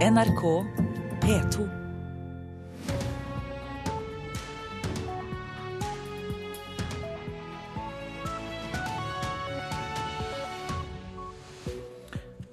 [0.00, 0.64] NRK
[1.20, 1.79] P2.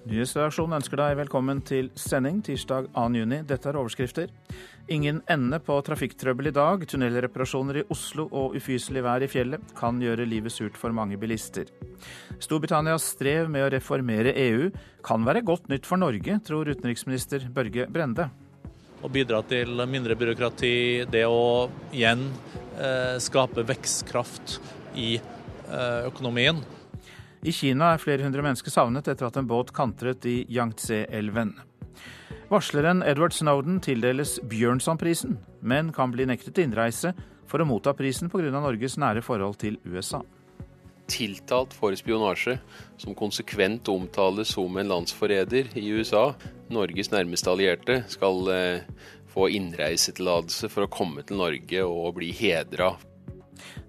[0.07, 3.01] Nyhetsredaksjonen ønsker deg velkommen til sending tirsdag 2.
[3.17, 3.41] juni.
[3.43, 4.29] Dette er overskrifter.
[4.93, 6.85] Ingen ende på trafikktrøbbel i dag.
[6.87, 11.67] Tunnelreparasjoner i Oslo og ufyselig vær i fjellet kan gjøre livet surt for mange bilister.
[12.39, 14.69] Storbritannias strev med å reformere EU
[15.03, 18.29] kan være godt nytt for Norge, tror utenriksminister Børge Brende.
[19.03, 22.29] Å bidra til mindre byråkrati, det å igjen
[22.79, 24.59] eh, skape vekstkraft
[24.95, 26.63] i eh, økonomien.
[27.47, 31.53] I Kina er flere hundre mennesker savnet etter at en båt kantret i Yangtze-elven.
[32.51, 37.13] Varsleren Edward Snowden tildeles Bjørnsonprisen, men kan bli nektet innreise
[37.47, 38.51] for å motta prisen pga.
[38.51, 40.19] Norges nære forhold til USA.
[41.07, 42.57] Tiltalt for spionasje,
[42.99, 46.33] som konsekvent omtales som en landsforræder i USA.
[46.67, 48.87] Norges nærmeste allierte skal eh,
[49.31, 52.97] få innreisetillatelse for å komme til Norge og bli hedra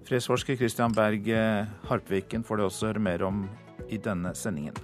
[0.09, 1.29] Fredsforsker Christian Berg
[1.85, 3.43] Harpviken får det også høre mer om
[3.93, 4.75] i denne sendingen.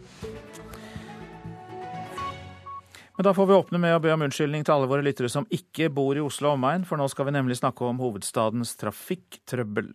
[3.15, 5.47] Men da får vi åpne med å be om unnskyldning til alle våre lyttere som
[5.53, 9.93] ikke bor i Oslo og omegn, for nå skal vi nemlig snakke om hovedstadens trafikktrøbbel.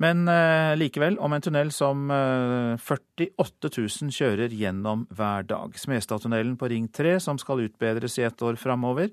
[0.00, 5.76] Men eh, likevel om en tunnel som eh, 48 000 kjører gjennom hver dag.
[5.76, 9.12] Smestadtunnelen på Ring 3, som skal utbedres i ett år framover.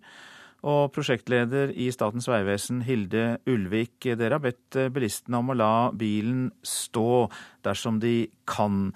[0.67, 5.71] Og prosjektleder i Statens vegvesen, Hilde Ulvik, dere har bedt eh, bilistene om å la
[5.95, 7.29] bilen stå
[7.63, 8.91] dersom de kan.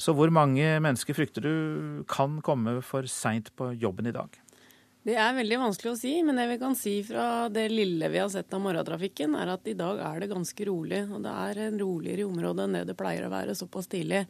[0.00, 4.40] Så hvor mange mennesker frykter du kan komme for seint på jobben i dag?
[5.06, 8.18] Det er veldig vanskelig å si, men det vi kan si fra det lille vi
[8.18, 11.04] har sett av morgentrafikken, er at i dag er det ganske rolig.
[11.12, 14.24] Og det er en roligere i området enn det det pleier å være såpass tidlig.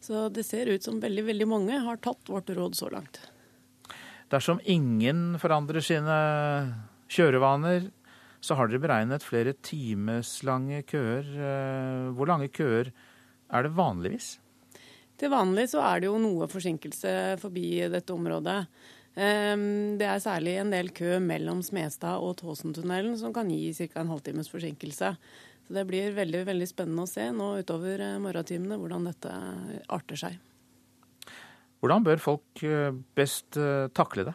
[0.00, 3.20] Så det ser ut som veldig, veldig mange har tatt vårt råd så langt.
[4.32, 6.14] Dersom ingen forandrer sine
[7.12, 7.90] kjørevaner,
[8.42, 11.28] så har dere beregnet flere timeslange køer.
[12.16, 12.88] Hvor lange køer
[13.52, 14.38] er det vanligvis?
[15.20, 18.64] Til vanlig så er det jo noe forsinkelse forbi dette området.
[19.12, 24.00] Det er særlig en del kø mellom Smestad og Tåsentunnelen som kan gi ca.
[24.00, 25.12] en halvtimes forsinkelse.
[25.62, 29.36] Så Det blir veldig, veldig spennende å se nå utover morgentimene hvordan dette
[29.92, 30.40] arter seg.
[31.82, 32.62] Hvordan bør folk
[33.18, 33.58] best
[33.98, 34.34] takle det?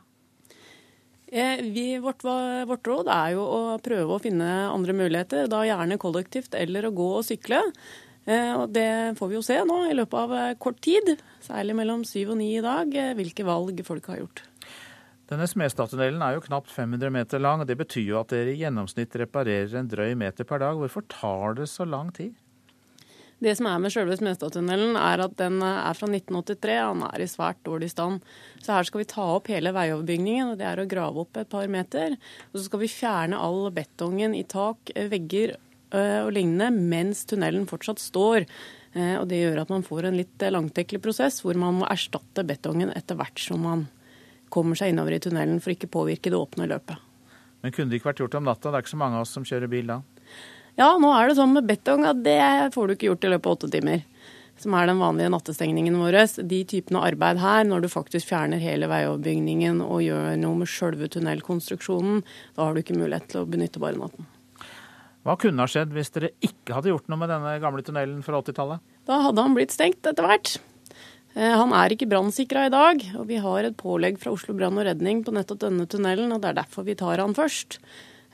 [1.28, 6.56] Vi, vårt, vårt, råd er jo å prøve å finne andre muligheter, da gjerne kollektivt
[6.60, 7.62] eller å gå og sykle.
[8.28, 11.14] Og Det får vi jo se nå i løpet av kort tid,
[11.44, 14.44] særlig mellom syv og ni i dag, hvilke valg folk har gjort.
[15.28, 18.62] Denne Smestadtunnelen er jo knapt 500 meter lang, og det betyr jo at dere i
[18.62, 20.80] gjennomsnitt reparerer en drøy meter per dag.
[20.80, 22.32] Hvorfor tar det så lang tid?
[23.44, 26.78] Det som er med selve Smestadtunnelen, er at den er fra 1983.
[26.82, 28.24] Han er i svært dårlig stand.
[28.66, 31.52] Så her skal vi ta opp hele veioverbygningen, og det er å grave opp et
[31.52, 32.18] par meter.
[32.50, 35.54] Og så skal vi fjerne all betongen i tak, vegger
[35.94, 38.50] og lignende mens tunnelen fortsatt står.
[38.98, 42.90] Og det gjør at man får en litt langtekkelig prosess hvor man må erstatte betongen
[42.98, 43.86] etter hvert som man
[44.50, 46.98] kommer seg innover i tunnelen for ikke påvirke det åpne løpet.
[47.62, 48.72] Men kunne det ikke vært gjort om natta?
[48.72, 50.02] Det er ikke så mange av oss som kjører bil da?
[50.78, 52.38] Ja, nå er det sånn med betong at det
[52.76, 54.04] får du ikke gjort i løpet av åtte timer.
[54.62, 56.18] Som er den vanlige nattestengningen vår.
[56.50, 61.10] De typene arbeid her, når du faktisk fjerner hele veioverbygningen og gjør noe med sjølve
[61.14, 62.24] tunnelkonstruksjonen,
[62.58, 64.30] da har du ikke mulighet til å benytte bare natten.
[65.26, 68.40] Hva kunne ha skjedd hvis dere ikke hadde gjort noe med denne gamle tunnelen fra
[68.40, 68.84] 80-tallet?
[69.10, 70.58] Da hadde han blitt stengt etter hvert.
[71.38, 74.88] Han er ikke brannsikra i dag, og vi har et pålegg fra Oslo brann og
[74.88, 77.78] redning på nettopp denne tunnelen, og det er derfor vi tar han først.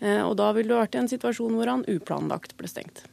[0.03, 3.05] Og da ville du vært i en situasjon hvor han uplanlagt ble stengt.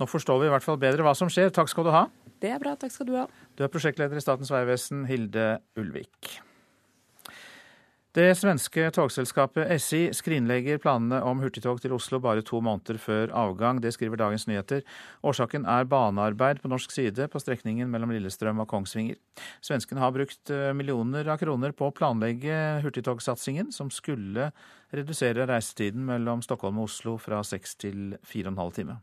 [0.00, 1.52] Nå forstår vi i hvert fall bedre hva som skjer.
[1.54, 2.06] Takk skal du ha.
[2.42, 2.74] Det er bra.
[2.74, 3.28] Takk skal du ha.
[3.54, 6.32] Du er prosjektleder i Statens vegvesen, Hilde Ulvik.
[8.12, 13.78] Det svenske togselskapet SI skrinlegger planene om hurtigtog til Oslo bare to måneder før avgang.
[13.80, 14.82] Det skriver Dagens Nyheter.
[15.24, 19.16] Årsaken er banearbeid på norsk side på strekningen mellom Lillestrøm og Kongsvinger.
[19.64, 24.50] Svenskene har brukt millioner av kroner på å planlegge hurtigtogsatsingen, som skulle
[24.92, 28.98] redusere reisetiden mellom Stockholm og Oslo fra seks til fire og en halv time.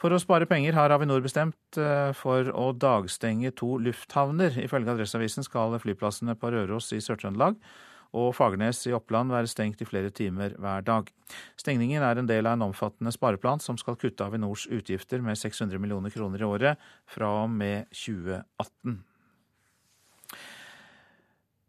[0.00, 1.76] For å spare penger har Avinor bestemt
[2.16, 4.54] for å dagstenge to lufthavner.
[4.62, 7.58] Ifølge Adresseavisen skal flyplassene på Røros i Sør-Trøndelag
[8.16, 11.10] og Fagernes i Oppland være stengt i flere timer hver dag.
[11.60, 15.78] Stengningen er en del av en omfattende spareplan som skal kutte Avinors utgifter med 600
[15.82, 18.98] millioner kroner i året fra og med 2018.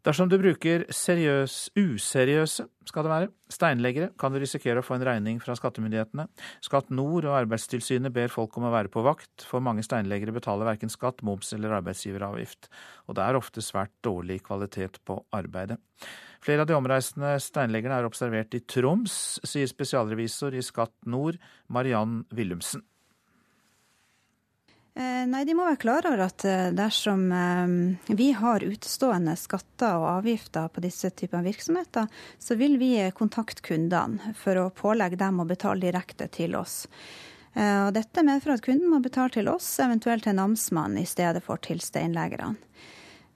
[0.02, 5.04] Dersom du bruker seriøs, useriøse skal det være, steinleggere, kan du risikere å få en
[5.06, 6.24] regning fra skattemyndighetene.
[6.66, 10.66] Skatt Nord og Arbeidstilsynet ber folk om å være på vakt, for mange steinleggere betaler
[10.66, 12.66] verken skatt, moms eller arbeidsgiveravgift.
[13.06, 15.78] Og det er ofte svært dårlig kvalitet på arbeidet.
[16.42, 21.38] Flere av de omreisende steinleggerne er observert i Troms, sier spesialrevisor i Skatt Nord,
[21.70, 22.82] Mariann Willumsen.
[24.94, 29.96] Eh, nei, De må være klar over at eh, dersom eh, vi har utstående skatter
[29.96, 35.40] og avgifter på disse typer virksomheter, så vil vi kontakte kundene for å pålegge dem
[35.40, 36.84] å betale direkte til oss.
[37.52, 41.60] Og dette medfører at kunden må betale til oss, eventuelt til namsmannen i stedet for
[41.60, 42.54] til steinleggerne.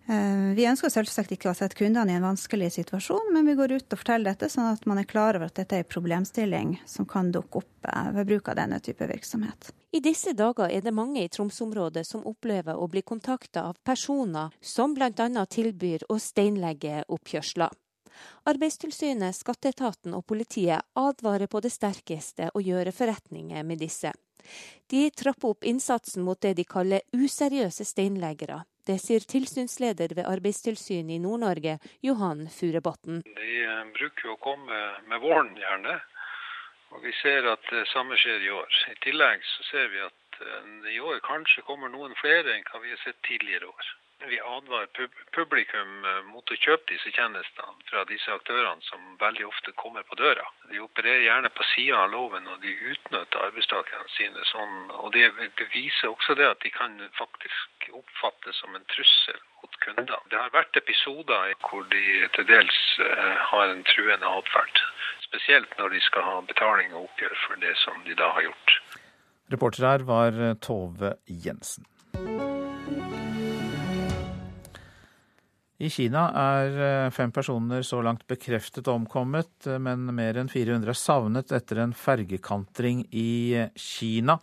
[0.08, 3.72] Eh, vi ønsker selvsagt ikke å sette kundene i en vanskelig situasjon, men vi går
[3.74, 6.76] ut og forteller dette, sånn at man er klar over at dette er en problemstilling
[6.86, 9.72] som kan dukke opp eh, ved bruk av denne type virksomhet.
[9.90, 14.54] I disse dager er det mange i Tromsø-området som opplever å bli kontakta av personer
[14.60, 15.10] som bl.a.
[15.50, 17.74] tilbyr å steinlegge oppkjørsler.
[18.46, 24.14] Arbeidstilsynet, skatteetaten og politiet advarer på det sterkeste å gjøre forretninger med disse.
[24.86, 28.62] De trapper opp innsatsen mot det de kaller useriøse steinleggere.
[28.86, 31.72] Det sier tilsynsleder ved Arbeidstilsynet i Nord-Norge,
[32.06, 33.16] Johan Furebotn.
[33.26, 34.78] De eh, bruker å komme
[35.10, 35.96] med våren, gjerne.
[36.94, 38.78] Og vi ser at det samme skjer i år.
[38.92, 42.84] I tillegg så ser vi at eh, i år kanskje kommer noen flere enn hva
[42.84, 43.90] vi har sett tidligere år.
[44.24, 49.74] Vi advarer publikum eh, mot å kjøpe disse tjenestene fra disse aktørene som veldig ofte
[49.76, 50.46] kommer på døra.
[50.70, 54.78] De opererer gjerne på sida av loven, og de utnytter arbeidstakerne sine sånn.
[55.04, 55.28] Og det
[55.74, 60.22] viser også det at de kan faktisk oppfattes som en trussel mot kunder.
[60.32, 62.04] Det har vært episoder hvor de
[62.38, 64.80] til dels eh, har en truende atferd.
[65.28, 68.78] Spesielt når de skal ha betaling og oppgjør for det som de da har gjort.
[69.52, 71.84] Reporter her var Tove Jensen.
[75.76, 80.88] I Kina er eh, fem personer så langt bekreftet omkommet, eh, men mer enn 400
[80.88, 83.28] er savnet etter en fergekantring i
[83.60, 84.40] eh, Kina.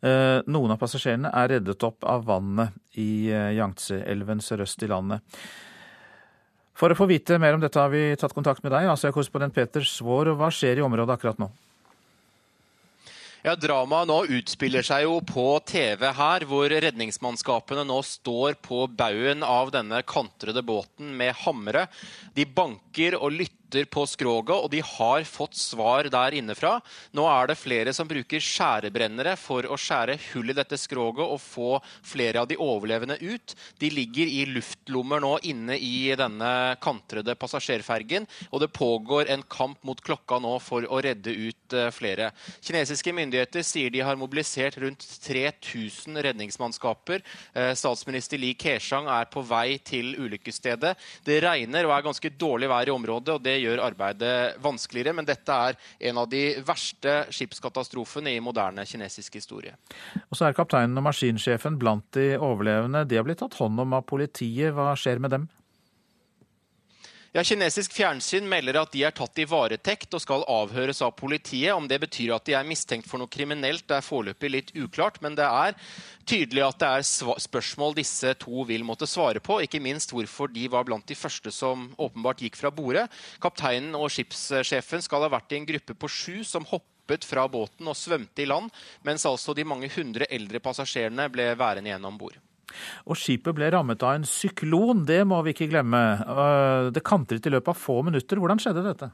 [0.00, 5.20] Noen av passasjerene er reddet opp av vannet i Yangtze-elven sørøst i landet.
[6.72, 9.84] For å få vite mer om dette har vi tatt kontakt med deg, Asia-korrespondent Peter
[9.84, 10.32] Svaar.
[10.40, 11.50] Hva skjer i området akkurat nå?
[13.40, 19.40] Ja, Dramaet nå utspiller seg jo på TV her, hvor redningsmannskapene nå står på baugen
[19.46, 21.86] av denne kantrede båten med hamre.
[22.36, 26.80] De banker og lytter lytter på skroget, og de har fått svar der innefra.
[27.12, 31.40] Nå er det flere som bruker skjærebrennere for å skjære hull i dette skroget og
[31.40, 33.54] få flere av de overlevende ut.
[33.78, 39.82] De ligger i luftlommer nå inne i denne kantrede passasjerfergen, og det pågår en kamp
[39.84, 42.30] mot klokka nå for å redde ut eh, flere.
[42.64, 47.22] Kinesiske myndigheter sier de har mobilisert rundt 3000 redningsmannskaper.
[47.54, 50.96] Eh, statsminister Li Keshang er på vei til ulykkesstedet.
[51.26, 55.14] Det regner og er ganske dårlig vær i området, og det gjør arbeidet vanskeligere.
[55.16, 55.78] Men dette er
[56.10, 59.76] en av de verste skipskatastrofene i moderne kinesisk historie.
[60.28, 63.06] Og så er kapteinen og maskinsjefen blant de overlevende.
[63.08, 64.74] De har blitt tatt hånd om av politiet.
[64.76, 65.48] Hva skjer med dem?
[67.30, 71.70] Ja, Kinesisk fjernsyn melder at de er tatt i varetekt og skal avhøres av politiet.
[71.78, 75.20] Om det betyr at de er mistenkt for noe kriminelt, det er foreløpig litt uklart.
[75.22, 75.76] Men det er
[76.26, 79.60] tydelig at det er spørsmål disse to vil måtte svare på.
[79.62, 83.06] Ikke minst hvorfor de var blant de første som åpenbart gikk fra bordet.
[83.38, 87.86] Kapteinen og skipssjefen skal ha vært i en gruppe på sju som hoppet fra båten
[87.86, 88.74] og svømte i land,
[89.06, 92.42] mens altså de mange hundre eldre passasjerene ble værende igjen om bord.
[93.06, 96.02] Og skipet ble rammet av en syklon, det må vi ikke glemme.
[96.20, 98.40] Øh, det kantret i løpet av få minutter.
[98.40, 99.10] Hvordan skjedde dette?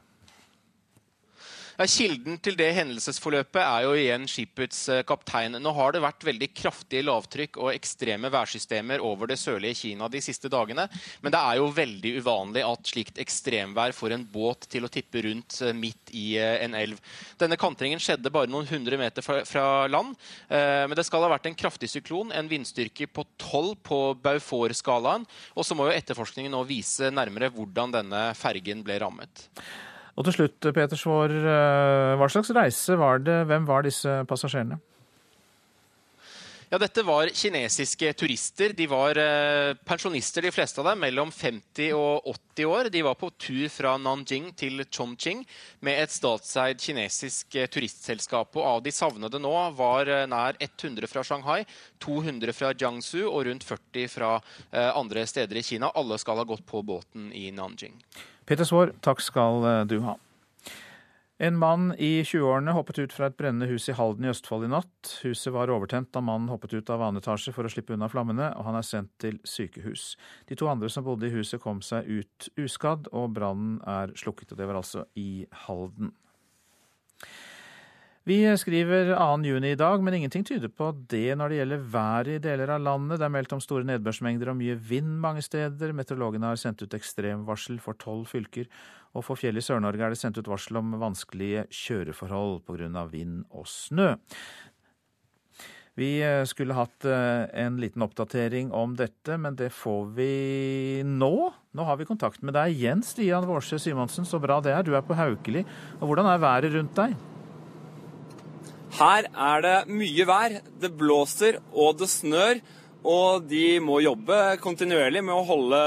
[1.77, 5.59] Ja, kilden til det hendelsesforløpet er jo igjen skipets eh, kaptein.
[5.61, 10.17] Nå har det vært veldig kraftige lavtrykk og ekstreme værsystemer over det sørlige Kina de
[10.25, 10.87] siste dagene.
[11.21, 15.21] Men det er jo veldig uvanlig at slikt ekstremvær får en båt til å tippe
[15.27, 16.97] rundt eh, midt i eh, en elv.
[17.37, 20.15] Denne kantringen skjedde bare noen hundre meter fra, land.
[20.49, 25.27] Men det skal ha vært en kraftig syklon, en vindstyrke på 12 på Baufor-skalaen.
[25.53, 29.45] Og så må jo etterforskningen nå vise nærmere hvordan denne fergen ble rammet.
[30.17, 33.43] Og til slutt, Peter Svaar, eh, hva slags reise var det?
[33.45, 34.79] Hvem var disse passasjerene?
[36.67, 38.73] Ja, Dette var kinesiske turister.
[38.75, 42.89] De var eh, pensjonister, de fleste av dem, mellom 50 og 80 år.
[42.91, 45.45] De var på tur fra Nanjing til Chongqing
[45.85, 48.57] med et statseid kinesisk eh, turistselskap.
[48.57, 51.61] Og av de savnede nå var nær 100 fra Shanghai,
[52.03, 54.33] 200 fra Jiangsu og rundt 40 fra
[54.73, 55.93] andre steder i Kina.
[55.93, 57.93] Alle skal ha gått på båten i Nanjing.
[58.47, 60.15] Peter Svaar, takk skal eh, du ha.
[61.37, 64.69] En mann i 20-årene hoppet ut fra et brennende hus i Halden i Østfold i
[64.71, 65.11] natt.
[65.21, 68.47] Huset var overtent da mannen hoppet ut av annen etasje for å slippe unna flammene,
[68.57, 70.15] og han er sendt til sykehus.
[70.49, 74.55] De to andre som bodde i huset kom seg ut uskadd, og brannen er slukket.
[74.55, 76.15] Og det var altså i Halden.
[78.27, 79.45] Vi skriver 2.
[79.47, 82.81] juni i dag, men ingenting tyder på det når det gjelder været i deler av
[82.83, 83.21] landet.
[83.21, 85.93] Det er meldt om store nedbørsmengder og mye vind mange steder.
[85.95, 88.67] Meteorologene har sendt ut ekstremvarsel for tolv fylker,
[89.15, 93.05] og for fjell i Sør-Norge er det sendt ut varsel om vanskelige kjøreforhold pga.
[93.13, 94.09] vind og snø.
[95.95, 101.31] Vi eh, skulle hatt eh, en liten oppdatering om dette, men det får vi nå.
[101.71, 104.27] Nå har vi kontakt med deg igjen, Stian Vårsø Simonsen.
[104.27, 104.83] Så bra det er.
[104.83, 105.63] Du er på Haukeli.
[106.01, 107.15] Og hvordan er været rundt deg?
[108.95, 110.59] Her er det mye vær.
[110.79, 112.61] Det blåser og det snør.
[113.07, 115.79] Og de må jobbe kontinuerlig med å holde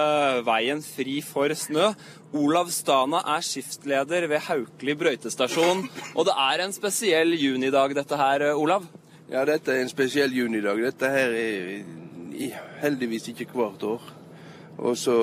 [0.47, 1.90] veien fri for snø.
[2.38, 5.83] Olav Stana er skiftleder ved Haukeli brøytestasjon.
[6.14, 8.87] Og det er en spesiell junidag dette her, Olav?
[9.30, 10.80] Ja, dette er en spesiell junidag.
[10.87, 11.85] Dette her er
[12.80, 14.09] heldigvis ikke hvert år.
[14.80, 15.14] Og så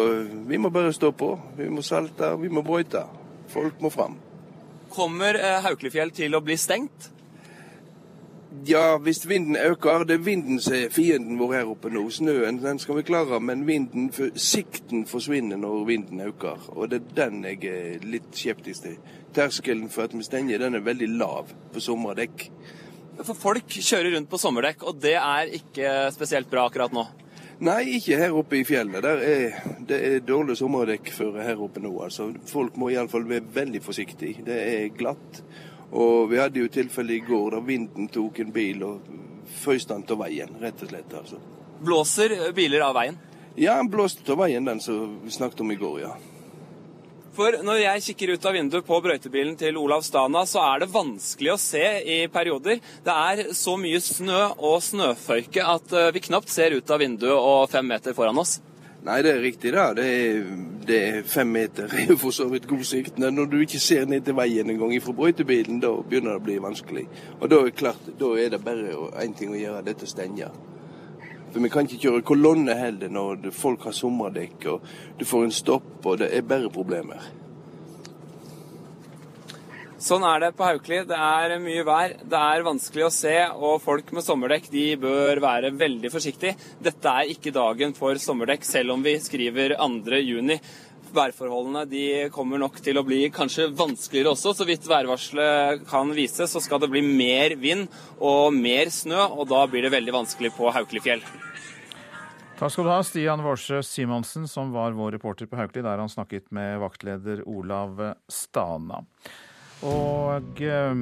[0.47, 1.33] Vi må bare stå på.
[1.57, 3.07] Vi må salte, vi må brøyte.
[3.49, 4.19] Folk må fram.
[4.91, 7.09] Kommer eh, Haukelifjell til å bli stengt?
[8.65, 10.03] Ja, hvis vinden øker.
[10.03, 12.07] Det er vinden som er fienden vår her oppe nå.
[12.09, 16.69] Snøen den skal vi klare, men vinden, sikten forsvinner når vinden øker.
[16.69, 18.97] Og det er den jeg er litt skeptisk til.
[19.35, 22.49] Terskelen for at vi stenger, den er veldig lav på sommerdekk.
[23.21, 27.05] For folk kjører rundt på sommerdekk, og det er ikke spesielt bra akkurat nå?
[27.65, 29.01] Nei, ikke her oppe i fjellet.
[29.01, 29.55] Der er,
[29.89, 31.95] det er dårlig sommerdekk for her oppe nå.
[32.05, 34.45] Altså, folk må iallfall være veldig forsiktige.
[34.45, 35.41] Det er glatt.
[35.91, 39.11] Og vi hadde jo tilfelle i går da vinden tok en bil og
[39.63, 41.13] føyste den til veien, rett og slett.
[41.15, 41.39] altså.
[41.79, 43.19] Blåser biler av veien?
[43.55, 46.15] Ja, den blåste av veien, den som vi snakket om i går, ja.
[47.37, 50.87] For når jeg kikker ut av vinduet på brøytebilen til Olav Stana, så er det
[50.89, 52.79] vanskelig å se i perioder.
[53.05, 57.37] Det er så mye snø og snøføyke at eh, vi knapt ser ut av vinduet
[57.37, 58.55] og fem meter foran oss.
[59.07, 59.93] Nei, det er riktig, da.
[59.95, 60.47] Det er,
[60.87, 63.19] det er fem meter er for så vidt god sikt.
[63.19, 66.43] Men når du ikke ser ned til veien engang fra brøytebilen, da begynner det å
[66.43, 67.05] bli vanskelig.
[67.39, 70.51] Og da er, klart, da er det bare én ting å gjøre, dette stenge.
[71.53, 75.55] For vi kan ikke kjøre kolonne heller når folk har sommerdekk og du får en
[75.55, 77.23] stopp, og det er bare problemer.
[79.97, 80.99] Sånn er det på Haukeli.
[81.09, 85.41] Det er mye vær, det er vanskelig å se, og folk med sommerdekk de bør
[85.41, 86.53] være veldig forsiktige.
[86.85, 90.19] Dette er ikke dagen for sommerdekk, selv om vi skriver 2.
[90.21, 90.59] juni.
[91.17, 92.03] Værforholdene de
[92.35, 94.53] kommer nok til å bli kanskje vanskeligere også.
[94.59, 97.89] Så vidt værvarselet kan vise, så skal det bli mer vind
[98.21, 101.25] og mer snø, og da blir det veldig vanskelig på Haukelifjell.
[102.61, 106.13] Takk skal du ha, Stian Vårsø Simonsen, som var vår reporter på Haukeli, der han
[106.13, 107.97] snakket med vaktleder Olav
[108.29, 109.01] Stana.
[109.85, 111.01] Og eh,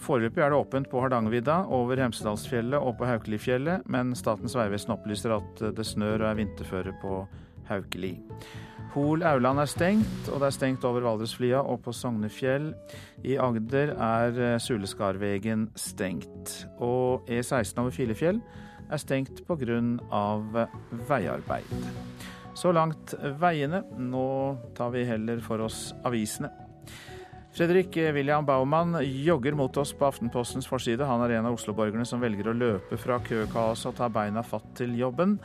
[0.00, 5.36] foreløpig er det åpent på Hardangervidda, over Hemsedalsfjellet og på Haukelifjellet, men Statens vegvesen opplyser
[5.36, 7.24] at det snør og er vinterføre på
[7.68, 8.14] Haukeli.
[8.96, 12.70] Hol Auland er stengt, og det er stengt over Valdresflia og på Sognefjell.
[13.28, 16.62] I Agder er eh, Suleskarvegen stengt.
[16.80, 18.40] Og E16 over Filefjell
[18.88, 20.66] er stengt pga.
[21.10, 21.74] veiarbeid.
[22.56, 23.82] Så langt veiene.
[23.98, 26.48] Nå tar vi heller for oss avisene.
[27.56, 31.06] Fredrik William Baumann jogger mot oss på Aftenpostens forside.
[31.08, 34.66] Han er en av Oslo-borgerne som velger å løpe fra køkaoset og ta beina fatt
[34.76, 35.38] til jobben.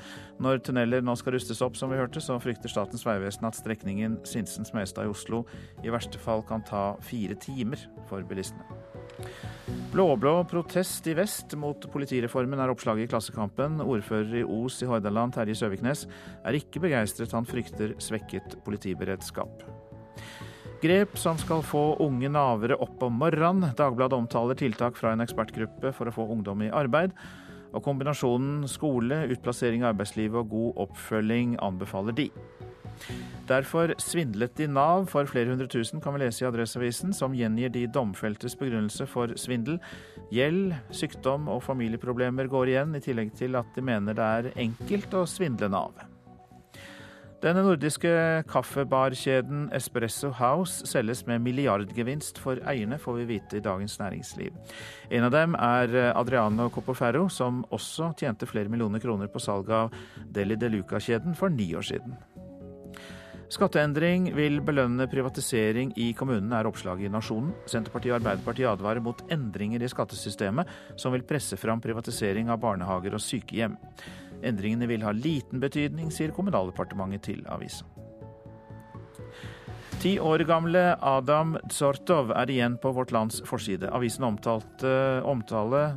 [0.43, 4.17] Når tunneler nå skal rustes opp, som vi hørte, så frykter Statens vegvesen at strekningen
[4.27, 5.45] Sinsen-Smestad i Oslo
[5.87, 8.67] i verste fall kan ta fire timer for bilistene.
[9.93, 13.79] Blå-blå protest i vest mot politireformen er oppslaget i Klassekampen.
[13.85, 16.03] Ordfører i Os i Hordaland, Terje Søviknes,
[16.43, 17.31] er ikke begeistret.
[17.39, 19.63] Han frykter svekket politiberedskap.
[20.81, 23.69] Grep som skal få unge navere opp om morgenen.
[23.77, 27.13] Dagbladet omtaler tiltak fra en ekspertgruppe for å få ungdom i arbeid.
[27.69, 32.27] Og kombinasjonen skole, utplassering i arbeidslivet og god oppfølging anbefaler de.
[33.45, 37.69] Derfor svindlet de Nav for flere hundre tusen, kan vi lese i Adresseavisen, som gjengir
[37.73, 39.77] de domfeltes begrunnelse for svindel.
[40.33, 45.13] Gjeld, sykdom og familieproblemer går igjen, i tillegg til at de mener det er enkelt
[45.13, 46.10] å svindle Nav.
[47.41, 48.09] Den nordiske
[48.51, 54.53] kaffebarkjeden Espresso House selges med milliardgevinst for eierne, får vi vite i Dagens Næringsliv.
[55.09, 59.97] En av dem er Adriano Copoferro, som også tjente flere millioner kroner på salget av
[60.29, 62.13] Deli de Luca-kjeden for ni år siden.
[63.51, 67.55] Skatteendring vil belønne privatisering i kommunene, er oppslaget i Nasjonen.
[67.65, 73.17] Senterpartiet og Arbeiderpartiet advarer mot endringer i skattesystemet som vil presse fram privatisering av barnehager
[73.17, 73.75] og sykehjem.
[74.43, 77.87] Endringene vil ha liten betydning, sier Kommunaldepartementet til avisa.
[80.01, 83.91] Ti år gamle Adam Dzortov er igjen på Vårt Lands forside.
[83.93, 85.91] Avisen omtalte omtale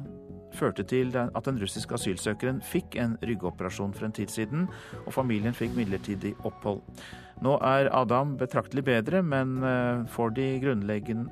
[0.54, 4.66] førte til at den russiske asylsøkeren fikk en ryggoperasjon for en tid siden,
[5.04, 6.82] og familien fikk midlertidig opphold.
[7.44, 10.36] Nå er Adam betraktelig bedre, men eh, får,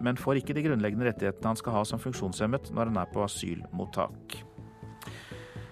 [0.03, 3.23] men får ikke de grunnleggende rettighetene han skal ha som funksjonshemmet når han er på
[3.25, 4.41] asylmottak.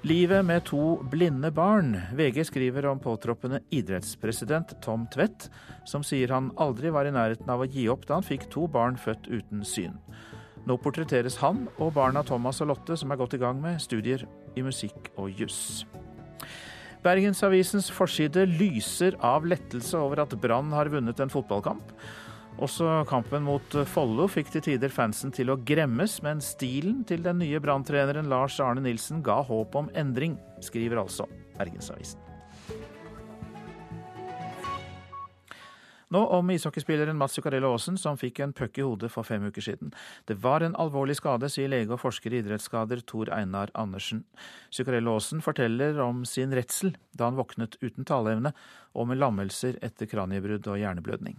[0.00, 1.92] Livet med to blinde barn.
[2.16, 5.50] VG skriver om påtroppende idrettspresident Tom Tvedt,
[5.84, 8.64] som sier han aldri var i nærheten av å gi opp da han fikk to
[8.64, 9.98] barn født uten syn.
[10.64, 14.24] Nå portretteres han og barna Thomas og Lotte, som er godt i gang med studier
[14.56, 15.84] i musikk og juss.
[17.04, 21.92] Bergensavisens forside lyser av lettelse over at Brann har vunnet en fotballkamp.
[22.60, 27.40] Også kampen mot Follo fikk til tider fansen til å gremmes, men stilen til den
[27.40, 31.24] nye branntreneren Lars Arne Nilsen ga håp om endring, skriver altså
[31.56, 32.20] Bergensavisen.
[36.10, 39.62] Nå om ishockeyspilleren Mats Zuccarello Aasen, som fikk en puck i hodet for fem uker
[39.62, 39.92] siden.
[40.26, 44.24] Det var en alvorlig skade, sier lege og forsker i idrettsskader Tor Einar Andersen.
[44.74, 48.52] Zuccarello Aasen forteller om sin redsel da han våknet uten taleevne,
[48.92, 51.38] og med lammelser etter kraniebrudd og hjerneblødning.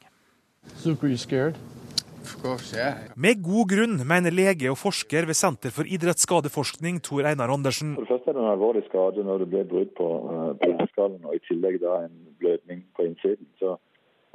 [3.16, 7.96] Med god grunn, mener lege og forsker ved Senter for idrettsskadeforskning Tor Einar Andersen.
[7.96, 11.08] For det første er det en alvorlig skade når det blir brudd på, uh, på
[11.08, 13.50] og i tillegg da en blødning på innsiden.
[13.62, 13.76] Så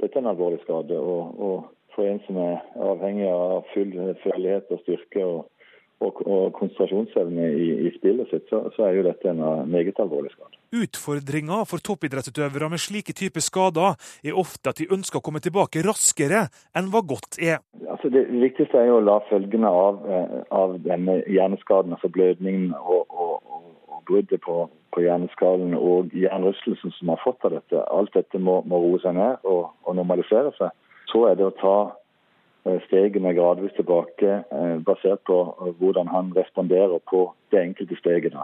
[0.02, 0.99] dette er en alvorlig skade.
[0.99, 1.56] Og, og
[1.95, 5.40] for en som er avhengig av full førlighet og styrke og
[6.04, 9.96] og, og konsentrasjonsevne i, i, spillet sitt, så, så, er jo dette en uh, meget
[10.02, 10.58] alvorlig skade.
[10.76, 15.84] Utfordringa for toppidrettsutøvere med slike typer skader er ofte at de ønsker å komme tilbake
[15.86, 17.62] raskere enn hva godt er.
[17.88, 22.74] Altså det viktigste er jo å la følgene av, eh, av denne hjerneskaden, altså blødningen
[22.76, 28.12] og, og, og bruddet på, på, hjerneskallen og hjernerystelsen som har fått av dette, alt
[28.16, 30.74] dette må, må roe seg ned og, og normalisere seg.
[31.06, 32.05] Så er det å ta Eh,
[32.87, 38.38] stegene gradvis tilbake, eh, basert på eh, hvordan han responderer på det enkelte steget.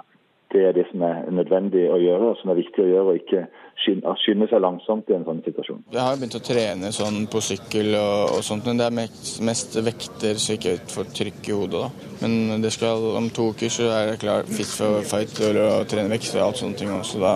[0.53, 3.21] Det er det som er nødvendig å gjøre, og som er viktig å gjøre, og
[3.23, 3.47] ikke
[3.81, 5.81] skynde seg langsomt i en sånn situasjon.
[5.95, 9.31] Jeg har begynt å trene sånn på sykkel og, og sånt, men det er mest,
[9.49, 11.81] mest vekter så jeg ikke får trykk i hodet.
[11.87, 12.13] da.
[12.21, 15.89] Men det skal, om to uker så er jeg klar fit for fight eller å
[15.89, 16.93] trene vekst og alt sånne ting.
[17.01, 17.35] også, da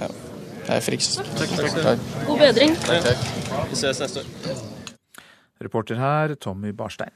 [0.00, 0.10] ja,
[0.66, 1.20] jeg er frisk.
[1.36, 2.10] Takk, takk, takk.
[2.26, 2.76] God bedring.
[2.88, 3.64] Takk, takk.
[3.70, 4.79] Vi ses neste år.
[5.60, 7.12] Reporter her, Tommy Barstein.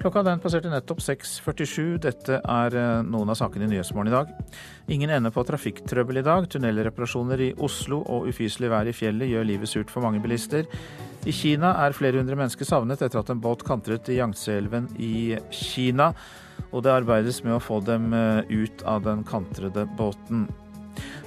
[0.00, 1.98] Klokka den passerte nettopp 6.47.
[2.00, 4.30] Dette er eh, noen av sakene i Nyhetsmorgen i dag.
[4.96, 6.46] Ingen ende på trafikktrøbbel i dag.
[6.48, 10.64] Tunnelreparasjoner i Oslo og ufyselig vær i fjellet gjør livet surt for mange bilister.
[11.28, 15.36] I Kina er flere hundre mennesker savnet etter at en båt kantret i Yangtze-elven i
[15.52, 16.14] Kina.
[16.70, 20.48] Og det arbeides med å få dem eh, ut av den kantrede båten.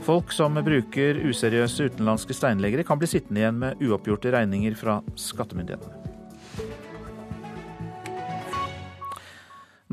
[0.04, 6.04] Folk som bruker useriøse utenlandske steinleggere, kan bli sittende igjen med uoppgjorte regninger fra skattemyndighetene.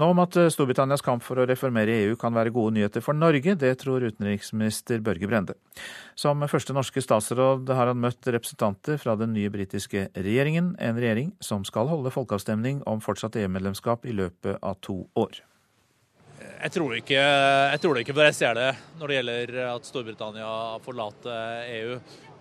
[0.00, 3.52] Nå om at Storbritannias kamp for å reformere EU kan være gode nyheter for Norge,
[3.58, 5.58] det tror utenriksminister Børge Brende.
[6.16, 11.34] Som første norske statsråd har han møtt representanter fra den nye britiske regjeringen, en regjering
[11.44, 15.42] som skal holde folkeavstemning om fortsatt EU-medlemskap i løpet av to år.
[16.60, 19.86] Jeg tror, ikke, jeg tror det ikke, for jeg ser det når det gjelder at
[19.88, 20.50] Storbritannia
[20.84, 21.94] forlater EU.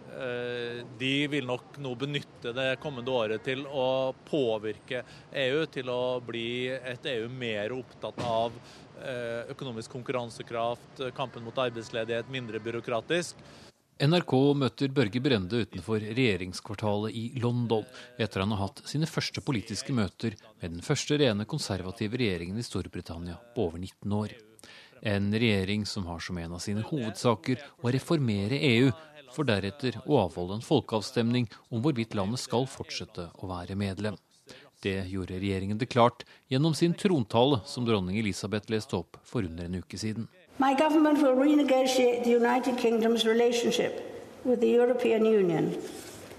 [0.09, 5.05] Eh, de vil nok nå benytte det kommende året til å påvirke
[5.45, 8.59] EU til å bli et EU mer opptatt av
[8.99, 13.39] eh, økonomisk konkurransekraft, kampen mot arbeidsledighet, mindre byråkratisk.
[13.99, 17.83] NRK møter Børge Brende utenfor regjeringskvartalet i London,
[18.15, 22.63] etter han har hatt sine første politiske møter med den første rene konservative regjeringen i
[22.63, 24.37] Storbritannia på over 19 år.
[25.03, 28.87] En regjering som har som en av sine hovedsaker å reformere EU,
[29.35, 34.15] for deretter å avholde en folkeavstemning om hvorvidt landet skal fortsette å være medlem.
[34.79, 39.67] Det gjorde regjeringen det klart gjennom sin trontale, som dronning Elisabeth leste opp for under
[39.67, 40.31] en uke siden.
[40.61, 43.93] My government will renegotiate the United Kingdom's relationship
[44.43, 45.73] with the European Union.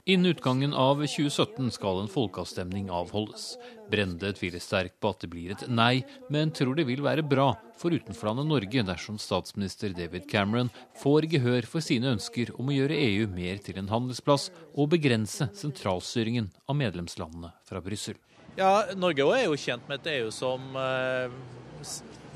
[0.05, 3.57] Innen utgangen av 2017 skal en folkeavstemning avholdes.
[3.91, 7.55] Brende tviler sterkt på at det blir et nei, men tror det vil være bra
[7.81, 10.69] for utenforlandet Norge dersom statsminister David Cameron
[11.01, 15.49] får gehør for sine ønsker om å gjøre EU mer til en handelsplass og begrense
[15.57, 18.21] sentralstyringen av medlemslandene fra Brussel.
[18.61, 21.41] Ja, Norge er jo kjent med et EU som eh,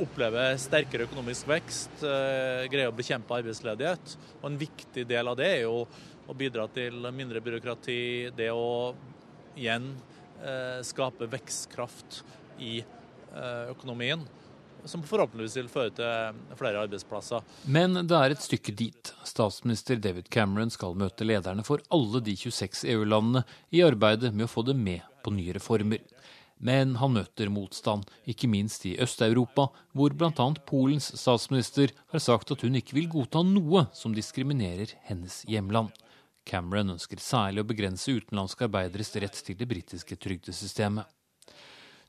[0.02, 4.16] opplever sterkere økonomisk vekst, eh, greier å bekjempe arbeidsledighet.
[4.42, 5.86] Og En viktig del av det er jo
[6.28, 8.94] å bidra til mindre byråkrati, det å
[9.56, 9.94] igjen
[10.42, 12.22] eh, skape vekstkraft
[12.58, 14.26] i eh, økonomien.
[14.84, 17.40] som forhåpentligvis vil føre til flere arbeidsplasser.
[17.64, 19.12] Men det er et stykke dit.
[19.24, 24.52] Statsminister David Cameron skal møte lederne for alle de 26 EU-landene i arbeidet med å
[24.52, 26.04] få dem med på nye reformer.
[26.58, 30.46] Men han møter motstand, ikke minst i Øst-Europa, hvor bl.a.
[30.68, 35.90] Polens statsminister har sagt at hun ikke vil godta noe som diskriminerer hennes hjemland.
[36.46, 41.08] Cameron ønsker særlig å begrense utenlandske arbeideres rett til det britiske trygdesystemet.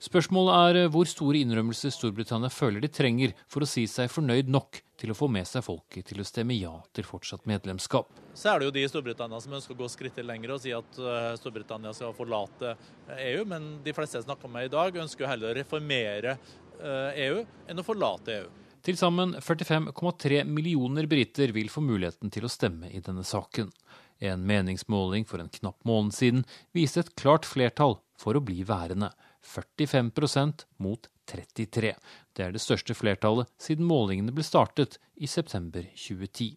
[0.03, 4.51] Spørsmålet er eh, hvor store innrømmelser Storbritannia føler de trenger for å si seg fornøyd
[4.51, 8.09] nok til å få med seg folket til å stemme ja til fortsatt medlemskap.
[8.35, 10.75] Så er det jo de i Storbritannia som ønsker å gå skrittet lenger og si
[10.75, 14.75] at eh, Storbritannia skal forlate EU, eh, e men de fleste jeg snakker med i
[14.75, 16.37] dag, ønsker jo heller å reformere
[16.75, 18.47] EU e enn å forlate EU.
[18.85, 23.71] Til sammen 45,3 millioner briter vil få muligheten til å stemme i denne saken.
[24.19, 26.43] En meningsmåling for en knapp måned siden
[26.75, 29.09] viste et klart flertall for å bli værende.
[29.45, 31.93] 45% mot 33.
[32.35, 36.55] Det er det største flertallet siden målingene ble startet i september 2010.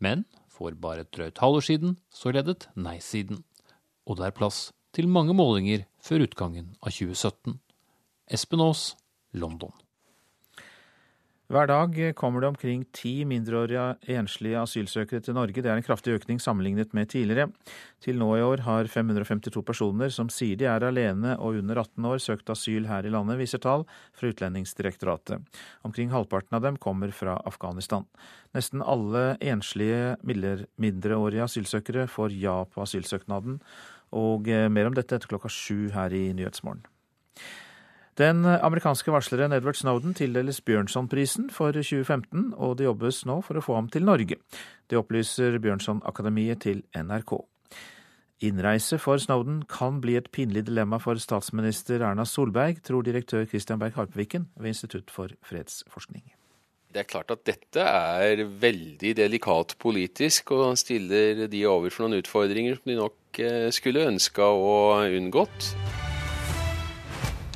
[0.00, 3.42] Men for bare et drøyt halvår siden så ledet nei-siden.
[4.08, 7.58] Og det er plass til mange målinger før utgangen av 2017.
[8.30, 8.92] Espen Aas,
[9.32, 9.74] London.
[11.52, 15.60] Hver dag kommer det omkring ti mindreårige enslige asylsøkere til Norge.
[15.60, 17.50] Det er en kraftig økning sammenlignet med tidligere.
[18.00, 22.08] Til nå i år har 552 personer som sier de er alene og under 18
[22.08, 23.84] år, søkt asyl her i landet, viser tall
[24.16, 25.44] fra Utlendingsdirektoratet.
[25.84, 28.08] Omkring halvparten av dem kommer fra Afghanistan.
[28.56, 33.60] Nesten alle enslige mindreårige asylsøkere får ja på asylsøknaden.
[34.16, 36.86] Og eh, mer om dette etter klokka sju her i Nyhetsmorgen.
[38.14, 43.64] Den amerikanske varsleren Edward Snowden tildeles Bjørnsonprisen for 2015, og det jobbes nå for å
[43.64, 44.38] få ham til Norge.
[44.86, 47.40] Det opplyser Bjørnson-akademiet til NRK.
[48.46, 53.82] Innreise for Snowden kan bli et pinlig dilemma for statsminister Erna Solberg, tror direktør Christian
[53.82, 56.22] Berg Harpviken ved Institutt for fredsforskning.
[56.94, 62.22] Det er klart at dette er veldig delikat politisk, og stiller de over for noen
[62.22, 65.74] utfordringer som de nok eh, skulle ønska og unngått.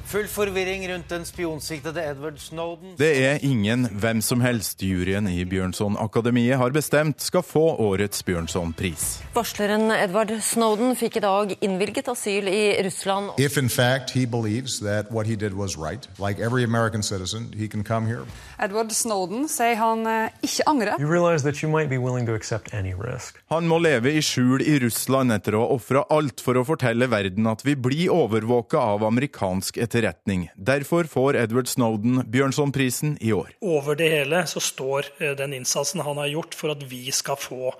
[0.08, 2.94] Full forvirring rundt den spionsiktede Edward Snowden.
[2.96, 9.04] Det er ingen hvem som helst juryen i Bjørnson-akademiet har bestemt skal få årets Bjørnson-pris.
[9.34, 13.34] Varsleren Edward Snowden fikk i dag innvilget asyl i Russland.
[13.36, 17.52] If in fact he believes that what he did was right, like every American citizen,
[17.52, 18.24] he can come here.
[18.58, 20.96] Edward Snowden sier han eh, ikke angrer.
[23.52, 27.12] Han må leve i skjul i Russland etter å ha ofra alt for å fortelle
[27.12, 30.50] verden at vi blir overvåka av amerikansk etterretning etterretning.
[30.56, 33.50] Derfor får Edward Snowden Bjørnsonprisen i år.
[33.60, 37.38] Over det hele så står eh, den innsatsen han har gjort for at vi skal
[37.40, 37.74] få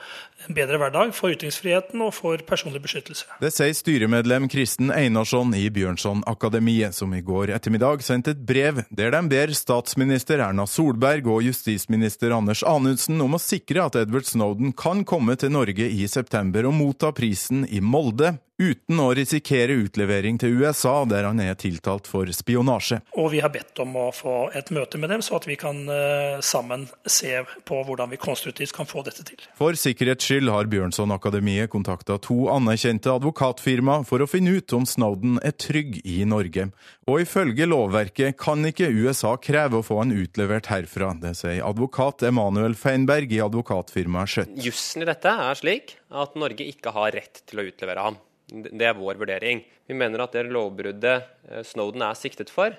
[0.46, 3.26] en bedre hverdag for ytringsfriheten og for personlig beskyttelse.
[3.42, 9.12] Det sier styremedlem Kristen Einarsson i Bjørnson-akademiet, som i går ettermiddag sendte et brev der
[9.14, 14.74] de ber statsminister Erna Solberg og justisminister Anders Anundsen om å sikre at Edward Snowden
[14.76, 20.38] kan komme til Norge i september og motta prisen i Molde, uten å risikere utlevering
[20.40, 23.00] til USA, der han er tiltalt for spionasje.
[23.14, 25.84] Og vi har bedt om å få et møte med dem, så at vi kan
[25.86, 29.46] uh, sammen se på hvordan vi konstruktivt kan få dette til.
[29.58, 35.38] For sikkerhets skyld har Bjørnson-akademiet kontakta to anerkjente advokatfirma for å finne ut om Snowden
[35.46, 36.66] er trygg i Norge.
[37.08, 41.14] Og ifølge lovverket kan ikke USA kreve å få han utlevert herfra.
[41.22, 44.58] Det sier advokat Emanuel Feinberg i advokatfirmaet Skjøtt.
[44.66, 48.20] Jussen i dette er slik at Norge ikke har rett til å utlevere ham.
[48.48, 49.64] Det er vår vurdering.
[49.88, 52.76] Vi mener at det lovbruddet eh, Snowden er siktet for,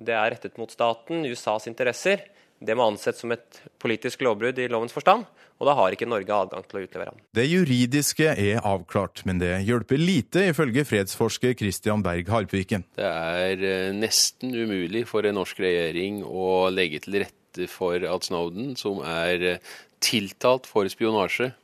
[0.00, 2.22] det er rettet mot staten, USAs interesser.
[2.60, 5.24] Det må anses som et politisk lovbrudd i lovens forstand,
[5.60, 7.20] og da har ikke Norge adgang til å utlevere ham.
[7.36, 12.84] Det juridiske er avklart, men det hjelper lite, ifølge fredsforsker Christian Berg Harpviken.
[13.00, 18.28] Det er eh, nesten umulig for en norsk regjering å legge til rette for at
[18.28, 19.72] Snowden, som er eh,
[20.04, 21.54] tiltalt for spionasje,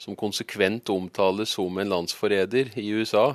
[0.00, 3.34] som konsekvent omtales som en landsforræder i USA,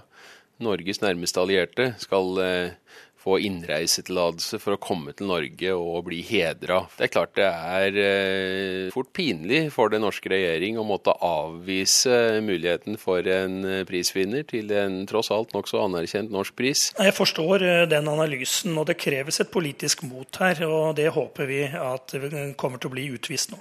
[0.60, 2.78] Norges nærmeste allierte, skal eh,
[3.20, 6.82] få innreisetillatelse for å komme til Norge og bli hedra.
[6.96, 12.40] Det er klart det er eh, fort pinlig for den norske regjering å måtte avvise
[12.46, 16.90] muligheten for en eh, prisvinner til en tross alt nokså anerkjent norsk pris.
[16.96, 20.64] Jeg forstår den analysen, og det kreves et politisk mot her.
[20.68, 22.16] og Det håper vi at
[22.60, 23.60] kommer til å bli utvist nå.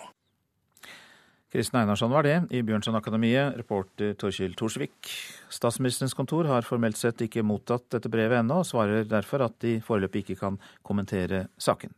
[1.48, 5.12] Kristin Einarsson var det, i Bjørnson-akademiet, reporter Torkil Thorsvik.
[5.52, 9.78] Statsministerens kontor har formelt sett ikke mottatt dette brevet ennå, og svarer derfor at de
[9.84, 11.94] foreløpig ikke kan kommentere saken.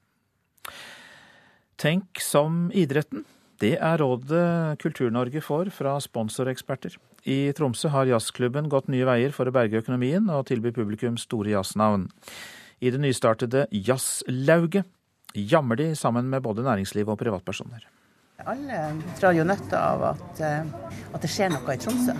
[1.80, 3.24] Tenk som idretten.
[3.60, 6.94] Det er rådet Kultur-Norge får fra sponsoreksperter.
[7.28, 11.52] I Tromsø har jazzklubben gått nye veier for å berge økonomien og tilby publikum store
[11.52, 12.08] jazznavn.
[12.80, 14.88] I det nystartede Jazzlauget
[15.34, 17.84] jammer de sammen med både næringsliv og privatpersoner.
[18.48, 18.78] Alle
[19.20, 20.64] drar jo nytte av at, eh,
[21.12, 22.16] at det skjer noe i Tromsø.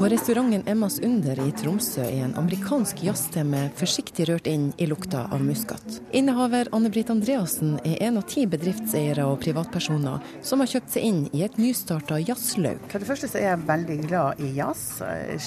[0.00, 5.26] På restauranten Emmas Under i Tromsø er en amerikansk jazzstemme forsiktig rørt inn i lukta
[5.28, 5.98] av muskat.
[6.16, 11.18] Innehaver Anne-Britt Andreassen er en av ti bedriftseiere og privatpersoner som har kjøpt seg inn
[11.36, 12.80] i et nystarta jazzlaug.
[12.88, 14.86] For det første så er jeg veldig glad i jazz.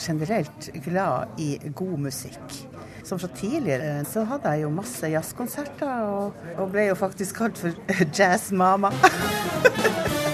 [0.04, 2.60] Generelt glad i god musikk.
[3.02, 7.58] Som fra tidligere så hadde jeg jo masse jazzkonserter, og, og ble jo faktisk kalt
[7.58, 7.74] for
[8.22, 8.94] jazzmama.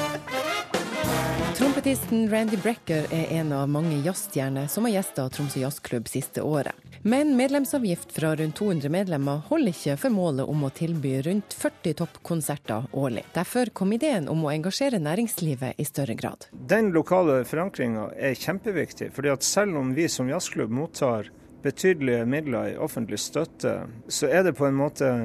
[1.80, 6.76] Trompetisten Randy Brecker er en av mange jazzstjerner som har gjesta Tromsø Jazzklubb siste året.
[7.08, 11.96] Men medlemsavgift fra rundt 200 medlemmer holder ikke for målet om å tilby rundt 40
[12.02, 13.24] toppkonserter årlig.
[13.32, 16.50] Derfor kom ideen om å engasjere næringslivet i større grad.
[16.52, 21.32] Den lokale forankringa er kjempeviktig, fordi at selv om vi som jazzklubb mottar
[21.64, 25.16] betydelige midler i offentlig støtte, så er det på en måte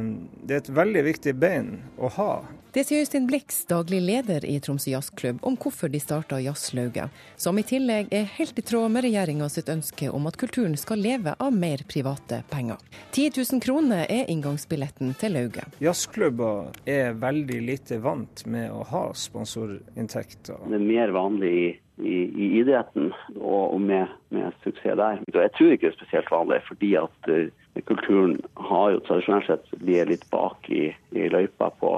[0.46, 2.34] det er et veldig viktig bein å ha
[2.74, 7.54] det sier Øystein Blix, daglig leder i Tromsø Jazzklubb, om hvorfor de starta Jazzlauget, som
[7.60, 11.37] i tillegg er helt i tråd med regjeringa sitt ønske om at kulturen skal leve
[11.38, 12.82] av mer private penger.
[13.12, 15.78] 10 000 kroner er inngangsbilletten til lauget.
[15.78, 20.66] Jazzklubber er veldig lite vant med å ha sponsorinntekter.
[20.66, 21.66] Det er mer vanlig i
[22.02, 25.20] i, i, idretten, og, med, med, suksess der.
[25.30, 29.70] Jeg tror ikke det er spesielt vanlig, fordi at uh, kulturen har jo tradisjonelt sett
[29.78, 31.92] ligget litt bak i, i løypa på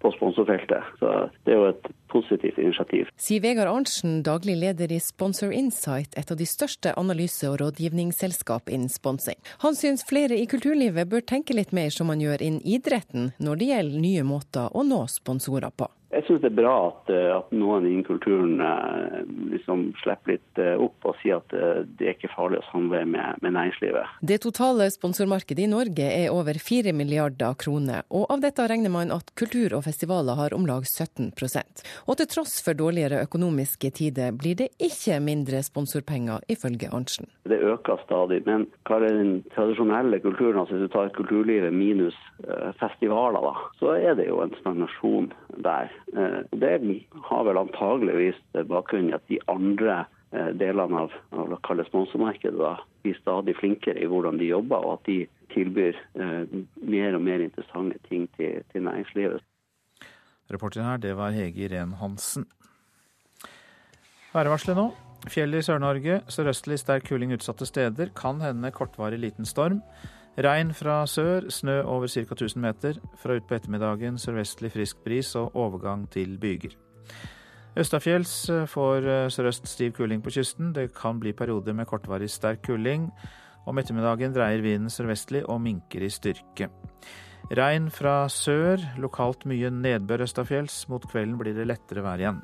[0.00, 0.86] på sponsorfeltet.
[0.98, 1.12] Så
[1.44, 3.10] det er jo et positivt initiativ.
[3.20, 8.72] Sier Vegard Arntzen, daglig leder i Sponsor Insight, et av de største analyse- og rådgivningsselskap
[8.72, 9.38] innen sponsing.
[9.64, 13.60] Han syns flere i kulturlivet bør tenke litt mer som man gjør innen idretten når
[13.60, 15.90] det gjelder nye måter å nå sponsorer på.
[16.10, 19.20] Jeg syns det er bra at, eh, at noen innen kulturen eh,
[19.52, 23.38] liksom slipper litt eh, opp og sier at det er ikke farlig å samarbeide med,
[23.44, 24.16] med, næringslivet.
[24.26, 29.14] Det totale sponsormarkedet i Norge er over 4 milliarder kroner, og av dette regner man
[29.14, 34.34] at kultur og festivaler har om lag 17 Og til tross for dårligere økonomiske tider
[34.34, 37.30] blir det ikke mindre sponsorpenger, ifølge Arntzen.
[37.46, 42.18] Det øker stadig, men hva er den tradisjonelle kulturen, altså hvis du tar kulturlivet minus
[42.82, 45.30] festivaler, da, så er det jo en stagnasjon
[45.62, 45.90] der.
[46.16, 46.70] Eh, det
[47.28, 53.56] har vel antageligvis bakgrunn i at de andre eh, delene av, av sponsormarkedet blir stadig
[53.60, 55.18] flinkere i hvordan de jobber, og at de
[55.54, 59.44] tilbyr eh, mer og mer interessante ting til, til næringslivet.
[60.50, 62.48] Reporter her, det var Hege Irén Hansen.
[64.34, 64.88] Værvarselet nå.
[65.30, 66.22] Fjell i Sør-Norge.
[66.32, 68.10] Sørøstlig sterk kuling utsatte steder.
[68.16, 69.82] Kan hende kortvarig liten storm.
[70.38, 72.22] Regn fra sør, snø over ca.
[72.22, 73.00] 1000 meter.
[73.18, 76.76] Fra utpå ettermiddagen sørvestlig frisk bris og overgang til byger.
[77.78, 80.72] Østafjells eh, får eh, sørøst stiv kuling på kysten.
[80.74, 83.10] Det kan bli perioder med kortvarig sterk kuling.
[83.66, 86.70] Om ettermiddagen dreier vinden sørvestlig og minker i styrke.
[87.50, 90.84] Regn fra sør, lokalt mye nedbør østafjells.
[90.88, 92.42] Mot kvelden blir det lettere vær igjen.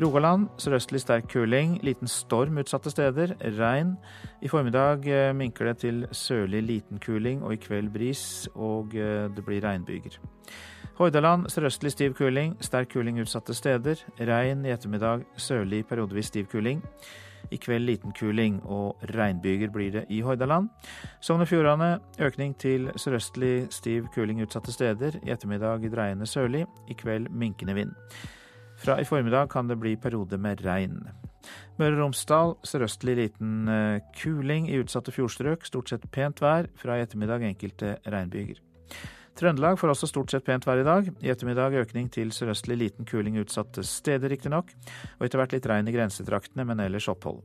[0.00, 3.34] Rogaland sørøstlig sterk kuling, liten storm utsatte steder.
[3.58, 3.96] Regn.
[4.40, 9.28] I formiddag eh, minker det til sørlig liten kuling, og i kveld bris, og eh,
[9.28, 10.16] det blir regnbyger.
[10.96, 14.00] Hordaland sørøstlig stiv kuling, sterk kuling utsatte steder.
[14.20, 16.80] Regn i ettermiddag, sørlig periodevis stiv kuling.
[17.50, 20.68] I kveld liten kuling og regnbyger blir det i Hordaland.
[21.20, 25.20] Sogn og Fjordane økning til sørøstlig stiv kuling utsatte steder.
[25.24, 27.96] I ettermiddag dreiende sørlig, i kveld minkende vind.
[28.80, 31.02] Fra i formiddag kan det bli perioder med regn.
[31.80, 35.66] Møre og Romsdal sørøstlig liten eh, kuling i utsatte fjordstrøk.
[35.68, 36.68] Stort sett pent vær.
[36.80, 38.60] Fra i ettermiddag enkelte regnbyger.
[39.36, 41.08] Trøndelag får også stort sett pent vær i dag.
[41.20, 44.72] I ettermiddag økning til sørøstlig liten kuling utsatte steder, riktignok.
[45.18, 47.44] Og etter hvert litt regn i grensetraktene, men ellers opphold.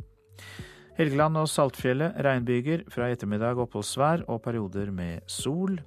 [0.95, 2.85] Helgeland og Saltfjellet regnbyger.
[2.91, 5.81] Fra i ettermiddag oppholdsvær og perioder med sol.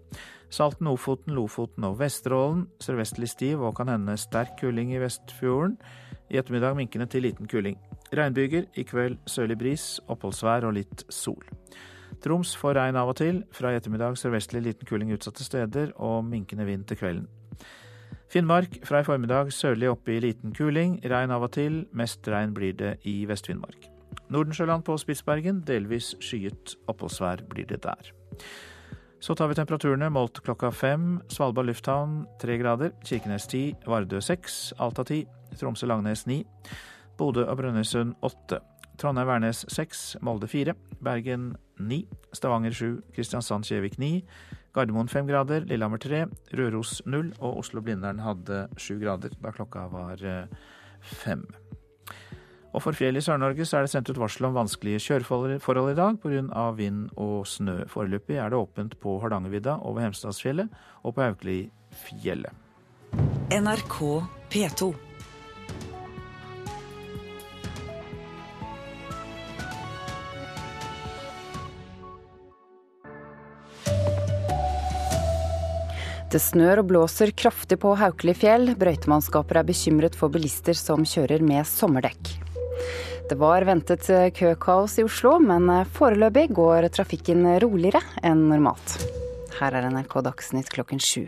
[0.51, 5.77] Salten, Ofoten, Lofoten og Vesterålen sørvestlig stiv og kan hende sterk kuling i Vestfjorden.
[6.33, 7.77] I ettermiddag minkende til liten kuling.
[8.13, 11.45] Regnbyger, i kveld sørlig bris, oppholdsvær og litt sol.
[12.25, 13.43] Troms får regn av og til.
[13.53, 17.29] Fra i ettermiddag sørvestlig liten kuling utsatte steder og minkende vind til kvelden.
[18.29, 20.99] Finnmark fra i formiddag sørlig oppe i liten kuling.
[21.05, 21.85] Regn av og til.
[21.97, 23.89] Mest regn blir det i Vest-Finnmark.
[24.33, 28.13] Nordensjøland på Spitsbergen delvis skyet oppholdsvær blir det der.
[29.21, 31.19] Så tar vi temperaturene målt klokka fem.
[31.29, 32.93] Svalbard lufthavn tre grader.
[33.03, 33.63] Kirkenes ti.
[33.87, 34.73] Vardø seks.
[34.79, 35.25] Alta ti.
[35.59, 36.45] Tromsø-Langnes ni.
[37.19, 38.61] Bodø og Brønnøysund åtte.
[38.99, 40.17] Trondheim-Værnes seks.
[40.23, 40.77] Molde fire.
[41.03, 41.51] Bergen
[41.83, 42.05] ni.
[42.33, 42.93] Stavanger sju.
[43.17, 44.23] Kristiansand-Kjevik ni.
[44.75, 45.67] Gardermoen fem grader.
[45.67, 46.25] Lillehammer tre.
[46.55, 47.33] Røros null.
[47.41, 50.47] Og Oslo-Blindern hadde sju grader da klokka var eh,
[51.03, 51.43] fem.
[52.77, 55.99] Og for fjell i Sør-Norge så er det sendt ut varsel om vanskelige kjøreforhold i
[55.99, 56.71] dag pga.
[56.77, 57.85] vind og snø.
[57.89, 60.69] Foreløpig er det åpent på Hardangervidda over Hemsedalsfjellet
[61.03, 62.53] og på Haukelifjellet.
[63.51, 63.99] NRK
[64.53, 64.95] P2.
[76.29, 78.75] Det snør og blåser kraftig på Haukelifjell.
[78.77, 82.48] Brøytemannskaper er bekymret for bilister som kjører med sommerdekk.
[83.29, 88.99] Det var ventet køkaos i Oslo, men foreløpig går trafikken roligere enn normalt.
[89.59, 91.27] Her er NRK Dagsnytt klokken sju.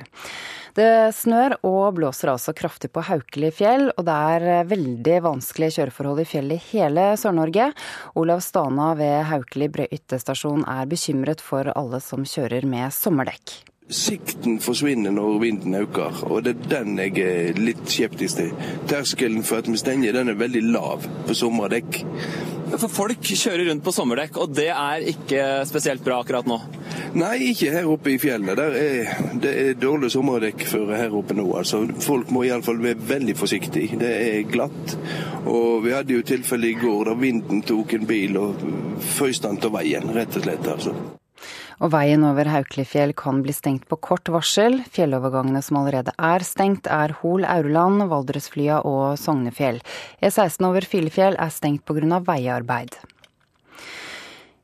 [0.77, 6.23] Det snør og blåser altså kraftig på Haukeli fjell, og det er veldig vanskelige kjøreforhold
[6.23, 7.73] i fjellet i hele Sør-Norge.
[8.21, 13.59] Olav Stana ved Haukeli brøytestasjon er bekymret for alle som kjører med sommerdekk
[13.91, 18.55] sikten forsvinner når vinden øker, og det er den jeg er litt skeptisk til.
[18.91, 22.03] Terskelen for at vi stenger den er veldig lav på sommerdekk.
[22.71, 26.61] For folk kjører rundt på sommerdekk, og det er ikke spesielt bra akkurat nå?
[27.19, 28.61] Nei, ikke her oppe i fjellet.
[28.63, 31.49] Er, det er dårlig sommerdekk for her oppe nå.
[31.59, 31.83] altså.
[32.05, 33.99] Folk må iallfall være veldig forsiktige.
[33.99, 34.95] Det er glatt.
[35.51, 38.63] Og vi hadde jo tilfelle i går da vinden tok en bil og
[39.19, 40.71] føyste den til veien, rett og slett.
[40.77, 40.95] altså.
[41.81, 44.83] Og veien over Haukelifjell kan bli stengt på kort varsel.
[44.93, 49.81] Fjellovergangene som allerede er stengt, er Hol, Aureland, Valdresflya og Sognefjell.
[50.21, 52.21] E16 over Filefjell er stengt pga.
[52.21, 53.01] veiarbeid.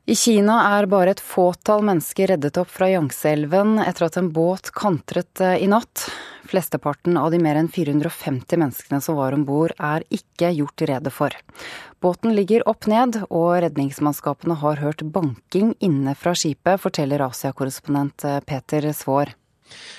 [0.07, 4.69] I Kina er bare et fåtall mennesker reddet opp fra Yangtze-elven etter at en båt
[4.71, 6.05] kantret eh, i natt.
[6.47, 11.11] Flesteparten av de mer enn 450 menneskene som var om bord, er ikke gjort rede
[11.11, 11.35] for.
[11.99, 18.39] Båten ligger opp ned, og redningsmannskapene har hørt banking inne fra skipet, forteller Asia-korrespondent eh,
[18.47, 19.35] Peter Svaar.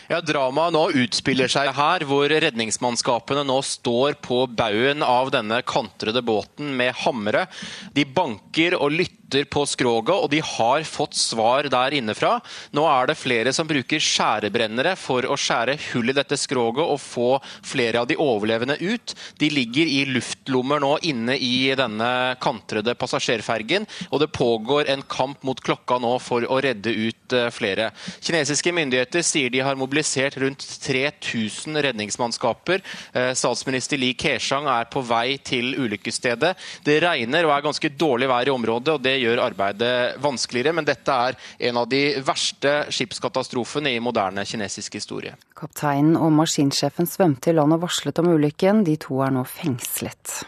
[0.08, 6.22] Ja, Dramaet nå utspiller seg her, hvor redningsmannskapene nå står på baugen av denne kantrede
[6.24, 7.44] båten med hamre.
[7.92, 12.38] De banker og lytter på skroget, og de har fått svar der innefra.
[12.72, 16.96] Nå er det flere som bruker skjærebrennere for å skjære hull i dette skroget og
[17.04, 17.28] få
[17.60, 19.12] flere av de overlevende ut.
[19.36, 22.08] De ligger i luftlommer nå inne i denne
[22.40, 27.52] kantrede passasjerfergen, og det pågår en kamp mot klokka nå for å redde ut eh,
[27.52, 27.92] flere.
[28.24, 32.82] Kinesiske myndigheter sier de har mobilisert rundt 3000 redningsmannskaper.
[33.12, 36.54] Eh, statsminister Li Keshang er på vei til ulykkesstedet.
[36.84, 38.94] Det regner og er ganske dårlig vær i området.
[38.94, 41.38] og det gjør arbeidet vanskeligere, men dette er
[41.70, 45.36] en av de verste skipskatastrofene i moderne kinesisk historie.
[45.58, 48.84] Kapteinen og maskinsjefen svømte i land og varslet om ulykken.
[48.84, 50.44] De to er nå fengslet.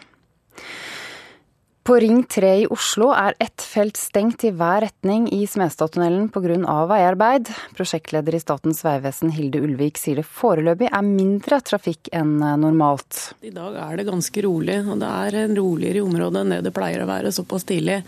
[1.83, 6.75] På Ring 3 i Oslo er ett felt stengt i hver retning i Smestadtunnelen pga.
[6.85, 7.49] veiarbeid.
[7.73, 13.33] Prosjektleder i Statens vegvesen Hilde Ulvik sier det foreløpig er mindre trafikk enn normalt.
[13.41, 16.61] I dag er det ganske rolig, og det er en roligere i området enn det
[16.69, 18.03] det pleier å være såpass tidlig.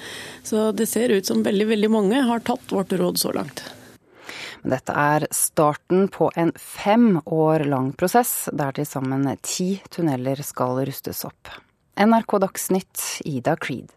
[0.45, 3.65] Så det ser ut som veldig, veldig mange har tatt vårt råd så langt.
[4.61, 10.45] Men dette er starten på en fem år lang prosess, der til sammen ti tunneler
[10.45, 11.57] skal rustes opp.
[11.93, 13.91] NRK Dagsnytt, Ida Creed.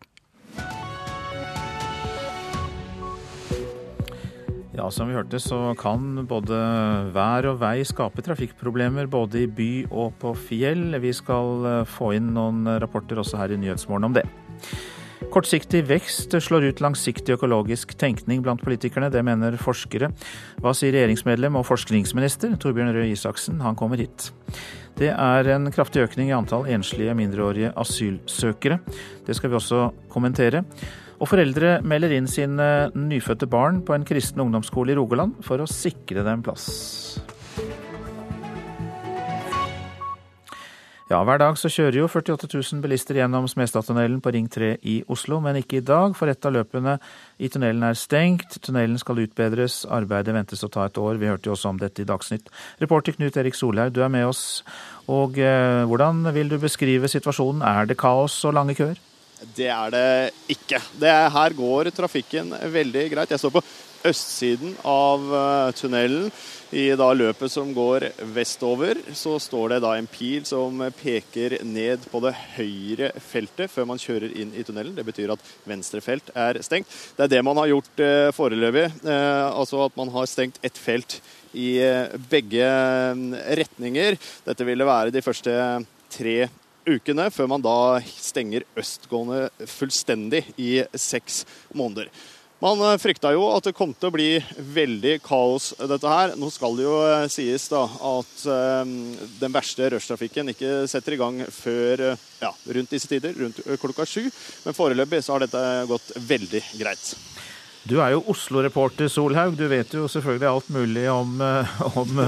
[4.76, 6.58] Ja, Som vi hørte så kan både
[7.16, 10.98] vær og vei skape trafikkproblemer både i by og på fjell.
[11.00, 14.26] Vi skal eh, få inn noen rapporter også her i Nyhetsmorgen om det.
[15.32, 19.08] Kortsiktig vekst slår ut langsiktig økologisk tenkning blant politikerne.
[19.08, 20.12] Det mener forskere.
[20.60, 23.64] Hva sier regjeringsmedlem og forskningsminister Torbjørn Røe Isaksen?
[23.64, 24.28] Han kommer hit.
[24.96, 28.78] Det er en kraftig økning i antall enslige mindreårige asylsøkere.
[29.26, 30.62] Det skal vi også kommentere.
[31.20, 35.68] Og foreldre melder inn sine nyfødte barn på en kristen ungdomsskole i Rogaland for å
[35.68, 36.66] sikre dem plass.
[41.06, 44.96] Ja, Hver dag så kjører jo 48 000 bilister gjennom Smestadtunnelen på Ring 3 i
[45.06, 46.96] Oslo, men ikke i dag, for et av løpene
[47.38, 48.56] i tunnelen er stengt.
[48.58, 51.20] Tunnelen skal utbedres, arbeidet ventes å ta et år.
[51.22, 52.50] Vi hørte jo også om dette i Dagsnytt.
[52.82, 54.64] Reporter Knut Erik Solhaug, du er med oss.
[55.06, 57.62] Og eh, hvordan vil du beskrive situasjonen?
[57.62, 58.98] Er det kaos og lange køer?
[59.54, 60.06] Det er det
[60.56, 60.82] ikke.
[60.98, 63.30] Det er, her går trafikken veldig greit.
[63.30, 63.62] Jeg står på
[64.04, 66.30] østsiden av eh, tunnelen.
[66.76, 72.08] I da løpet som går vestover, så står det da en pil som peker ned
[72.10, 74.96] på det høyre feltet før man kjører inn i tunnelen.
[74.98, 76.90] Det betyr at venstre felt er stengt.
[77.16, 78.86] Det er det man har gjort eh, foreløpig.
[79.06, 81.20] Eh, altså at man har stengt ett felt
[81.56, 81.78] i
[82.28, 82.66] begge
[83.16, 83.30] mm,
[83.62, 84.18] retninger.
[84.44, 85.54] Dette ville være de første
[86.12, 86.40] tre
[86.86, 92.10] ukene, før man da stenger østgående fullstendig i seks måneder.
[92.62, 96.32] Man eh, frykta jo at det kom til å bli veldig kaos, dette her.
[96.40, 98.94] Nå skal det jo eh, sies da at um,
[99.42, 102.06] den verste rushtrafikken ikke setter i gang før
[102.40, 104.30] ja, rundt disse tider, rundt klokka sju.
[104.64, 107.10] Men foreløpig så har dette gått veldig greit.
[107.86, 109.54] Du er jo Oslo-reporter, Solhaug.
[109.58, 111.36] Du vet jo selvfølgelig alt mulig om,
[111.92, 112.24] om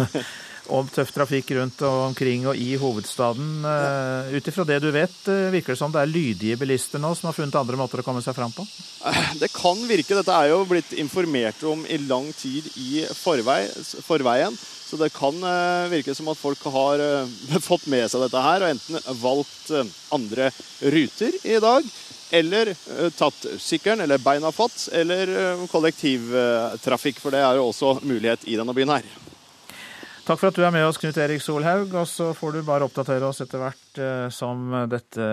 [0.69, 3.64] om tøff trafikk rundt og omkring og i hovedstaden.
[3.64, 7.14] Uh, Ut ifra det du vet, uh, virker det som det er lydige bilister nå
[7.16, 8.66] som har funnet andre måter å komme seg fram på?
[9.09, 10.16] Eh, det kan virke.
[10.19, 13.62] Dette er jo blitt informert om i lang tid i forvei,
[14.05, 14.57] forveien.
[14.89, 15.37] Så det kan
[15.93, 17.03] virke som at folk har
[17.69, 19.73] fått med seg dette her og enten valgt
[20.16, 20.49] andre
[20.81, 21.91] ruter i dag.
[22.33, 22.73] Eller
[23.16, 25.33] tatt sykkelen eller beina fatt, eller
[25.73, 27.21] kollektivtrafikk.
[27.21, 29.28] For det er jo også mulighet i denne byen her.
[30.29, 31.95] Takk for at du er med oss, Knut Erik Solhaug.
[31.97, 35.29] Og så får du bare oppdatere oss etter hvert eh, som dette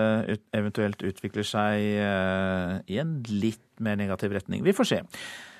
[0.56, 4.64] eventuelt utvikler seg eh, i en litt mer negativ retning.
[4.64, 5.02] Vi får se.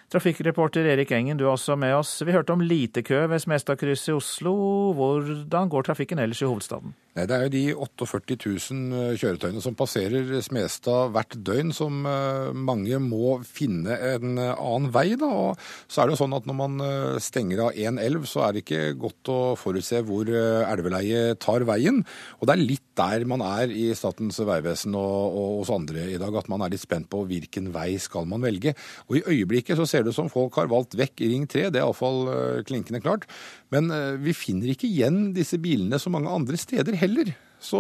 [0.07, 2.21] Trafikkreporter Erik Engen, du er også med oss.
[2.23, 4.53] Vi hørte om lite kø ved Smestadkrysset i Oslo.
[4.95, 6.95] Hvordan går trafikken ellers i hovedstaden?
[7.17, 12.51] Det er jo de 48 000 eh, kjøretøyene som passerer Smestad hvert døgn, som eh,
[12.53, 15.07] mange må finne en eh, annen vei.
[15.17, 15.31] Da.
[15.33, 16.85] Og så er det jo sånn at når man
[17.23, 22.03] stenger av én elv, så er det ikke godt å forutse hvor elveleiet tar veien.
[22.37, 26.21] Og det er litt der man er i Statens vegvesen og, og hos andre i
[26.21, 28.77] dag, at man er litt spent på hvilken vei skal man velge.
[29.09, 31.81] Og i øyeblikket så ser det ut som folk har valgt vekk Ring 3, det
[31.81, 33.27] er iallfall klinkende klart.
[33.75, 33.91] Men
[34.23, 37.35] vi finner ikke igjen disse bilene så mange andre steder heller.
[37.59, 37.79] Så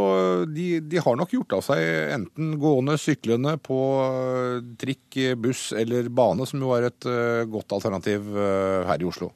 [0.49, 1.81] de, de, har nok gjort av seg
[2.14, 7.77] enten gående, syklende, på eh, trikk, buss eller bane, som jo er et eh, godt
[7.77, 9.31] alternativ eh, her i Oslo.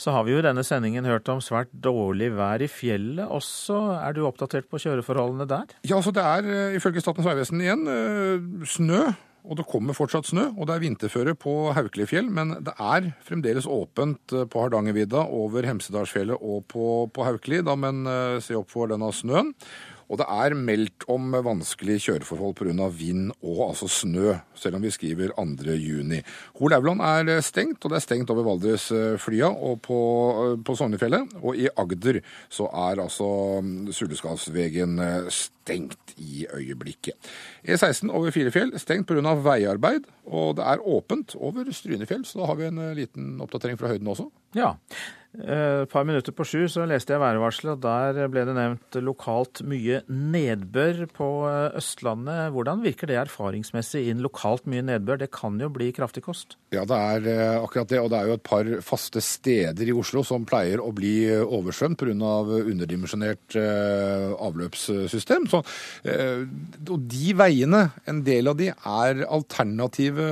[0.00, 3.78] Så har vi jo i denne sendingen hørt om svært dårlig vær i fjellet også.
[4.00, 5.74] Er du oppdatert på kjøreforholdene der?
[5.84, 7.84] Ja, altså Det er ifølge Statens vegvesen igjen
[8.64, 9.02] snø
[9.46, 13.68] og det kommer fortsatt snø, og det er vinterføre på Haukelifjell, men det er fremdeles
[13.70, 18.72] åpent eh, på Hardangervidda, over Hemsedalsfjellet og på, på Haukeli, da, men eh, se opp
[18.74, 19.54] for denne snøen.
[20.08, 22.88] Og det er meldt om vanskelige kjøreforhold pga.
[22.88, 25.74] vind og altså snø, selv om vi skriver 2.
[25.76, 26.22] juni.
[26.58, 29.98] Hol Auland er stengt, og det er stengt over Valdresflya og på,
[30.64, 31.36] på Sognefjellet.
[31.42, 33.60] Og i Agder så er altså
[33.92, 34.96] Suleskalsvegen
[35.28, 37.14] stengt i øyeblikket.
[37.68, 39.34] E16 over Filefjell stengt pga.
[39.34, 43.92] veiarbeid, og det er åpent over Strynefjell, så da har vi en liten oppdatering fra
[43.92, 44.30] høyden også.
[44.56, 44.72] Ja,
[45.27, 48.96] Eh, et par minutter på sju så leste jeg værvarselet, og der ble det nevnt
[49.04, 52.50] lokalt mye nedbør på eh, Østlandet.
[52.54, 55.20] Hvordan virker det erfaringsmessig inn lokalt mye nedbør?
[55.22, 56.56] Det kan jo bli kraftig kost?
[56.74, 58.00] Ja, det er eh, akkurat det.
[58.02, 61.98] Og det er jo et par faste steder i Oslo som pleier å bli oversvømt
[61.98, 62.14] pga.
[62.58, 63.56] underdimensjonert
[64.48, 65.46] avløpssystem.
[65.50, 65.60] Så,
[66.88, 70.28] og de veiene, en del av de, er alternative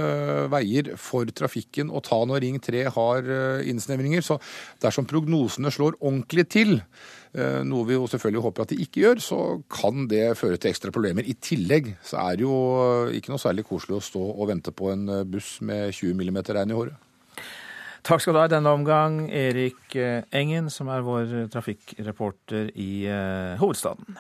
[0.52, 3.30] veier for trafikken å ta når Ring 3 har
[3.66, 4.24] innsnevringer.
[4.24, 4.38] Så
[4.82, 6.78] dersom prognosene slår ordentlig til,
[7.36, 10.70] eh, noe vi jo selvfølgelig håper at de ikke gjør, så kan det føre til
[10.70, 11.26] ekstra problemer.
[11.26, 12.57] I tillegg så er det jo
[13.12, 16.40] ikke noe særlig koselig å stå og vente på en eh, buss med 20 mm
[16.49, 17.03] regn i håret.
[18.07, 23.05] Takk skal du ha i denne omgang, Erik eh, Engen, som er vår trafikkreporter i
[23.61, 24.16] hovedstaden.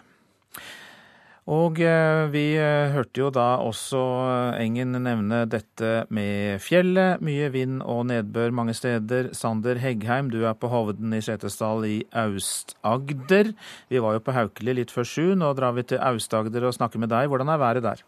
[1.46, 7.22] Og eh, vi eh, hørte jo da også eh, Engen nevne dette med fjellet.
[7.22, 9.30] Mye vind og nedbør mange steder.
[9.30, 13.52] Sander Heggheim, du er på Hovden i Setesdal i Aust-Agder.
[13.86, 15.28] Vi var jo på Haukeli litt før sju.
[15.38, 17.30] Nå drar vi til Aust-Agder og snakker med deg.
[17.30, 18.02] Hvordan er været der?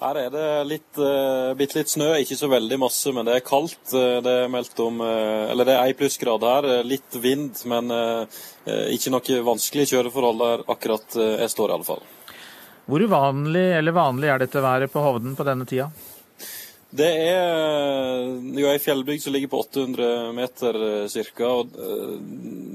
[0.00, 1.00] Her er det litt,
[1.58, 3.82] bitte litt snø, ikke så veldig masse, men det er kaldt.
[3.92, 6.70] Det er meldt om Eller det er én plussgrad her.
[6.88, 7.92] Litt vind, men
[8.64, 12.08] ikke noe vanskelig kjøreforhold der akkurat jeg står, i alle fall.
[12.90, 15.84] Hvor uvanlig eller vanlig er dette været på Hovden på denne tida?
[16.90, 18.24] Det er
[18.58, 21.50] jo ei fjellbygd som ligger på 800 meter ca.,
[21.86, 22.14] eh,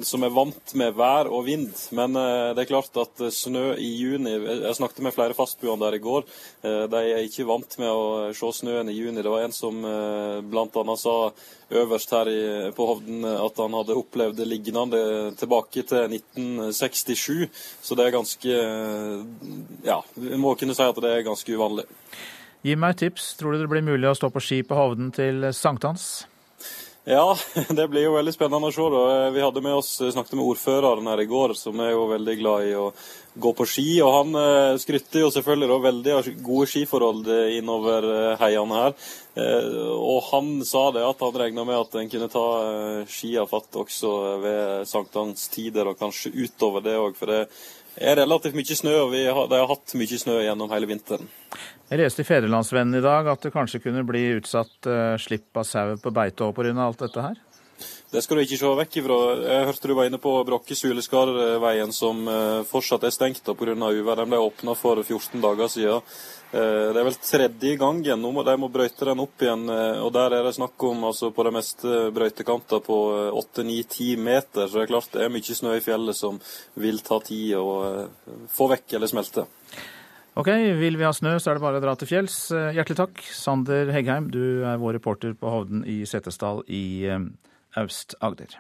[0.08, 1.74] som er vant med vær og vind.
[1.98, 5.98] Men eh, det er klart at snø i juni Jeg snakket med flere fastboende der
[5.98, 6.24] i går.
[6.64, 9.20] Eh, de er ikke vant med å se snøen i juni.
[9.20, 10.96] Det var en som bl.a.
[10.96, 11.18] sa
[11.76, 12.32] øverst her
[12.78, 15.02] på Hovden at han hadde opplevd det lignende
[15.36, 17.52] tilbake til 1967.
[17.84, 18.64] Så det er ganske
[19.84, 21.90] Ja, vi må kunne si at det er ganske uvanlig.
[22.66, 23.36] Gi meg et tips.
[23.38, 26.26] Tror du det blir mulig å stå på ski på Hovden til sankthans?
[27.06, 27.36] Ja,
[27.78, 28.86] det blir jo veldig spennende å se.
[28.90, 29.04] da.
[29.36, 32.66] Vi hadde med oss, snakket med ordføreren her i går, som er jo veldig glad
[32.66, 32.88] i å
[33.38, 33.86] gå på ski.
[34.02, 38.98] Og han eh, skrytter jo selvfølgelig da veldig av gode skiforhold innover eh, heiene her.
[39.38, 42.46] Eh, og han sa det at han regna med at en kunne ta
[43.06, 47.14] skia fatt også ved sankthanstider, og kanskje utover det òg.
[47.22, 47.44] For det
[48.02, 51.30] er relativt mye snø, og har, de har hatt mye snø gjennom hele vinteren.
[51.86, 55.68] Jeg leste i Fedrelandsvennen i dag at det kanskje kunne bli utsatt uh, slipp av
[55.70, 56.74] sau på beite òg pga.
[56.82, 57.38] alt dette her?
[58.10, 59.18] Det skal du ikke se vekk ifra.
[59.44, 63.76] Jeg hørte du var inne på Brakke-Suleskarveien, som uh, fortsatt er stengt pga.
[63.78, 64.18] uvær.
[64.18, 66.02] Den ble åpna for 14 dager siden.
[66.56, 69.70] Uh, det er vel tredje gangen nå må de må brøyte den opp igjen.
[69.70, 72.98] og Der er det snakk om altså, på de meste brøytekanter på
[73.44, 74.66] 8-9-10 meter.
[74.66, 76.42] Så det er klart det er mye snø i fjellet som
[76.82, 78.08] vil ta tid å
[78.50, 79.46] få vekk eller smelte.
[80.36, 82.34] Ok, vil vi ha snø, så er det bare å dra til fjells.
[82.52, 83.22] Eh, hjertelig takk.
[83.32, 87.24] Sander Heggheim, du er vår reporter på Hovden i Setesdal i eh,
[87.80, 88.58] Aust-Agder.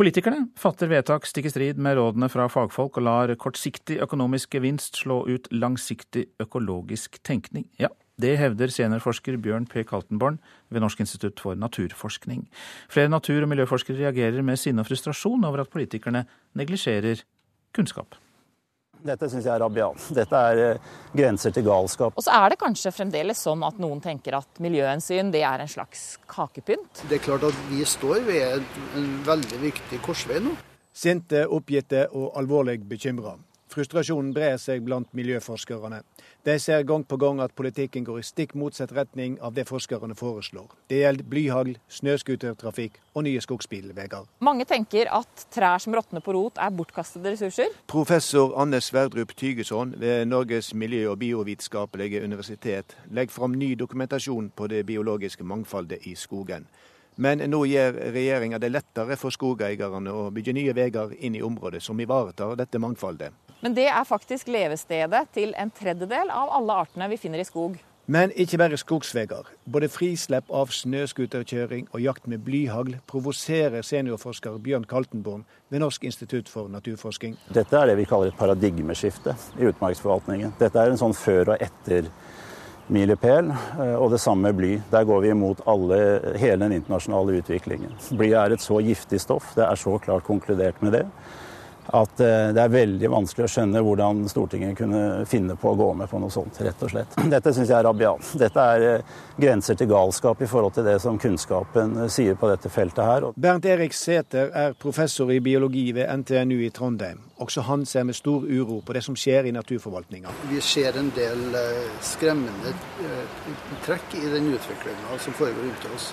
[0.00, 5.02] Politikerne fatter vedtak stikk i strid med rådene fra fagfolk og lar kortsiktig økonomisk gevinst
[5.02, 7.68] slå ut langsiktig økologisk tenkning.
[7.76, 9.84] Ja, det hevder seniorforsker Bjørn P.
[9.84, 10.40] Kaltenborn
[10.72, 12.48] ved Norsk institutt for naturforskning.
[12.88, 16.24] Flere natur- og miljøforskere reagerer med sinne og frustrasjon over at politikerne
[16.56, 17.26] neglisjerer
[17.76, 18.21] kunnskap.
[19.02, 20.08] Dette syns jeg er rabiat.
[20.14, 22.14] Dette er eh, grenser til galskap.
[22.16, 25.70] Og så er det kanskje fremdeles sånn at noen tenker at miljøhensyn det er en
[25.70, 27.04] slags kakepynt.
[27.10, 28.62] Det er klart at vi står ved
[28.98, 30.54] en veldig viktig korsvei nå.
[30.92, 33.34] Sinte, oppgitte og alvorlig bekymra.
[33.72, 36.02] Frustrasjonen brer seg blant miljøforskerne.
[36.44, 40.16] De ser gang på gang at politikken går i stikk motsatt retning av det forskerne
[40.18, 40.72] foreslår.
[40.90, 44.26] Det gjelder blyhagl, snøscootertrafikk og nye skogsbilveier.
[44.42, 47.70] Mange tenker at trær som råtner på rot er bortkastede ressurser.
[47.86, 54.66] Professor Anne Sverdrup Tygeson ved Norges miljø- og biovitenskapelige universitet legger fram ny dokumentasjon på
[54.66, 56.66] det biologiske mangfoldet i skogen.
[57.22, 61.84] Men nå gjør regjeringa det lettere for skogeierne å bygge nye veier inn i området
[61.86, 63.30] som ivaretar dette mangfoldet.
[63.62, 67.78] Men det er faktisk levestedet til en tredjedel av alle artene vi finner i skog.
[68.10, 69.46] Men ikke bare skogsveier.
[69.70, 76.50] Både frislepp av snøscooterkjøring og jakt med blyhagl provoserer seniorforsker Bjørn Kaltenborn ved Norsk institutt
[76.50, 77.36] for naturforsking.
[77.54, 80.56] Dette er det vi kaller et paradigmeskifte i utmarksforvaltningen.
[80.58, 82.10] Dette er en sånn før og etter
[82.92, 84.72] milepæl, eh, og det samme med bly.
[84.90, 86.00] Der går vi imot alle,
[86.42, 87.94] hele den internasjonale utviklingen.
[88.10, 91.06] Bly er et så giftig stoff, det er så klart konkludert med det,
[91.86, 95.88] at eh, det er veldig vanskelig å skjønne hvordan Stortinget kunne finne på å gå
[95.98, 97.16] med på noe sånt, rett og slett.
[97.34, 98.32] Dette syns jeg er rabiat.
[98.38, 102.70] Dette er eh, grenser til galskap i forhold til det som kunnskapen sier på dette
[102.72, 103.28] feltet her.
[103.34, 107.22] Bernt Erik Sæther er professor i biologi ved NTNU i Trondheim.
[107.42, 110.30] Også han ser med stor uro på det som skjer i naturforvaltninga.
[110.52, 112.76] Vi ser en del eh, skremmende
[113.82, 116.12] trekk i den utviklinga som foregår rundt oss.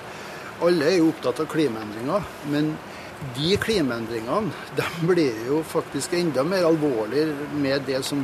[0.65, 2.73] Alle er jo opptatt av klimaendringer, men
[3.35, 8.23] de klimaendringene de blir jo faktisk enda mer alvorlige med det som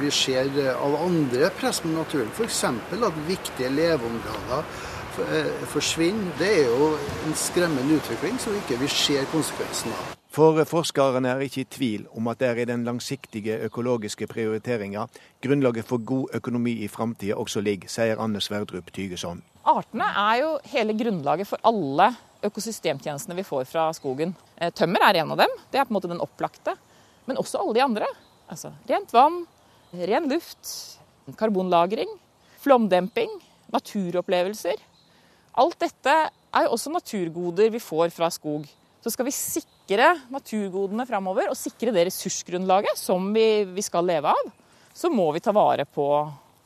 [0.00, 2.30] vi ser av andre press med naturen.
[2.34, 2.64] F.eks.
[2.64, 4.64] at viktige leveområder
[5.30, 6.32] eh, forsvinner.
[6.38, 6.94] Det er jo
[7.26, 10.16] en skremmende utvikling som vi ikke ser konsekvensen av.
[10.30, 15.08] For forskerne er ikke i tvil om at det er i den langsiktige økologiske prioriteringa
[15.42, 19.42] grunnlaget for god økonomi i framtida også ligger, sier Anne Sverdrup Tygeson.
[19.66, 22.12] Artene er jo hele grunnlaget for alle
[22.46, 24.34] økosystemtjenestene vi får fra skogen.
[24.56, 25.54] Eh, tømmer er en av dem.
[25.70, 26.76] Det er på en måte den opplagte.
[27.28, 28.08] Men også alle de andre.
[28.50, 29.44] Altså rent vann,
[29.94, 30.74] ren luft,
[31.38, 32.10] karbonlagring,
[32.62, 33.30] flomdemping,
[33.70, 34.80] naturopplevelser.
[35.60, 36.16] Alt dette
[36.50, 38.66] er jo også naturgoder vi får fra skog.
[39.00, 44.32] Så skal vi sikre naturgodene framover, og sikre det ressursgrunnlaget som vi, vi skal leve
[44.34, 44.50] av,
[44.92, 46.06] så må vi ta vare på,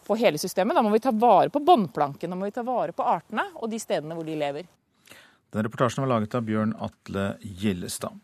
[0.07, 0.75] på hele systemet.
[0.75, 3.71] Da må vi ta vare på båndplanken, da må vi ta vare på artene og
[3.71, 4.67] de stedene hvor de lever.
[5.55, 8.17] Den reportasjen var laget av Bjørn Atle Gjellestad.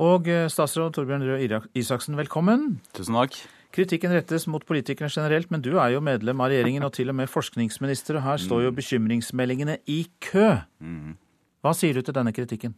[0.00, 2.74] Og eh, statsråd Torbjørn Røe Isaksen, velkommen.
[2.96, 3.38] Tusen takk.
[3.72, 7.16] Kritikken rettes mot politikerne generelt, men du er jo medlem av regjeringen og til og
[7.16, 8.76] med forskningsminister, og her står jo mm.
[8.76, 10.50] bekymringsmeldingene i kø.
[10.84, 11.14] Mm.
[11.64, 12.74] Hva sier du til denne kritikken?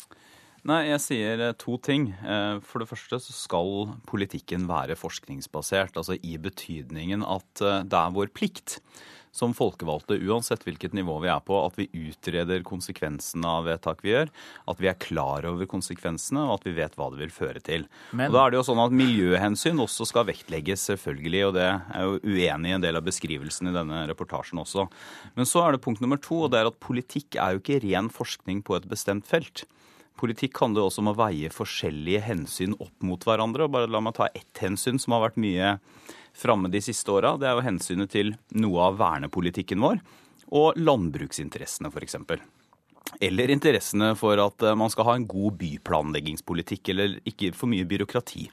[0.69, 2.13] Nei, jeg sier eh, to ting.
[2.23, 5.99] Eh, for det første så skal politikken være forskningsbasert.
[5.99, 8.79] Altså i betydningen at det er vår plikt
[9.33, 14.13] som folkevalgte, uansett hvilket nivå vi er på, at vi utreder konsekvensene av vedtak vi
[14.13, 14.33] gjør,
[14.69, 17.87] at vi er klar over konsekvensene, og at vi vet hva det vil føre til.
[18.13, 18.29] Men...
[18.29, 22.07] Og da er det jo sånn at Miljøhensyn også skal vektlegges, selvfølgelig, og det er
[22.07, 24.87] jo uenig i en del av beskrivelsen i denne reportasjen også.
[25.39, 27.81] Men så er det punkt nummer to, og det er at politikk er jo ikke
[27.89, 29.65] ren forskning på et bestemt felt.
[30.21, 33.65] Politikk handler også om å veie forskjellige hensyn opp mot hverandre.
[33.65, 35.79] og bare La meg ta ett hensyn som har vært mye
[36.37, 37.37] framme de siste åra.
[37.39, 40.03] Det er jo hensynet til noe av vernepolitikken vår
[40.53, 42.19] og landbruksinteressene, f.eks.
[43.23, 47.87] Eller interessene for at eh, man skal ha en god byplanleggingspolitikk, eller ikke for mye
[47.89, 48.47] byråkrati.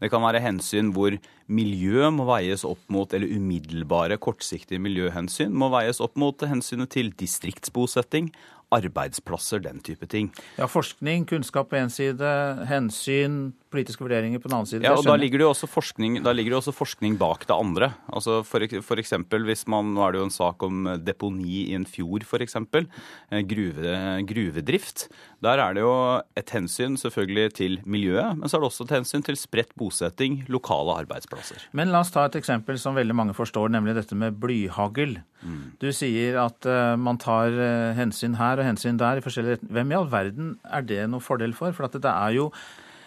[0.00, 1.14] Det kan være hensyn hvor
[1.52, 7.12] miljø må veies opp mot, eller umiddelbare, kortsiktige miljøhensyn må veies opp mot hensynet til
[7.20, 8.30] distriktsbosetting,
[8.74, 10.30] arbeidsplasser, den type ting.
[10.58, 12.30] Ja, Forskning, kunnskap på én side,
[12.70, 14.84] hensyn, politiske vurderinger på den annen side.
[14.86, 17.92] Ja, og da ligger, jo forskning, da ligger det også forskning bak det andre.
[18.10, 21.76] Altså for, for eksempel hvis man, Nå er det jo en sak om deponi i
[21.78, 22.56] en fjord, f.eks.
[22.58, 23.94] Eh, gruve,
[24.28, 25.06] gruvedrift.
[25.42, 25.94] Der er det jo
[26.38, 30.42] et hensyn selvfølgelig til miljøet, men så er det også et hensyn til spredt bosetting,
[30.52, 31.62] lokale arbeidsplasser.
[31.76, 35.18] Men la oss ta et eksempel som veldig mange forstår, nemlig dette med blyhagl.
[35.40, 35.62] Mm.
[35.80, 36.66] Du sier at
[37.00, 37.54] man tar
[37.96, 39.74] hensyn her og hensyn der i forskjellige retninger.
[39.78, 41.74] Hvem i all verden er det noen fordel for?
[41.76, 42.50] For det er jo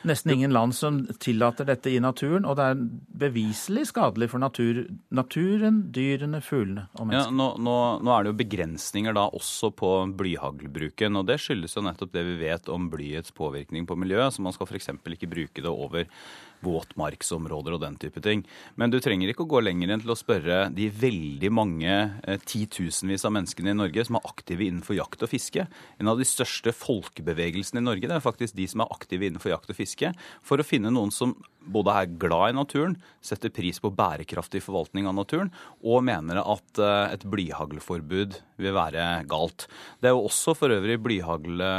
[0.08, 2.82] nesten ingen land som tillater dette i naturen, og det er
[3.24, 4.84] beviselig skadelig for natur,
[5.16, 7.32] naturen, dyrene, fuglene og mennesker.
[7.32, 11.78] Ja, nå, nå, nå, er det jo begrensninger da også på blyhaglbruken, og det skyldes
[11.78, 14.92] jo nettopp det vi vet om blyets påvirkning på miljøet, så man skal f.eks.
[15.16, 16.10] ikke bruke det over
[16.64, 18.44] våtmarksområder og den type ting.
[18.80, 22.40] Men du trenger ikke å gå lenger enn til å spørre de veldig mange eh,
[22.40, 25.68] titusenvis av menneskene i Norge som er aktive innenfor jakt og fiske.
[26.00, 29.54] En av de største folkebevegelsene i Norge det er faktisk de som er aktive innenfor
[29.54, 29.93] jakt og fiske,
[30.44, 35.08] for å finne noen som både er glad i naturen, setter pris på bærekraftig forvaltning
[35.08, 35.52] av naturen,
[35.84, 39.68] og mener at eh, et blyhaglforbud vil være galt.
[40.02, 41.70] Det er jo også for øvrig blyhagle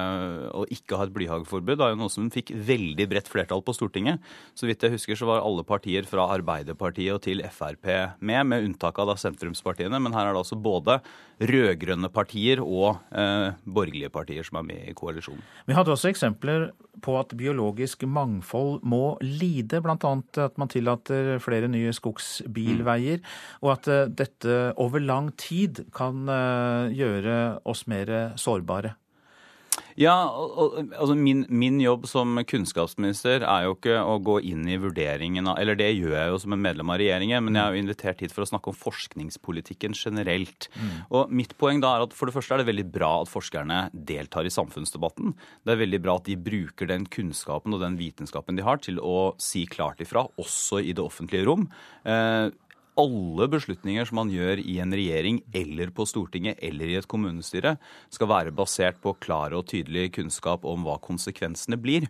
[0.55, 4.23] Å ikke ha et blyhaglforbud er jo noe som fikk veldig bredt flertall på Stortinget.
[4.59, 7.87] Så vidt jeg husker så var alle partier fra Arbeiderpartiet og til Frp
[8.19, 10.01] med, med unntak av da sentrumspartiene.
[10.03, 10.99] Men her er det altså både
[11.43, 15.43] rød-grønne partier og eh, borgerlige partier som er med i koalisjonen.
[15.69, 16.71] Vi hadde også eksempler
[17.05, 19.97] på at biologisk mangfold må lide, bl.a.
[20.45, 23.23] at man tillater flere nye skogsbilveier,
[23.63, 27.39] og at eh, dette over lang tid kan eh, gjøre
[27.71, 28.97] oss mer sårbare.
[30.01, 30.15] Ja,
[30.99, 35.61] altså min, min, jobb som kunnskapsminister er jo ikke å gå inn i vurderingen av
[35.63, 38.25] Eller det gjør jeg jo som en medlem av regjeringen, men jeg er jo invitert
[38.25, 40.69] hit for å snakke om forskningspolitikken generelt.
[40.75, 40.97] Mm.
[41.15, 43.79] Og mitt poeng da er at for det første er det veldig bra at forskerne
[43.95, 45.37] deltar i samfunnsdebatten.
[45.63, 48.99] Det er veldig bra at de bruker den kunnskapen og den vitenskapen de har til
[48.99, 51.69] å si klart ifra, også i det offentlige rom.
[52.03, 52.51] Eh,
[53.01, 57.77] alle beslutninger som man gjør i en regjering eller på Stortinget eller i et kommunestyre,
[58.13, 62.07] skal være basert på klar og tydelig kunnskap om hva konsekvensene blir.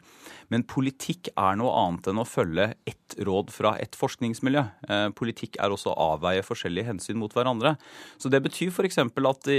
[0.55, 4.63] Men politikk er noe annet enn å følge ett råd fra et forskningsmiljø.
[4.89, 7.75] Eh, politikk er også å avveie forskjellige hensyn mot hverandre.
[8.23, 8.99] Så Det betyr f.eks.
[9.03, 9.51] at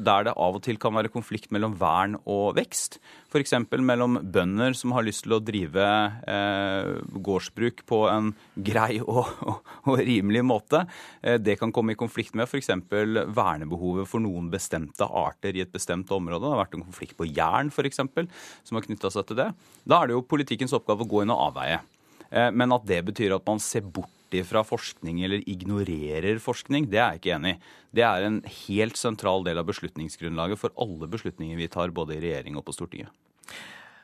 [0.00, 3.54] der det av og til kan være konflikt mellom vern og vekst, f.eks.
[3.76, 5.84] mellom bønder som har lyst til å drive
[6.28, 10.84] eh, gårdsbruk på en grei og, og, og rimelig måte.
[11.20, 12.72] Eh, det kan komme i konflikt med f.eks.
[12.88, 16.46] vernebehovet for noen bestemte arter i et bestemt område.
[16.46, 18.00] Det har vært en konflikt på jern f.eks.
[18.00, 19.50] som har knytta seg til det.
[19.88, 21.82] Da er det jo politikkens oppgave å gå inn og avveie.
[22.30, 24.14] Eh, men at det betyr at man ser bort
[24.44, 27.60] fra forskning eller ignorerer forskning, det er jeg ikke enig i.
[27.96, 32.20] Det er en helt sentral del av beslutningsgrunnlaget for alle beslutninger vi tar både i
[32.26, 33.08] regjering og på Stortinget.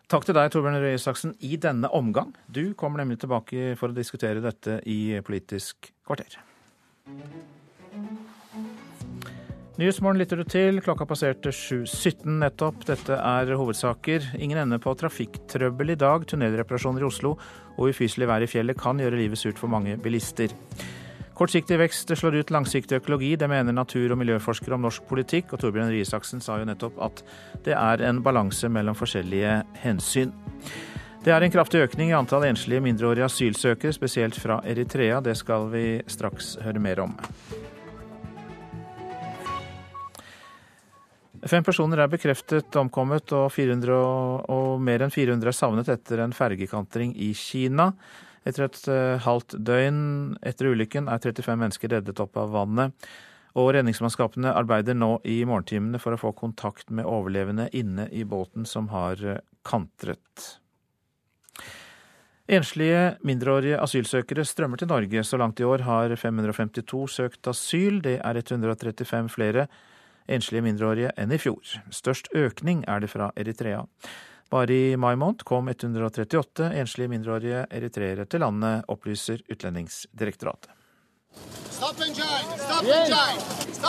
[0.08, 2.32] Takk til deg, Torbjørn Røe Isaksen, i denne omgang.
[2.48, 6.40] Du kommer nemlig tilbake for å diskutere dette i Politisk kvarter.
[9.74, 10.76] Nyhetsmorgen lytter du til.
[10.84, 12.84] Klokka passerte 7.17 nettopp.
[12.86, 14.28] Dette er hovedsaker.
[14.38, 16.22] Ingen ende på trafikktrøbbel i dag.
[16.30, 17.32] Tunnelreparasjoner i Oslo
[17.74, 20.54] og ufyselig vær i fjellet kan gjøre livet surt for mange bilister.
[21.34, 25.64] Kortsiktig vekst slår ut langsiktig økologi, det mener natur- og miljøforskere om norsk politikk, og
[25.64, 27.24] Torbjørn Røe Isaksen sa jo nettopp at
[27.66, 30.30] det er en balanse mellom forskjellige hensyn.
[31.26, 35.18] Det er en kraftig økning i antall enslige mindreårige asylsøkere, spesielt fra Eritrea.
[35.18, 37.18] Det skal vi straks høre mer om.
[41.44, 43.96] Fem personer er bekreftet omkommet, og, 400,
[44.48, 47.90] og mer enn 400 er savnet etter en fergekantring i Kina.
[48.48, 50.00] Etter et eh, halvt døgn
[50.44, 53.08] etter ulykken er 35 mennesker reddet opp av vannet.
[53.60, 58.64] Og redningsmannskapene arbeider nå i morgentimene for å få kontakt med overlevende inne i båten
[58.68, 60.48] som har eh, kantret.
[62.44, 65.24] Enslige mindreårige asylsøkere strømmer til Norge.
[65.24, 68.00] Så langt i år har 552 søkt asyl.
[68.04, 69.68] Det er 135 flere
[70.28, 71.74] enslige mindreårige enn i fjor.
[71.92, 73.84] Størst økning er det fra Eritrea.
[74.52, 80.70] Bare i mai måned kom 138 enslige mindreårige eritreere til landet, opplyser Utlendingsdirektoratet.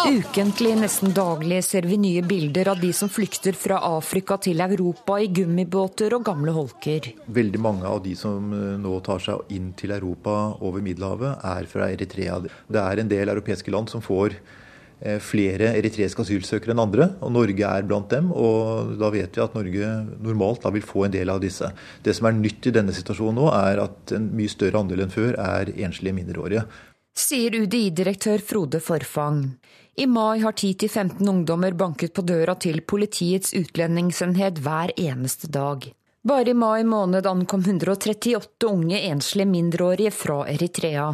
[0.06, 5.20] Ukentlig, nesten daglig, ser vi nye bilder av de som flykter fra Afrika til Europa
[5.22, 7.12] i gummibåter og gamle holker.
[7.38, 11.70] Veldig mange av de som eh, nå tar seg inn til Europa over Middelhavet, er
[11.70, 12.42] fra Eritrea.
[12.42, 14.40] Det er en del europeiske land som får
[15.22, 18.32] flere eritreiske asylsøkere enn andre, og Norge er blant dem.
[18.32, 19.92] og Da vet vi at Norge
[20.24, 21.70] normalt vil få en del av disse.
[22.02, 25.14] Det som er nytt i denne situasjonen nå, er at en mye større andel enn
[25.14, 26.66] før er enslige mindreårige.
[27.16, 29.44] Sier UDI-direktør Frode Forfang.
[29.96, 35.88] I mai har 10-15 ungdommer banket på døra til politiets utlendingsenhet hver eneste dag.
[36.28, 41.14] Bare i mai måned ankom 138 unge enslige mindreårige fra Eritrea.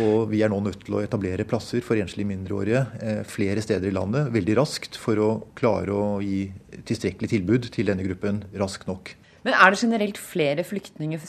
[0.00, 3.90] Og vi er nå nødt til å etablere plasser for enslige mindreårige eh, flere steder
[3.90, 5.28] i landet veldig raskt for å
[5.58, 6.46] klare å gi
[6.88, 9.12] tilstrekkelig tilbud til denne gruppen raskt nok.
[9.44, 11.20] Men er det generelt flere flyktninger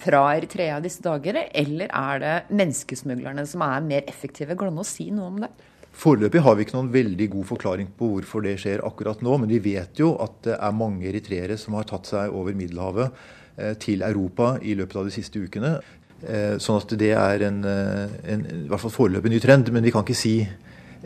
[0.00, 4.56] fra Eritrea disse dager, eller er det menneskesmuglerne som er mer effektive?
[4.56, 5.50] Går det an å si noe om det?
[5.98, 9.50] Foreløpig har vi ikke noen veldig god forklaring på hvorfor det skjer akkurat nå, men
[9.50, 13.18] vi vet jo at det er mange eritreere som har tatt seg over Middelhavet
[13.58, 15.74] eh, til Europa i løpet av de siste ukene.
[16.26, 19.84] Eh, sånn at det er en, eh, en i hvert fall foreløpig ny trend, men
[19.86, 20.40] vi kan ikke si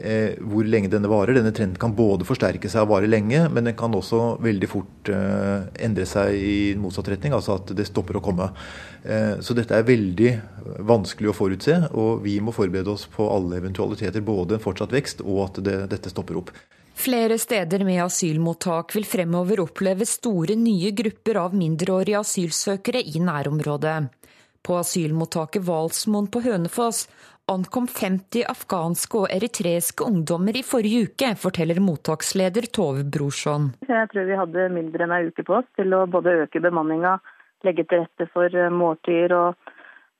[0.00, 1.36] eh, hvor lenge denne varer.
[1.36, 5.12] Denne trenden kan både forsterke seg og vare lenge, men den kan også veldig fort
[5.12, 8.50] eh, endre seg i motsatt retning, altså at det stopper å komme.
[9.04, 10.32] Eh, så dette er veldig
[10.88, 14.24] vanskelig å forutse, og vi må forberede oss på alle eventualiteter.
[14.24, 16.54] Både en fortsatt vekst og at det, dette stopper opp.
[17.02, 23.96] Flere steder med asylmottak vil fremover oppleve store nye grupper av mindreårige asylsøkere i nærområdet.
[24.62, 27.08] På asylmottaket Hvalsmoen på Hønefoss
[27.50, 33.72] ankom 50 afghanske og eritreiske ungdommer i forrige uke, forteller mottaksleder Tove Brorson.
[33.88, 37.18] Jeg tror vi hadde mindre enn ei uke på oss til å både øke bemanninga,
[37.66, 39.72] legge til rette for eh, måltider og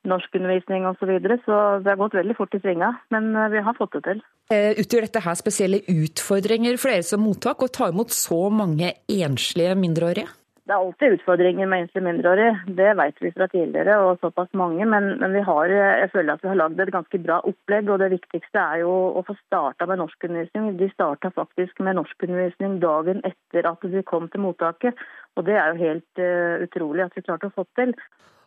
[0.07, 0.99] norskundervisning osv.
[0.99, 1.39] Så, videre.
[1.47, 4.23] så det har gått veldig fort i svinga, men eh, vi har fått det til.
[4.51, 8.91] Eh, utgjør dette her spesielle utfordringer for dere som mottak, å ta imot så mange
[9.07, 10.27] enslige mindreårige?
[10.63, 14.85] Det er alltid utfordringer med enslige mindreårige, det vet vi fra tidligere og såpass mange.
[14.87, 17.89] Men, men vi har, jeg føler at vi har lagd et ganske bra opplegg.
[17.91, 20.77] og Det viktigste er jo å få starta med norskundervisning.
[20.79, 25.03] De starta faktisk med norskundervisning dagen etter at de kom til mottaket.
[25.35, 27.91] Og det er jo helt uh, utrolig at vi klarte å få til.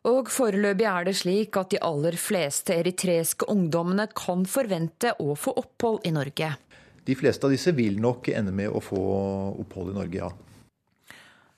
[0.09, 5.53] Og foreløpig er det slik at de aller fleste eritreiske ungdommene kan forvente å få
[5.61, 6.55] opphold i Norge.
[7.05, 9.05] De fleste av disse vil nok ende med å få
[9.61, 10.33] opphold i Norge, ja.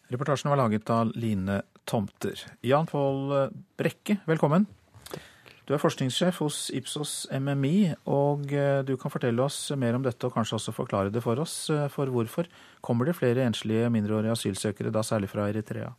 [0.09, 2.41] Reportasjen var laget av Line Tomter.
[2.65, 4.65] Jan Pål Brekke, velkommen.
[5.69, 10.25] Du er forskningssjef hos Ipsos MMI, og eh, du kan fortelle oss mer om dette
[10.25, 11.57] og kanskje også forklare det for oss.
[11.69, 12.49] Eh, for hvorfor
[12.81, 15.91] kommer det flere enslige mindreårige asylsøkere, da særlig fra Eritrea?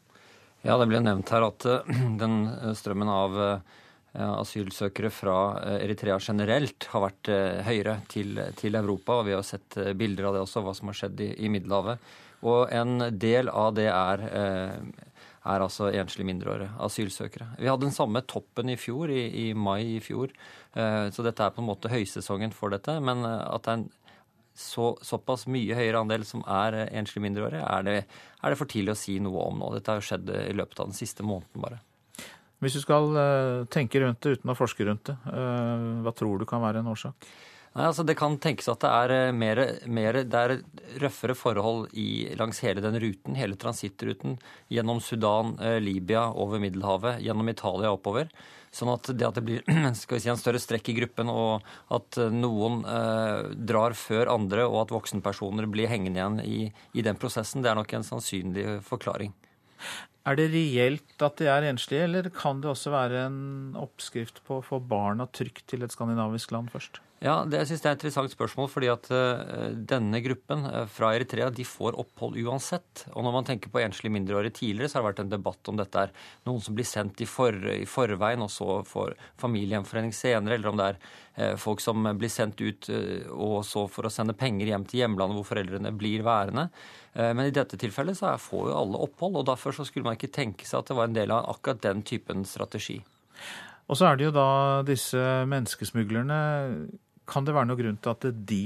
[0.65, 1.93] Ja, Det ble nevnt her at eh,
[2.23, 2.39] den
[2.79, 3.37] strømmen av
[4.09, 5.35] asylsøkere fra
[5.75, 7.29] Eritrea generelt har vært
[7.67, 8.39] høyere til,
[8.73, 9.19] Europa.
[9.19, 12.01] og Vi har sett bilder av det også, hva som har skjedd i Middelhavet.
[12.47, 15.07] Og en del av det er, eh,
[15.49, 17.55] er altså enslige mindreårige asylsøkere.
[17.59, 20.31] Vi hadde den samme toppen i fjor, i, i, mai i fjor.
[20.75, 22.99] Eh, så dette er på en måte høysesongen for dette.
[23.03, 23.89] Men eh, at det er en
[24.59, 28.99] så, såpass mye høyere andel som er enslige mindreårige, er er det for tidlig å
[28.99, 29.73] si noe om nå.
[29.75, 31.79] Dette har jo skjedd i løpet av den siste måneden bare.
[32.59, 33.15] Hvis du skal
[33.71, 37.29] tenke rundt det uten å forske rundt det, hva tror du kan være en årsak?
[37.79, 40.51] Nei, altså Det kan tenkes at det er eh, mer, mer det er
[40.99, 44.35] røffere forhold i, langs hele den ruten, hele transittruten,
[44.67, 48.27] gjennom Sudan, eh, Libya, over Middelhavet, gjennom Italia oppover.
[48.75, 49.63] Sånn at det at det blir
[50.01, 51.63] skal vi si, en større strekk i gruppen, og
[51.95, 56.61] at eh, noen eh, drar før andre, og at voksenpersoner blir hengende igjen i,
[56.99, 59.31] i den prosessen, det er nok en sannsynlig forklaring.
[60.27, 63.43] Er det reelt at de er enslige, eller kan det også være en
[63.79, 66.99] oppskrift på å få barna trygt til et skandinavisk land først?
[67.19, 71.09] Ja, det synes jeg er et interessant spørsmål, fordi at uh, denne gruppen uh, fra
[71.17, 73.03] Eritrea de får opphold uansett.
[73.11, 75.81] Og når man tenker på enslige mindreårige tidligere, så har det vært en debatt om
[75.81, 76.13] dette er
[76.47, 80.79] noen som blir sendt i, for, i forveien, og så får familiegjenforening senere, eller om
[80.79, 82.87] det er uh, folk som blir sendt ut
[83.35, 86.69] og så for å sende penger hjem til hjemlandet hvor foreldrene blir værende.
[87.19, 90.31] Men i dette tilfellet så får jo alle opphold, og derfor så skulle man ikke
[90.31, 92.99] tenke seg at det var en del av akkurat den typen strategi.
[93.89, 94.49] Og så er det jo da
[94.85, 96.39] disse menneskesmuglerne
[97.29, 98.63] kan det være noen grunn til at de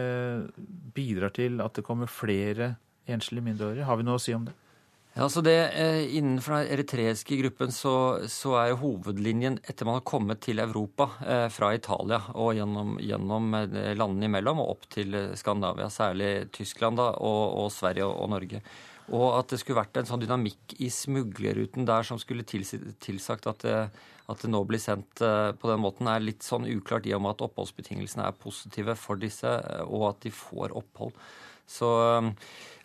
[0.00, 0.64] eh,
[0.96, 2.74] bidrar til at det kommer flere
[3.10, 3.86] enslige mindreårige?
[3.88, 4.56] Har vi noe å si om det?
[5.10, 7.94] Ja, altså det, eh, Innenfor den eritreiske gruppen så,
[8.30, 12.94] så, er jo hovedlinjen etter man har kommet til Europa eh, fra Italia og gjennom,
[13.02, 18.14] gjennom eh, landene imellom og opp til Skandinavia, særlig Tyskland da, og, og Sverige og,
[18.22, 18.62] og, Norge.
[19.10, 23.64] Og at det skulle vært en sånn dynamikk i smuglerruten der som skulle tilsagt at
[23.66, 23.76] det,
[24.30, 27.24] at det nå blir sendt eh, på den måten, er litt sånn uklart i og
[27.24, 31.16] med at oppholdsbetingelsene er positive for disse, eh, og at de får opphold.
[31.70, 31.88] Så,
[32.18, 32.30] eh,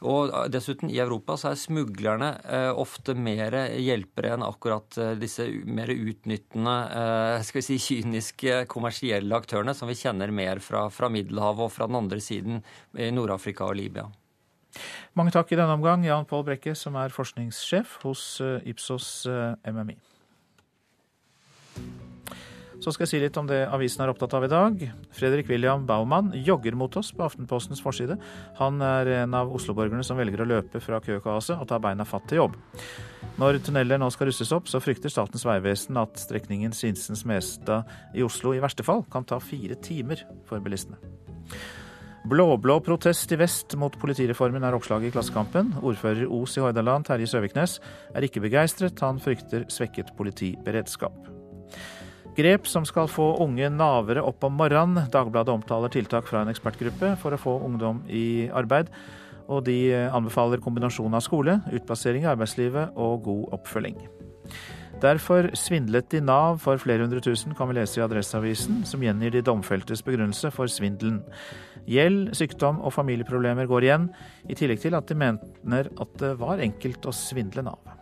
[0.05, 5.93] og dessuten, i Europa så er smuglerne eh, ofte mer hjelpere enn akkurat disse mer
[5.93, 11.69] utnyttende, eh, skal vi si kyniske kommersielle aktørene som vi kjenner mer fra, fra Middelhavet
[11.69, 12.61] og fra den andre siden
[12.97, 14.09] i Nord-Afrika og Libya.
[15.15, 18.25] Mange takk i denne omgang, Jan Pål Brekke, som er forskningssjef hos
[18.67, 19.23] Ipsos
[19.63, 19.95] MMI.
[22.83, 24.81] Så skal jeg si litt om det avisen er opptatt av i dag.
[25.15, 28.17] Fredrik William Baumann jogger mot oss på Aftenpostens forside.
[28.59, 32.27] Han er en av osloborgerne som velger å løpe fra køkaoset og ta beina fatt
[32.29, 32.59] til jobb.
[33.41, 38.53] Når tunneler nå skal rustes opp, så frykter Statens vegvesen at strekningen Sinsen-Smestad i Oslo
[38.55, 40.99] i verste fall kan ta fire timer for bilistene.
[42.25, 45.75] Blå-blå protest i vest mot politireformen er oppslaget i Klassekampen.
[45.85, 47.75] Ordfører Os i Hordaland, Terje Søviknes,
[48.17, 48.97] er ikke begeistret.
[49.05, 51.13] Han frykter svekket politiberedskap.
[52.35, 55.05] Grep som skal få unge navere opp om morgenen.
[55.13, 58.89] Dagbladet omtaler tiltak fra en ekspertgruppe for å få ungdom i arbeid.
[59.45, 64.01] Og de anbefaler kombinasjon av skole, utplassering i arbeidslivet og god oppfølging.
[65.03, 69.33] Derfor svindlet de Nav for flere hundre tusen, kan vi lese i Adresseavisen, som gjengir
[69.35, 71.19] de domfeltes begrunnelse for svindelen.
[71.85, 74.07] Gjeld, sykdom og familieproblemer går igjen,
[74.47, 77.93] i tillegg til at de mener at det var enkelt å svindle Nav.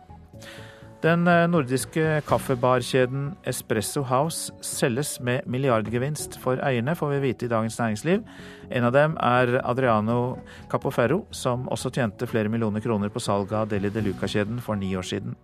[1.04, 7.50] Den eh, nordiske kaffebarkjeden Espresso House selges med milliardgevinst for eierne, får vi vite i
[7.52, 8.22] Dagens Næringsliv.
[8.70, 10.38] En av dem er Adriano
[10.72, 14.94] Capoferro, som også tjente flere millioner kroner på salget av Deli de Luca-kjeden for ni
[14.96, 15.36] år siden.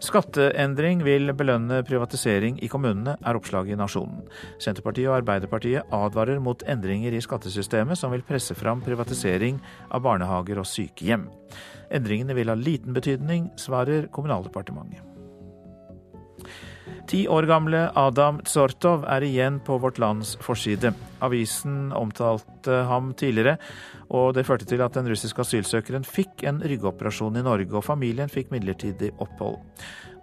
[0.00, 4.22] Skatteendring vil belønne privatisering i kommunene, er oppslaget i Nasjonen.
[4.56, 9.60] Senterpartiet og Arbeiderpartiet advarer mot endringer i skattesystemet som vil presse fram privatisering
[9.92, 11.28] av barnehager og sykehjem.
[11.92, 15.04] Endringene vil ha liten betydning, svarer Kommunaldepartementet.
[17.10, 20.92] Ti år gamle Adam Tsortov er igjen på Vårt Lands forside.
[21.20, 23.58] Avisen omtalte ham tidligere,
[24.10, 28.30] og det førte til at den russiske asylsøkeren fikk en ryggoperasjon i Norge, og familien
[28.32, 29.60] fikk midlertidig opphold.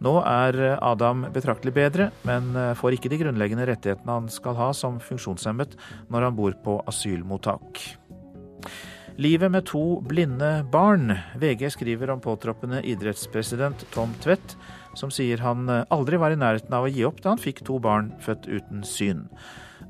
[0.04, 5.00] Nå er Adam betraktelig bedre, men får ikke de grunnleggende rettighetene han skal ha som
[5.02, 5.74] funksjonshemmet
[6.14, 7.82] når han bor på asylmottak.
[9.18, 11.16] Livet med to blinde barn.
[11.42, 14.54] VG skriver om påtroppende idrettspresident Tom Tvedt,
[14.94, 17.80] som sier han aldri var i nærheten av å gi opp da han fikk to
[17.82, 19.26] barn født uten syn.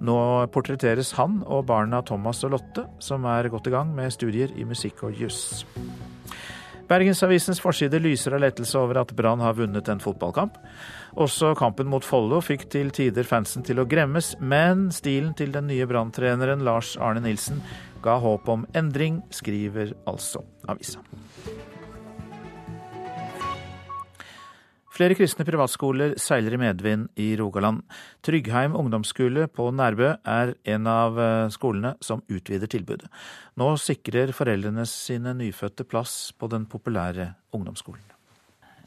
[0.03, 0.17] Nå
[0.53, 4.67] portretteres han og barna Thomas og Lotte, som er godt i gang med studier i
[4.67, 5.65] musikk og juss.
[6.87, 10.55] Bergensavisens forside lyser av lettelse over at Brann har vunnet en fotballkamp.
[11.19, 15.67] Også kampen mot Follo fikk til tider fansen til å gremmes, men stilen til den
[15.67, 17.59] nye Brann-treneren Lars Arne Nilsen
[18.05, 21.03] ga håp om endring, skriver altså avisa.
[24.97, 27.83] Flere kristne privatskoler seiler i medvind i Rogaland.
[28.25, 31.13] Tryggheim ungdomsskole på Nærbø er en av
[31.53, 33.05] skolene som utvider tilbudet.
[33.61, 38.01] Nå sikrer foreldrene sine nyfødte plass på den populære ungdomsskolen.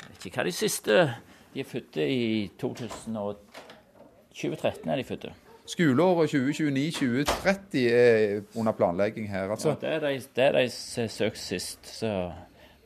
[0.01, 1.15] Jeg vet ikke hva de siste
[1.55, 5.31] De er født i 2013 er de født.
[5.71, 9.69] Skoleåret 2029-2030 er under planlegging her, altså?
[9.69, 10.69] Ja, det er de, det er de
[11.09, 12.33] søkt sist, så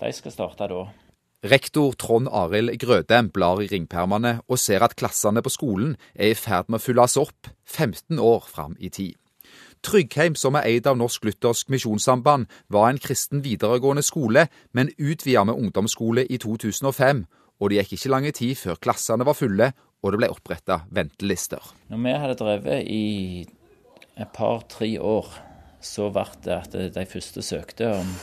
[0.01, 0.85] de skal starte da.
[1.45, 6.39] Rektor Trond Arild Grødem blar i ringpermene og ser at klassene på skolen er i
[6.39, 9.19] ferd med å fylles opp 15 år fram i tid.
[9.85, 15.43] Tryggheim, som er eid av Norsk Luthersk Misjonssamband, var en kristen videregående skole, men utvida
[15.45, 17.27] med ungdomsskole i 2005.
[17.61, 19.69] Og det gikk ikke lange tid før klassene var fulle
[20.01, 21.61] og det ble oppretta ventelister.
[21.93, 23.05] Når vi hadde drevet i
[24.17, 25.29] et par-tre år,
[25.85, 28.17] så ble det at de første søkte om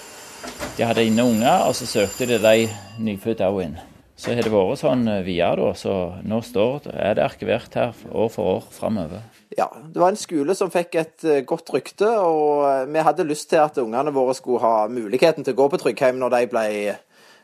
[0.78, 2.68] De hadde inne unger, og så søkte de de
[3.04, 3.80] nyfødte òg inn.
[4.22, 5.72] Så har det vært sånn videre, da.
[5.78, 5.94] Så
[6.30, 9.24] nå står, er det arkivert her år for år framover.
[9.58, 13.64] Ja, det var en skole som fikk et godt rykte, og vi hadde lyst til
[13.64, 16.66] at ungene våre skulle ha muligheten til å gå på Tryggheim når, de ble,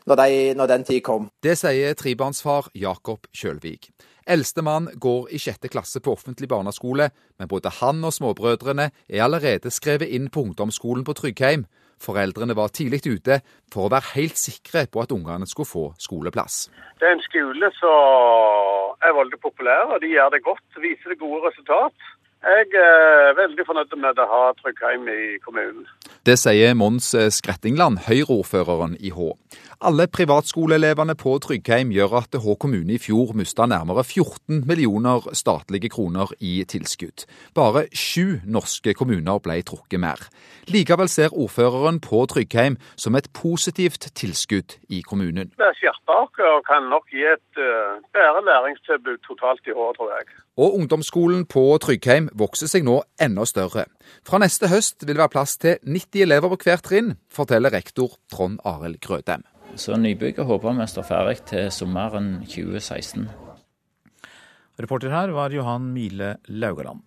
[0.06, 1.26] når, de, når den tid kom.
[1.42, 3.90] Det sier trebarnsfar Jakob Kjølvik.
[4.28, 7.08] Eldstemann går i sjette klasse på offentlig barneskole,
[7.40, 11.64] men både han og småbrødrene er allerede skrevet inn på ungdomsskolen på Tryggheim.
[12.02, 13.40] Foreldrene var tidlig ute
[13.72, 16.68] for å være helt sikre på at ungene skulle få skoleplass.
[17.00, 20.66] Det er en skole som er veldig populær, og de gjør det godt.
[20.82, 22.08] Viser det gode resultat.
[22.38, 25.88] Jeg er veldig fornøyd med å ha Tryggheim i kommunen.
[26.22, 29.32] Det sier Mons Skrettingland, Høyre-ordføreren i Hå.
[29.78, 35.92] Alle privatskoleelevene på Tryggheim gjør at Hå kommune i fjor mista nærmere 14 millioner statlige
[35.94, 37.22] kroner i tilskudd.
[37.54, 40.24] Bare sju norske kommuner ble trukket mer.
[40.66, 45.52] Likevel ser ordføreren på Tryggheim som et positivt tilskudd i kommunen.
[45.78, 50.26] Skjertaker kan nok gi et uh, bedre læringstilbud totalt i år, tror jeg.
[50.58, 53.86] Og ungdomsskolen på Tryggheim vokser seg nå enda større.
[54.26, 58.18] Fra neste høst vil det være plass til 90 elever på hvert trinn, forteller rektor
[58.26, 59.46] Trond Arild Grødem.
[59.76, 63.28] Så nybygget håper vi står ferdig til sommeren 2016.
[64.78, 67.02] Reporter her var Johan Mile Laugaland.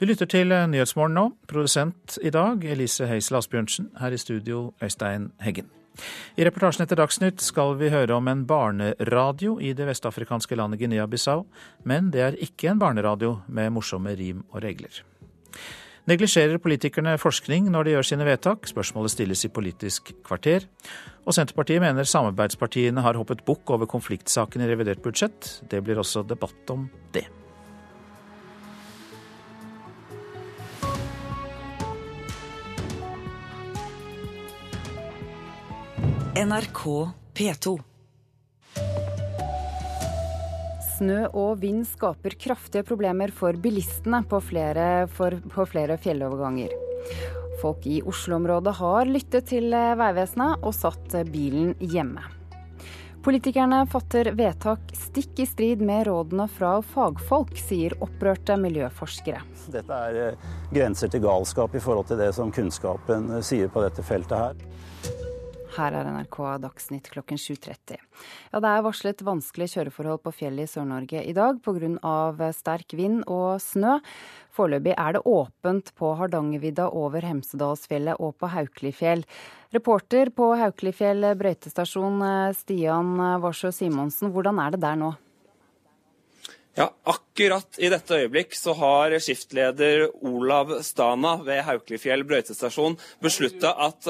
[0.00, 1.28] Du lytter til Nyhetsmorgen nå.
[1.46, 3.92] Produsent i dag Elise Heisel Asbjørnsen.
[4.00, 5.68] Her i studio Øystein Heggen.
[6.40, 11.44] I reportasjen etter Dagsnytt skal vi høre om en barneradio i det vestafrikanske landet Guinea-Bissau,
[11.84, 15.02] men det er ikke en barneradio med morsomme rim og regler.
[16.02, 18.66] Neglisjerer politikerne forskning når de gjør sine vedtak?
[18.66, 20.66] Spørsmålet stilles i Politisk kvarter.
[21.22, 25.60] Og Senterpartiet mener samarbeidspartiene har hoppet bukk over konfliktsaken i revidert budsjett.
[25.70, 27.28] Det blir også debatt om det.
[36.42, 36.82] NRK
[37.38, 37.78] P2.
[41.02, 46.70] Snø og vind skaper kraftige problemer for bilistene på flere, for, på flere fjelloverganger.
[47.58, 52.22] Folk i Oslo-området har lyttet til Vegvesenet og satt bilen hjemme.
[53.22, 59.42] Politikerne fatter vedtak stikk i strid med rådene fra fagfolk, sier opprørte miljøforskere.
[59.74, 63.82] Dette er eh, grenser til galskap i forhold til det som kunnskapen eh, sier på
[63.82, 64.66] dette feltet her.
[65.72, 67.96] Her er NRK Dagsnytt klokken 7.30.
[68.52, 72.50] Ja, det er varslet vanskelige kjøreforhold på fjellet i Sør-Norge i dag pga.
[72.52, 73.98] sterk vind og snø.
[74.52, 79.24] Foreløpig er det åpent på Hardangervidda over Hemsedalsfjellet og på Haukelifjell.
[79.72, 82.20] Reporter på Haukelifjell brøytestasjon
[82.52, 85.14] Stian Warsjø Simonsen, hvordan er det der nå?
[86.72, 94.06] Ja, akkurat i dette øyeblikk så har skiftleder Olav Stana ved Haukelifjell brøytestasjon beslutta at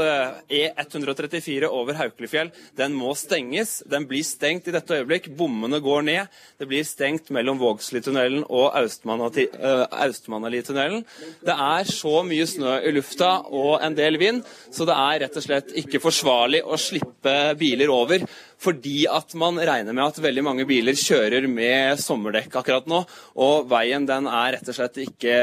[0.47, 3.83] E134 over Haukelifjell den må stenges.
[3.91, 5.27] Den blir stengt i dette øyeblikk.
[5.35, 6.31] Bommene går ned.
[6.63, 11.03] Det blir stengt mellom Vågslitunnelen og Austmannalitunnelen.
[11.43, 15.35] Det er så mye snø i lufta og en del vind, så det er rett
[15.43, 18.23] og slett ikke forsvarlig å slippe biler over
[18.63, 23.03] fordi at man regner med at veldig mange biler kjører med sommerdekk akkurat nå.
[23.43, 25.39] Og veien den er rett og slett ikke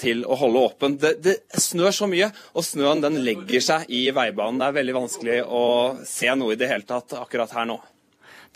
[0.00, 0.96] til å holde åpen.
[1.00, 4.58] Det, det snør så mye, og snøen den legger seg i veibanen.
[4.62, 5.66] Det er veldig vanskelig å
[6.08, 7.78] se noe i det hele tatt akkurat her nå.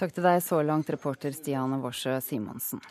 [0.01, 2.83] Takk til deg så langt, reporter Stian Worsø Simonsen.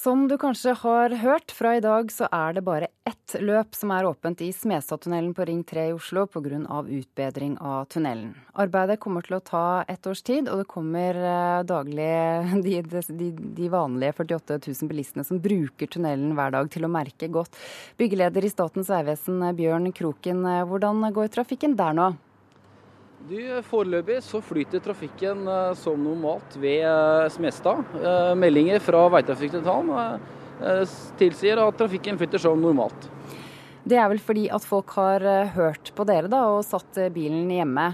[0.00, 3.90] Som du kanskje har hørt, fra i dag så er det bare ett løp som
[3.92, 6.78] er åpent i Smestadtunnelen på Ring 3 i Oslo pga.
[6.88, 8.30] utbedring av tunnelen.
[8.54, 11.20] Arbeidet kommer til å ta ett års tid, og det kommer
[11.68, 12.08] daglig
[12.64, 13.28] de, de,
[13.60, 17.60] de vanlige 48 000 bilistene som bruker tunnelen hver dag til å merke godt.
[18.00, 22.12] Byggeleder i Statens vegvesen Bjørn Kroken, hvordan går trafikken der nå?
[23.28, 23.36] Du,
[23.68, 25.44] foreløpig så flyter trafikken
[25.76, 27.84] som normalt ved Smestad.
[28.40, 30.22] Meldinger fra veitrafikksentralen
[31.20, 33.10] tilsier at trafikken flytter som normalt.
[33.84, 37.86] Det er vel fordi at folk har hørt på dere da, og satt bilen hjemme.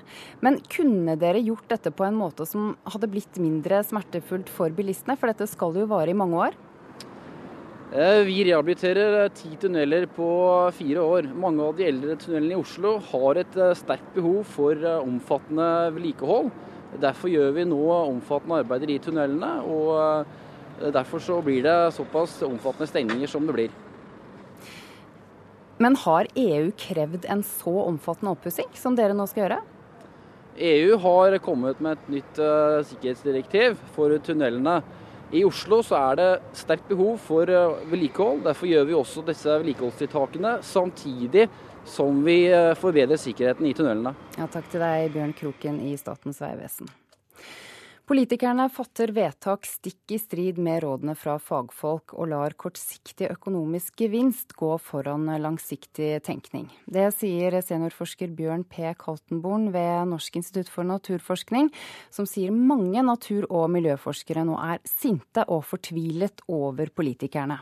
[0.42, 5.18] Men kunne dere gjort dette på en måte som hadde blitt mindre smertefullt for bilistene?
[5.18, 6.58] For dette skal jo vare i mange år?
[7.96, 10.26] Vi rehabiliterer ti tunneler på
[10.76, 11.28] fire år.
[11.32, 16.50] Mange av de eldre tunnelene i Oslo har et sterkt behov for omfattende vedlikehold.
[17.00, 22.90] Derfor gjør vi nå omfattende arbeider i tunnelene, og derfor så blir det såpass omfattende
[22.90, 23.80] stengninger som det blir.
[25.80, 29.62] Men har EU krevd en så omfattende oppussing som dere nå skal gjøre?
[30.68, 32.44] EU har kommet med et nytt
[32.92, 34.82] sikkerhetsdirektiv for tunnelene.
[35.34, 37.50] I Oslo så er det sterkt behov for
[37.90, 38.44] vedlikehold.
[38.46, 41.48] Derfor gjør vi også disse vedlikeholdstiltakene samtidig
[41.86, 42.38] som vi
[42.78, 44.14] forbedrer sikkerheten i tunnelene.
[44.38, 46.90] Ja, takk til deg, Bjørn Kroken i Statens vegvesen.
[48.06, 54.54] Politikerne fatter vedtak stikk i strid med rådene fra fagfolk, og lar kortsiktig økonomisk gevinst
[54.54, 56.68] gå foran langsiktig tenkning.
[56.86, 58.92] Det sier seniorforsker Bjørn P.
[58.94, 61.72] Kaltenborn ved Norsk institutt for naturforskning,
[62.14, 67.58] som sier mange natur- og miljøforskere nå er sinte og fortvilet over politikerne.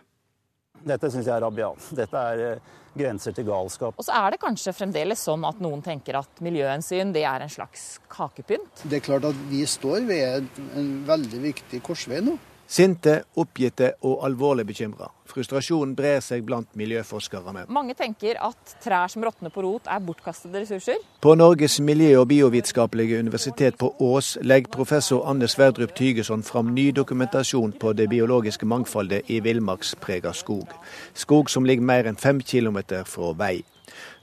[0.85, 1.91] Dette syns jeg er rabiat.
[1.97, 2.59] Dette er
[2.95, 3.97] grenser til galskap.
[3.99, 7.53] Og så er det kanskje fremdeles sånn at noen tenker at miljøhensyn det er en
[7.53, 8.85] slags kakepynt?
[8.85, 12.37] Det er klart at vi står ved en veldig viktig korsvei nå.
[12.66, 15.10] Sinte, oppgitte og alvorlig bekymra.
[15.28, 17.64] Frustrasjonen brer seg blant miljøforskerne.
[17.72, 21.00] Mange tenker at trær som råtner på rot er bortkastede ressurser.
[21.20, 26.90] På Norges miljø- og biovitenskapelige universitet på Ås legger professor Anne Sverdrup Tygeson fram ny
[26.96, 30.68] dokumentasjon på det biologiske mangfoldet i villmarksprega skog.
[31.14, 33.64] Skog som ligger mer enn fem kilometer fra vei.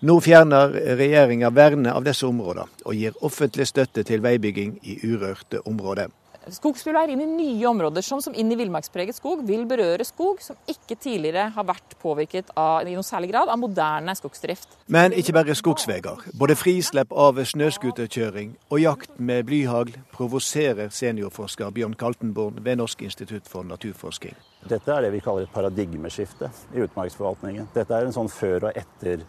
[0.02, 5.62] Nå fjerner regjeringa vernet av disse områdene, og gir offentlig støtte til veibygging i urørte
[5.68, 6.10] områder.
[6.50, 10.58] Skogsbilveier inn i nye områder, som, som inn i villmarkspreget skog, vil berøre skog som
[10.70, 14.74] ikke tidligere har vært påvirket av, i noen særlig grad av moderne skogsdrift.
[14.92, 16.26] Men ikke bare skogsveier.
[16.34, 23.46] Både frislepp av snøscooterkjøring og jakt med blyhagl provoserer seniorforsker Bjørn Kaltenborn ved Norsk institutt
[23.52, 24.34] for naturforskning.
[24.66, 27.70] Dette er det vi kaller et paradigmeskifte i utmarksforvaltningen.
[27.76, 29.28] Dette er en sånn før og etter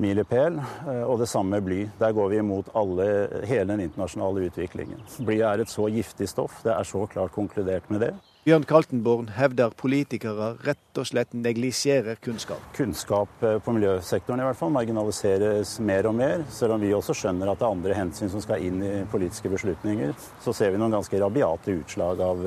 [0.00, 0.60] milepæl,
[1.06, 1.84] og det samme bly.
[2.00, 3.06] Der går vi imot alle,
[3.46, 5.02] hele den internasjonale utviklingen.
[5.20, 8.14] Bly er et så giftig stoff, det er så klart konkludert med det.
[8.44, 12.60] Bjørn Kaltenborn hevder politikere rett og slett neglisjerer kunnskap.
[12.76, 16.44] Kunnskap på miljøsektoren i hvert fall marginaliseres mer og mer.
[16.52, 19.48] Selv om vi også skjønner at det er andre hensyn som skal inn i politiske
[19.48, 20.12] beslutninger,
[20.44, 22.44] så ser vi noen ganske rabiate utslag av,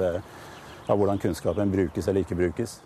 [0.86, 2.78] av hvordan kunnskapen brukes eller ikke brukes.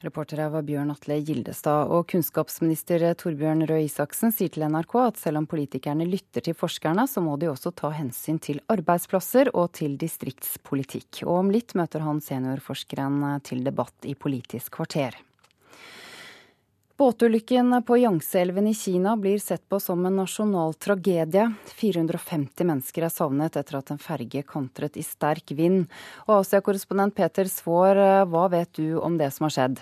[0.00, 1.90] Reporter her var Bjørn Atle Gildestad.
[1.92, 7.04] Og kunnskapsminister Torbjørn Røe Isaksen sier til NRK at selv om politikerne lytter til forskerne,
[7.04, 11.26] så må de også ta hensyn til arbeidsplasser og til distriktspolitikk.
[11.26, 15.20] Og om litt møter han seniorforskeren til debatt i Politisk kvarter.
[17.00, 21.46] Båtulykken på Yangtze-elven i Kina blir sett på som en nasjonal tragedie.
[21.80, 25.86] 450 mennesker er savnet etter at en ferge kantret i sterk vind.
[26.26, 29.80] Og Asia-korrespondent Peter Svaar, hva vet du om det som har skjedd?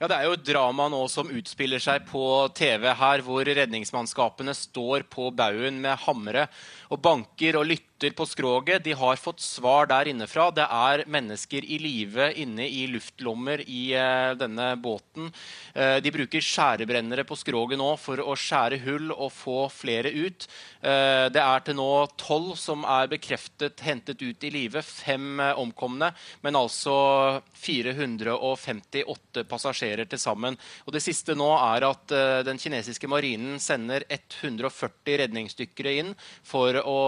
[0.00, 2.20] Ja, Det er jo et drama nå som utspiller seg på
[2.52, 6.48] TV her, hvor redningsmannskapene står på baugen med hamre
[6.90, 8.84] og banker og lytter på skroget.
[8.84, 10.50] De har fått svar der innefra.
[10.52, 15.30] Det er mennesker i live inne i luftlommer i uh, denne båten.
[15.72, 20.46] Uh, de bruker skjærebrennere på skroget nå for å skjære hull og få flere ut.
[20.84, 24.82] Uh, det er til nå tolv som er bekreftet hentet ut i live.
[24.84, 26.12] Fem omkomne,
[26.44, 30.56] men altså 458 passasjerer til sammen.
[30.84, 32.12] Og det siste nå er at
[32.46, 36.12] den kinesiske marinen sender 140 redningsdykkere inn
[36.44, 36.98] for å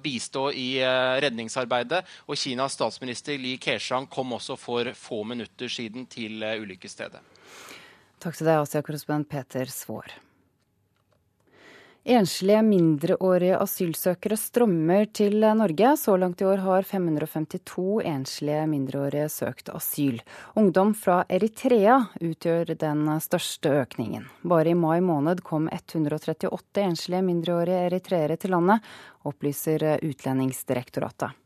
[0.00, 2.04] bistå i eh, redningsarbeidet.
[2.28, 7.20] Og Kinas statsminister Li Keqiang kom også for få minutter siden til eh, ulykkesstedet.
[8.20, 10.12] Takk til deg, Asia-korrespondent Peter Svaar.
[12.00, 15.90] Enslige mindreårige asylsøkere strømmer til Norge.
[16.00, 20.22] Så langt i år har 552 enslige mindreårige søkt asyl.
[20.56, 24.24] Ungdom fra Eritrea utgjør den største økningen.
[24.40, 28.80] Bare i mai måned kom 138 enslige mindreårige eritreere til landet,
[29.28, 31.36] opplyser Utlendingsdirektoratet.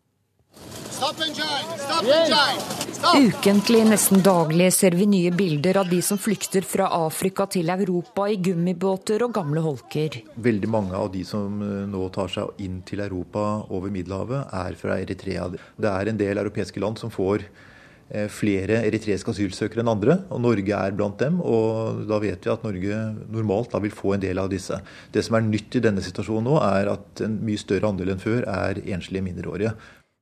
[3.14, 8.28] Ukentlig, nesten daglig, ser vi nye bilder av de som flykter fra Afrika til Europa
[8.30, 10.20] i gummibåter og gamle holker.
[10.46, 14.78] Veldig mange av de som eh, nå tar seg inn til Europa over Middelhavet, er
[14.80, 15.50] fra Eritrea.
[15.52, 20.40] Det er en del europeiske land som får eh, flere eritreiske asylsøkere enn andre, og
[20.46, 21.42] Norge er blant dem.
[21.42, 23.02] og Da vet vi at Norge
[23.34, 24.78] normalt vil få en del av disse.
[25.12, 28.24] Det som er nytt i denne situasjonen nå, er at en mye større andel enn
[28.24, 29.74] før er enslige mindreårige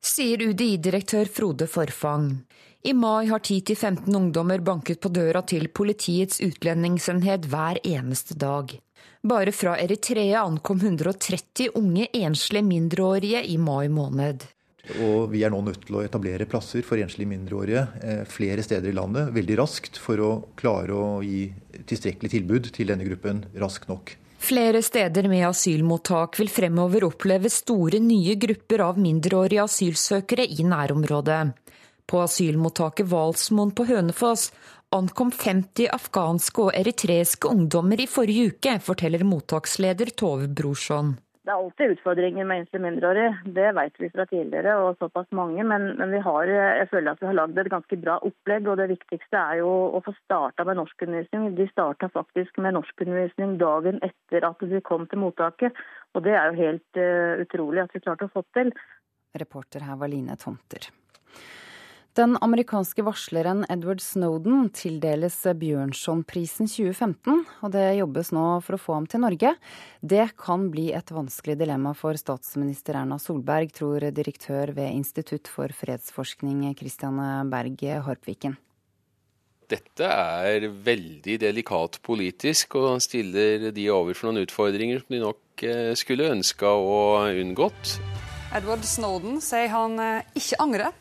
[0.07, 2.30] sier UDI-direktør Frode Forfang.
[2.82, 8.74] I mai har 10-15 ungdommer banket på døra til Politiets utlendingsenhet hver eneste dag.
[9.22, 14.42] Bare fra Eritrea ankom 130 unge enslige mindreårige i mai måned.
[14.98, 18.90] Og vi er nå nødt til å etablere plasser for enslige mindreårige eh, flere steder
[18.90, 21.44] i landet veldig raskt for å klare å gi
[21.86, 24.16] tilstrekkelig tilbud til denne gruppen raskt nok.
[24.43, 31.53] Flere steder med asylmottak vil fremover oppleve store nye grupper av mindreårige asylsøkere i nærområdet.
[32.11, 34.49] På asylmottaket Hvalsmoen på Hønefoss
[34.93, 41.14] ankom 50 afghanske og eritreiske ungdommer i forrige uke, forteller mottaksleder Tove Brorson.
[41.43, 45.64] Det er alltid utfordringer med enslige mindreårige, det vet vi fra tidligere og såpass mange.
[45.66, 48.68] Men, men har, jeg føler at vi har lagd et ganske bra opplegg.
[48.70, 51.51] og Det viktigste er jo å få starta med norskundervisning.
[51.59, 55.82] De starta faktisk med norskundervisning dagen etter at de kom til mottaket.
[56.14, 58.70] Og det er jo helt uh, utrolig at vi klarte å få til.
[59.43, 60.93] Reporter her var Line Tomter.
[62.13, 68.97] Den amerikanske varsleren Edward Snowden tildeles Bjørnsonprisen 2015, og det jobbes nå for å få
[68.99, 69.55] ham til Norge.
[70.05, 75.73] Det kan bli et vanskelig dilemma for statsminister Erna Solberg, tror direktør ved Institutt for
[75.73, 77.17] fredsforskning Christian
[77.49, 78.59] Berg Harpviken.
[79.73, 85.95] Dette er veldig delikat politisk og stiller de overfor noen utfordringer som de nok eh,
[85.97, 87.01] skulle ønska å
[87.41, 87.97] unngått.
[88.53, 90.92] Edward Snowden sier han eh, ikke angrer.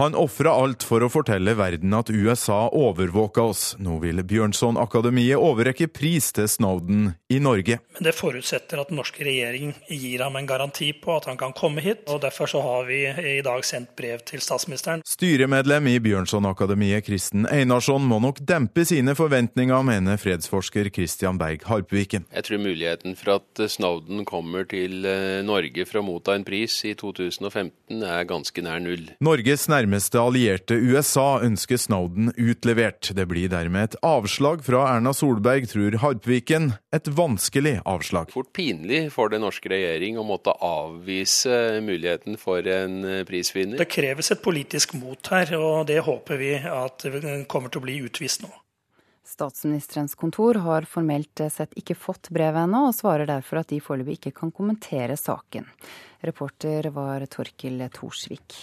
[0.00, 3.64] Han ofra alt for å fortelle verden at USA overvåka oss.
[3.76, 7.76] Nå vil Bjørnson-akademiet overrekke pris til Snowden i Norge.
[8.00, 11.84] Det forutsetter at den norske regjering gir ham en garanti på at han kan komme
[11.84, 12.06] hit.
[12.08, 13.02] og Derfor så har vi
[13.36, 15.04] i dag sendt brev til statsministeren.
[15.04, 22.24] Styremedlem i Bjørnson-akademiet Kristen Einarsson må nok dempe sine forventninger, mener fredsforsker Christian Berg Harpviken.
[22.32, 26.44] Jeg tror muligheten for at Snowden kommer til til eh, Norge for å motta en
[26.46, 29.10] pris i 2015 er ganske nær null.
[29.24, 33.12] Norges nærmeste allierte USA ønsker Snowden utlevert.
[33.16, 36.72] Det blir dermed et avslag fra Erna Solberg, tror Harpviken.
[36.96, 38.32] Et vanskelig avslag.
[38.34, 43.80] Fort pinlig for den norske regjering å måtte avvise muligheten for en eh, prisvinner.
[43.80, 47.08] Det kreves et politisk mot her, og det håper vi at
[47.50, 48.52] kommer til å bli utvist nå.
[49.26, 54.20] Statsministerens kontor har formelt sett ikke fått brevet ennå, og svarer derfor at de foreløpig
[54.20, 55.66] ikke kan kommentere saken.
[56.22, 58.60] Reporter var Torkil Thorsvik.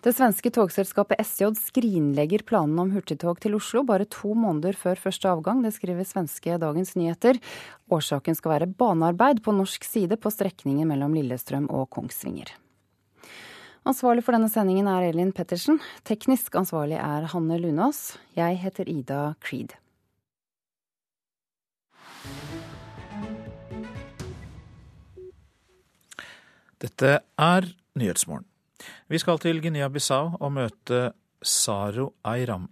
[0.00, 5.28] Det svenske togselskapet SJ skrinlegger planene om hurtigtog til Oslo bare to måneder før første
[5.28, 5.60] avgang.
[5.60, 7.36] Det skriver svenske Dagens Nyheter.
[7.92, 12.48] Årsaken skal være banearbeid på norsk side på strekningen mellom Lillestrøm og Kongsvinger.
[13.88, 15.78] Ansvarlig for denne sendingen er Elin Pettersen.
[16.04, 18.18] Teknisk ansvarlig er Hanne Lunås.
[18.36, 19.72] Jeg heter Ida Creed.
[26.80, 28.44] Dette er Nyhetsmorgen.
[29.08, 31.00] Vi skal til Guinea-Bissau og møte
[31.40, 32.68] Saro Eiram.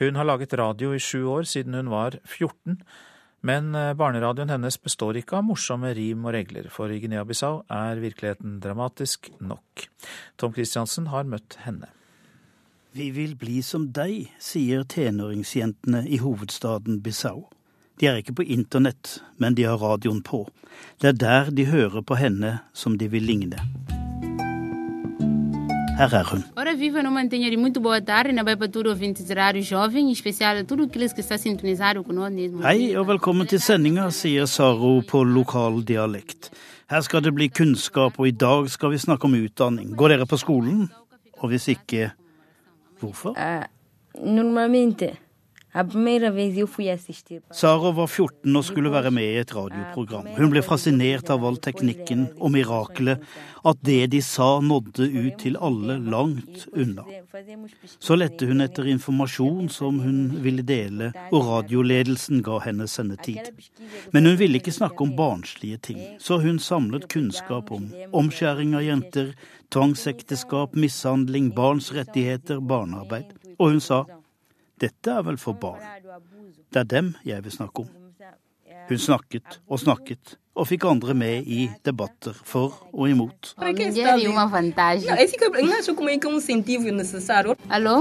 [0.00, 2.80] Hun har laget radio i sju år, siden hun var 14.
[3.44, 8.00] Men eh, barneradioen hennes består ikke av morsomme rim og regler, for i Guinea-Bissau er
[8.02, 9.88] virkeligheten dramatisk nok.
[10.40, 11.90] Tom Christiansen har møtt henne.
[12.96, 17.44] Vi vil bli som deg, sier tenåringsjentene i hovedstaden Bissau.
[18.00, 20.46] De er ikke på internett, men de har radioen på.
[21.00, 23.60] Det er der de hører på henne som de vil ligne.
[25.96, 26.42] Her er hun.
[26.56, 30.62] Ora viva numa mantenha muito boa tarde, na Baipa Tudo ouvintes rádio jovem, em especial
[30.66, 32.12] tudo aqueles que está sintonizado com
[32.62, 36.50] Hei og velkommen til sendinga, sier Saro på lokal dialekt.
[36.90, 39.96] Her skal det bli kunnskap, og i dag skal vi snakke om utdanning.
[39.96, 40.90] Går dere på skolen?
[41.38, 42.10] Og hvis ikke,
[43.00, 43.30] hvorfor?
[43.30, 43.64] Uh,
[44.20, 45.16] normalmente,
[45.76, 47.42] a primeira vez eu fui assistir.
[47.52, 50.30] Sara var 14 og skulle være med i et radioprogram.
[50.38, 53.20] Hun ble fascinert av all teknikken og mirakelet,
[53.66, 57.04] at det de sa nådde ut til alle langt unna.
[58.00, 63.52] Så lette hun etter informasjon som hun ville dele, og radioledelsen ga henne sendetid.
[64.16, 68.86] Men hun ville ikke snakke om barnslige ting, så hun samlet kunnskap om omskjæring av
[68.86, 69.34] jenter,
[69.74, 73.34] tvangsekteskap, mishandling, barns rettigheter, barnearbeid.
[73.58, 74.06] Og hun sa
[74.80, 75.80] dette er vel for barn.
[76.72, 77.88] Det er dem jeg vil snakke om.
[78.88, 83.54] Hun snakket og snakket, og fikk andre med i debatter for og imot.
[87.70, 87.96] Alô?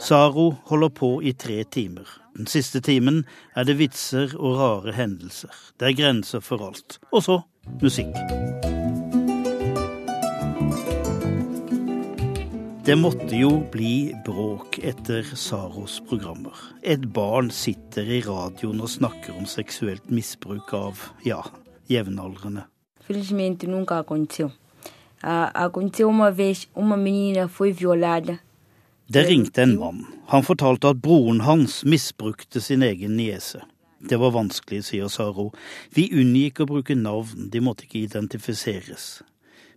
[0.00, 2.06] Saro holder på i tre timer.
[2.36, 3.24] Den siste timen
[3.56, 5.52] er det vitser og rare hendelser.
[5.80, 6.98] Det er grenser for alt.
[7.12, 7.40] Og så
[7.82, 8.75] musikk.
[12.86, 16.54] Det måtte jo bli bråk etter Saros programmer.
[16.86, 21.40] Et barn sitter i radioen og snakker om seksuelt misbruk av, ja,
[21.90, 22.62] jevnaldrende.
[23.02, 24.52] Felizmente nunca aconteceu.
[25.20, 28.38] Aconteceu uma vez, uma menina foi violada.
[29.08, 30.06] Det ringte en mann.
[30.26, 33.64] Han fortalte at broren hans misbrukte sin egen niese.
[33.98, 35.50] Det var vanskelig, sier Saro.
[35.90, 39.24] Vi unngikk å bruke navn, de måtte ikke identifiseres.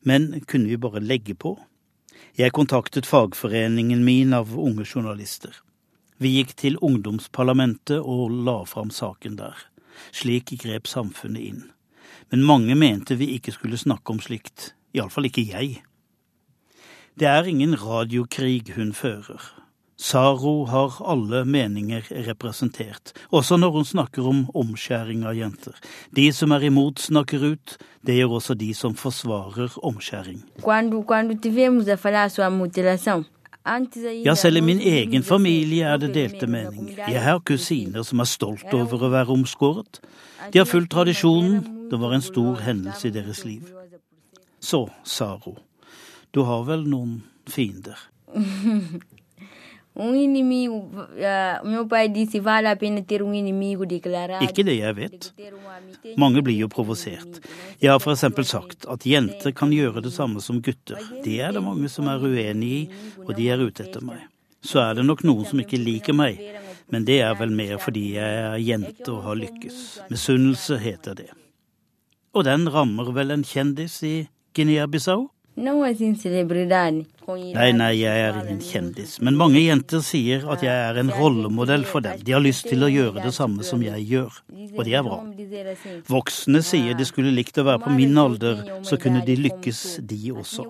[0.06, 1.58] Men kunne vi bare legge på?
[2.40, 5.52] Jeg kontaktet fagforeningen min av unge journalister.
[6.24, 9.58] Vi gikk til ungdomsparlamentet og la fram saken der.
[10.16, 11.66] Slik grep samfunnet inn.
[12.32, 14.70] Men mange mente vi ikke skulle snakke om slikt.
[14.96, 15.82] Iallfall ikke jeg.
[17.20, 19.44] Det er ingen radiokrig hun fører.
[20.00, 25.76] Saro har alle meninger representert, også når hun snakker om omskjæring av jenter.
[26.16, 27.74] De som er imot, snakker ut.
[28.08, 30.40] Det gjør også de som forsvarer omskjæring.
[34.24, 37.04] Ja, selv i min egen familie er det delte meninger.
[37.12, 40.00] Jeg har kusiner som er stolt over å være omskåret.
[40.54, 41.60] De har fulgt tradisjonen.
[41.92, 43.68] Det var en stor hendelse i deres liv.
[44.64, 45.58] Så, Saro,
[46.32, 47.20] du har vel noen
[47.52, 48.00] fiender?
[49.96, 54.46] Um inimigo, uh, meu pai disse vale a pena ter um inimigo declarado.
[54.46, 55.34] Ikke det jeg vet.
[56.16, 57.42] Mange blir jo provosert.
[57.82, 58.48] Jeg har f.eks.
[58.48, 61.02] sagt at jenter kan gjøre det samme som gutter.
[61.26, 62.82] Det er det mange som er uenig i,
[63.26, 64.28] og de er ute etter meg.
[64.62, 66.40] Så er det nok noen som ikke liker meg,
[66.94, 69.82] men det er vel mer fordi jeg er jente og har lykkes.
[70.14, 71.30] Misunnelse heter det.
[72.36, 74.16] Og den rammer vel en kjendis i
[74.56, 75.28] Guinea-Bissau?
[75.60, 77.06] Não assim celebridade.
[77.28, 81.84] Nei, nei, jeg er ingen kjendis, men mange jenter sier at jeg er en rollemodell
[81.86, 82.22] for dem.
[82.24, 84.38] De har lyst til å gjøre det samme som jeg gjør,
[84.72, 85.20] og det er bra.
[86.08, 90.32] Voksne sier de skulle likt å være på min alder, så kunne de lykkes, de
[90.32, 90.70] også.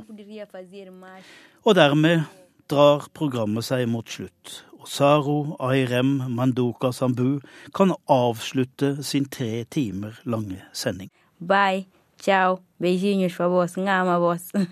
[1.63, 2.25] Og dermed
[2.69, 5.37] drar programmet seg mot slutt, og Saro
[5.69, 7.43] Airem Manduka Sambu
[7.77, 11.13] kan avslutte sin tre timer lange sending.
[11.39, 11.85] Bye,
[12.19, 14.68] ciao, beijinhos bose você, bose.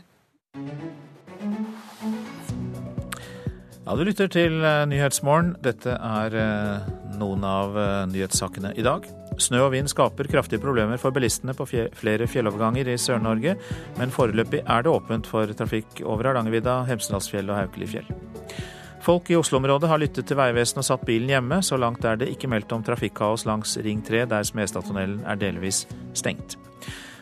[3.86, 4.52] Ja, Du lytter til
[4.88, 5.56] Nyhetsmorgen.
[5.64, 6.34] Dette er
[7.18, 7.78] noen av
[8.12, 9.08] nyhetssakene i dag.
[9.38, 13.54] Snø og vind skaper kraftige problemer for bilistene på flere fjelloverganger i Sør-Norge,
[14.00, 18.12] men foreløpig er det åpent for trafikk over Hardangervidda, Hemsedalsfjellet og Haukelifjell.
[19.08, 21.62] Folk i Oslo-området har lyttet til Vegvesenet og satt bilen hjemme.
[21.64, 25.86] Så langt er det ikke meldt om trafikkaos langs Ring 3, der Smestadtunnelen er delvis
[26.18, 26.58] stengt.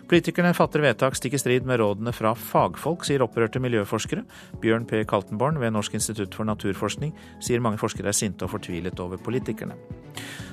[0.05, 4.21] Politikerne fatter vedtak stikk i strid med rådene fra fagfolk, sier opprørte miljøforskere.
[4.61, 4.99] Bjørn P.
[5.09, 9.73] Kaltenborn ved Norsk institutt for naturforskning sier mange forskere er sinte og fortvilet over politikerne.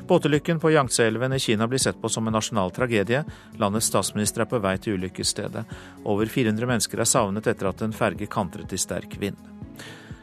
[0.08, 3.22] Båtulykken på Yangtze-elven i Kina blir sett på som en nasjonal tragedie.
[3.60, 5.68] Landets statsminister er på vei til ulykkesstedet.
[6.08, 9.36] Over 400 mennesker er savnet etter at en ferge kantret i sterk vind.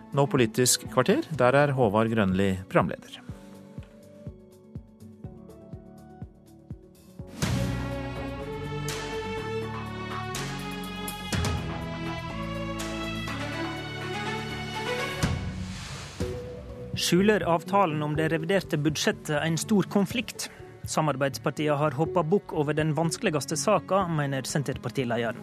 [0.10, 3.29] Nå Politisk kvarter, der er Håvard Grønli programleder.
[17.00, 20.50] Skjuler avtalen om det reviderte budsjettet en stor konflikt?
[20.84, 25.40] Samarbeidspartiene har hoppa bukk over den vanskeligste saka, mener Senterpartilederen.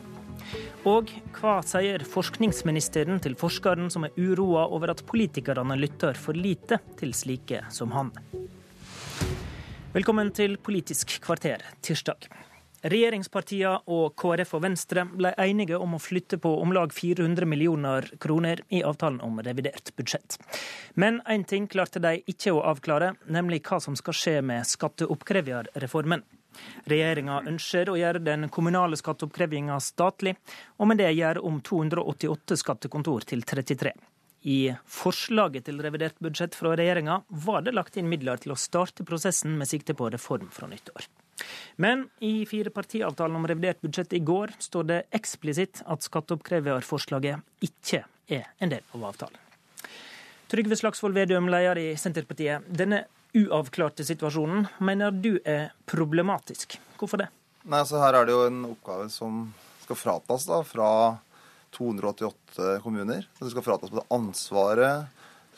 [0.85, 1.09] Og
[1.39, 7.17] hva sier forskningsministeren til forskeren som er uroa over at politikerne lytter for lite til
[7.17, 8.13] slike som han?
[9.97, 12.29] Velkommen til Politisk kvarter tirsdag.
[12.87, 18.07] Regjeringspartiene og KrF og Venstre ble enige om å flytte på om lag 400 millioner
[18.23, 20.39] kroner i avtalen om revidert budsjett.
[20.95, 26.23] Men én ting klarte de ikke å avklare, nemlig hva som skal skje med skatteoppkreverreformen.
[26.87, 30.37] Regjeringa ønsker å gjøre den kommunale skatteoppkrevinga statlig,
[30.79, 33.97] og med det gjøre om 288 skattekontor til 33.
[34.47, 39.05] I forslaget til revidert budsjett fra regjeringa var det lagt inn midler til å starte
[39.05, 41.11] prosessen med sikte på reform fra nyttår.
[41.77, 48.49] Men i firepartiavtalen om revidert budsjett i går står det eksplisitt at skatteoppkreverforslaget ikke er
[48.59, 49.43] en del av avtalen.
[50.47, 52.67] Trygve Slagsvold Vedum, leder i Senterpartiet.
[52.71, 53.05] Denne
[53.37, 56.79] uavklarte situasjonen mener du er problematisk.
[56.97, 57.29] Hvorfor det?
[57.67, 59.49] Nei, altså Her er det jo en oppgave som
[59.83, 60.91] skal fratas da, fra
[61.77, 63.27] 288 kommuner.
[63.41, 65.11] Det skal fratas på det ansvaret,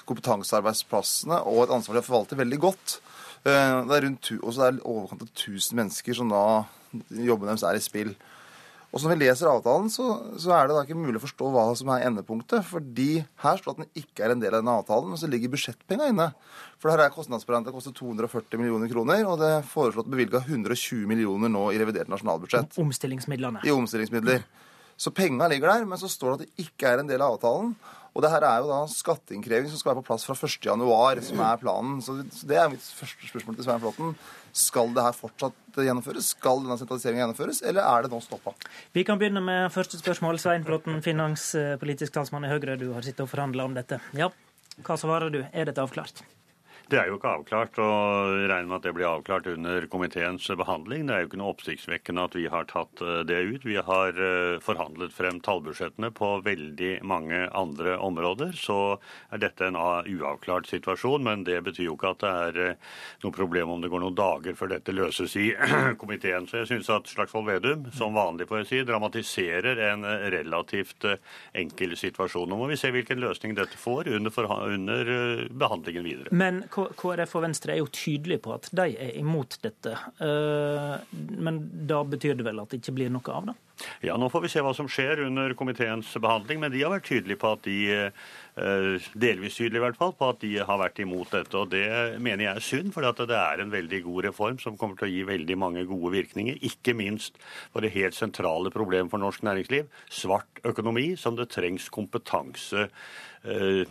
[0.09, 2.97] kompetansearbeidsplassene og et ansvar de har forvaltet veldig godt.
[3.45, 6.43] Eh, det er rundt også det er overkant av 1000 mennesker som da
[7.13, 8.17] jobben deres er i spill.
[8.89, 10.05] Og Når vi leser avtalen, så,
[10.41, 12.65] så, er det da ikke mulig å forstå hva som er endepunktet.
[12.65, 15.53] fordi her står at den ikke er en del av denne avtalen, men så ligger
[15.53, 16.29] budsjettpengene inne.
[16.81, 20.41] For det her er kostnadsberegnet å koste 240 millioner kroner, og det er foreslått bevilga
[20.41, 22.81] 120 millioner nå i revidert nasjonalbudsjett.
[22.81, 23.61] Omstillingsmidlene.
[23.69, 24.49] I omstillingsmidler.
[24.99, 27.37] Så penga ligger der, men så står det at det ikke er en del av
[27.37, 27.77] avtalen.
[28.19, 31.43] Og det her er jo da skatteinnkreving som skal være på plass fra 1.1, som
[31.47, 32.01] er planen.
[32.03, 32.17] Så
[32.51, 34.17] det er mitt første spørsmål til Svein Flåtten.
[34.59, 36.33] Skal det her fortsatt gjennomføres?
[36.35, 38.57] Skal denne sentraliseringen gjennomføres, eller er det nå stoppa?
[38.97, 40.41] Vi kan begynne med første spørsmål.
[40.43, 44.01] Svein Flåtten, finanspolitisk talsmann i Høyre, du har sittet og forhandla om dette.
[44.19, 44.33] Ja,
[44.83, 45.45] hva svarer du?
[45.53, 46.27] Er dette avklart?
[46.89, 51.03] Det er jo ikke avklart, og regner med at det blir avklart under komiteens behandling.
[51.05, 53.67] Det er jo ikke noe oppsiktsvekkende at vi har tatt eh, det ut.
[53.69, 58.55] Vi har eh, forhandlet frem tallbudsjettene på veldig mange andre områder.
[58.57, 58.97] Så
[59.29, 62.97] er dette en uavklart situasjon, men det betyr jo ikke at det er eh,
[63.27, 65.51] noe problem om det går noen dager før dette løses i
[66.01, 66.49] komiteen.
[66.49, 71.05] Så jeg syns at Slagsvold Vedum, som vanlig får jeg si, dramatiserer en relativt
[71.53, 72.49] enkel situasjon.
[72.49, 75.15] Nå må vi se hvilken løsning dette får under, under
[75.53, 76.33] behandlingen videre.
[76.33, 76.65] Men
[76.99, 79.95] KrF og Venstre er jo tydelige på at de er imot dette.
[80.25, 83.57] Eh, men da betyr det vel at det ikke blir noe av det?
[84.03, 87.07] Ja, Nå får vi se hva som skjer under komiteens behandling, men de har vært
[87.11, 90.99] tydelige på at de eh, delvis tydelige i hvert fall, på at de har vært
[91.05, 91.55] imot dette.
[91.59, 91.85] og Det
[92.23, 95.13] mener jeg er synd, for det er en veldig god reform som kommer til å
[95.13, 96.59] gi veldig mange gode virkninger.
[96.67, 97.39] Ikke minst
[97.73, 102.89] for det helt sentrale problemet for norsk næringsliv, svart økonomi, som det trengs kompetanse
[103.47, 103.85] eh,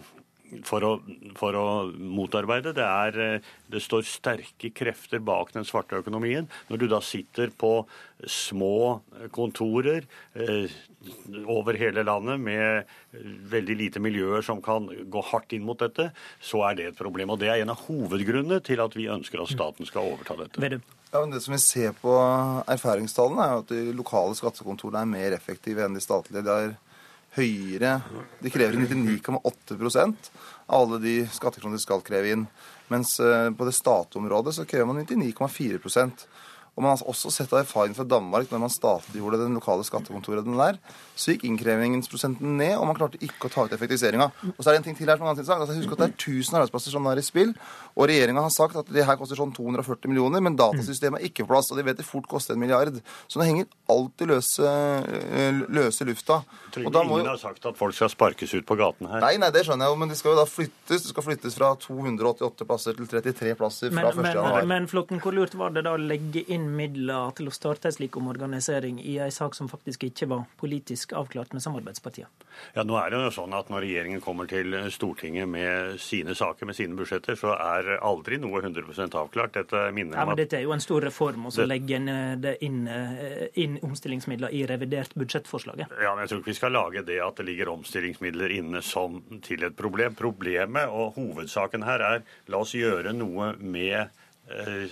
[0.68, 0.92] for å,
[1.38, 2.74] for å, motarbeide.
[2.78, 6.48] Det, er, eh, det står sterke krefter bak den svarte økonomien.
[6.72, 7.72] Når du da sitter på
[8.26, 9.02] små
[9.36, 10.78] kontorer eh,
[11.46, 12.88] over hele landet med
[13.52, 16.10] veldig lite miljøer som kan gå hardt inn mot dette,
[16.44, 17.36] så er det et problem.
[17.36, 20.82] Og det er en av hovedgrunnene til at vi ønsker at staten skal overta dette.
[21.08, 22.14] Ja, men det som vi ser på
[22.68, 26.44] erfaringstallene, er jo at de lokale skattekontorene er mer effektive enn de statlige.
[26.44, 26.76] Det er
[27.38, 28.00] høyere
[28.42, 29.78] De krever 99,8
[30.68, 32.48] av alle de skattekroner de skal kreve inn.
[32.92, 36.28] Mens eh, på det statområdet så krever man 99,4%
[36.78, 40.46] og man har også sett av erfaring fra Danmark når man statliggjorde den lokale skattekontoret
[40.46, 40.76] der,
[41.18, 44.28] så gikk innkrevingsprosenten ned, og man klarte ikke å ta ut effektiviseringa.
[44.52, 45.66] Og så er det en ting til her som er ganske interessant.
[45.66, 47.56] Altså, husk at det er 1000 arbeidsplasser som er i spill,
[47.98, 51.48] og regjeringa har sagt at det her koster sånn 240 millioner, men datasystemet er ikke
[51.48, 53.00] på plass, og de vet det fort koster en milliard.
[53.26, 54.74] Så det henger alltid løse,
[55.08, 56.44] eh, løse lufta.
[56.78, 59.24] Og da må ingen har sagt at folk skal sparkes ut på gaten her.
[59.24, 61.08] Nei, nei, det skjønner jeg jo, men de skal jo da flyttes.
[61.08, 64.22] Det skal flyttes fra 288 plasser til 33 plasser fra 1.1.
[64.22, 67.56] Men, Men, men Flåtten, hvor lurt var det da å legge inn midler til å
[67.56, 72.30] starte en slik omorganisering i en sak som faktisk ikke var politisk avklart med samarbeidspartiene?
[72.76, 76.66] Ja, nå er det jo sånn at Når regjeringen kommer til Stortinget med sine saker,
[76.70, 79.54] med sine budsjetter, så er aldri noe 100 avklart.
[79.58, 82.36] Dette minner ja, men Dette er jo en stor reform, og så legger en eh,
[82.44, 85.96] det inn, eh, inn omstillingsmidler i revidert budsjettforslaget.
[86.04, 89.22] Ja, men Jeg tror ikke vi skal lage det at det ligger omstillingsmidler inne som
[89.46, 90.16] til et problem.
[90.18, 94.14] Problemet og hovedsaken her er la oss gjøre noe med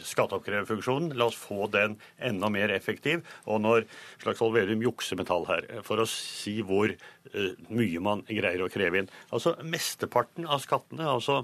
[0.06, 1.14] skatteoppkreverfunksjonen.
[1.18, 3.23] La oss få den enda mer effektiv.
[3.49, 3.86] Og når
[4.23, 8.72] Slagsvold Vedum jukser med tall her, for å si hvor eh, mye man greier å
[8.72, 11.44] kreve inn Altså Mesteparten av skattene, altså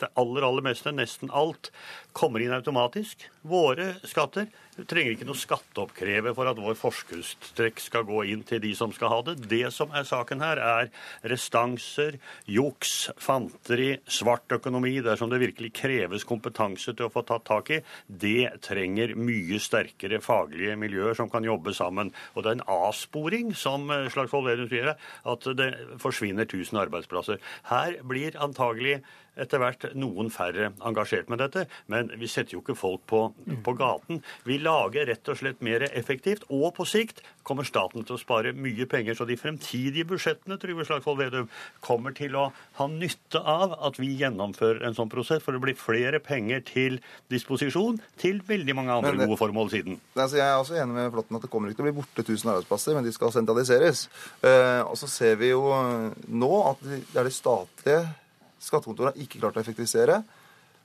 [0.00, 1.72] det aller, aller meste, nesten alt,
[2.16, 3.26] kommer inn automatisk.
[3.48, 4.48] Våre skatter
[4.78, 8.92] vi trenger ikke noe skatteoppkrever for at vår forskuddstrekk skal gå inn til de som
[8.94, 9.34] skal ha det.
[9.50, 10.90] Det som er saken her, er
[11.32, 17.72] restanser, juks, fanteri, svart økonomi, dersom det virkelig kreves kompetanse til å få tatt tak
[17.74, 17.80] i.
[18.06, 22.14] Det trenger mye sterkere faglige miljøer som kan jobbe sammen.
[22.36, 25.72] Og det er en avsporing, som Slagsvold Vedum sier, at det
[26.02, 27.42] forsvinner 1000 arbeidsplasser.
[27.72, 29.00] Her blir antagelig
[29.40, 33.22] etter hvert noen færre engasjert med dette, men vi setter jo ikke folk på,
[33.64, 34.22] på gaten.
[34.48, 38.52] Vi lager rett og slett mer effektivt, og på sikt kommer staten til å spare
[38.56, 39.16] mye penger.
[39.16, 41.48] Så de fremtidige budsjettene Trygve Slagsvold Vedum,
[41.84, 42.48] kommer til å
[42.78, 46.98] ha nytte av at vi gjennomfører en sånn prosess, for det blir flere penger til
[47.32, 50.00] disposisjon til veldig mange andre det- gode formål siden.
[50.16, 52.24] Altså, jeg er også enig med Flåtten at det kommer ikke til å bli borte
[52.24, 54.08] 1000 arbeidsplasser, men de skal sentraliseres.
[54.42, 58.02] Eh, og så ser vi jo eh, nå at det er de statlige
[58.60, 60.22] skattekontorene har ikke klart å effektivisere.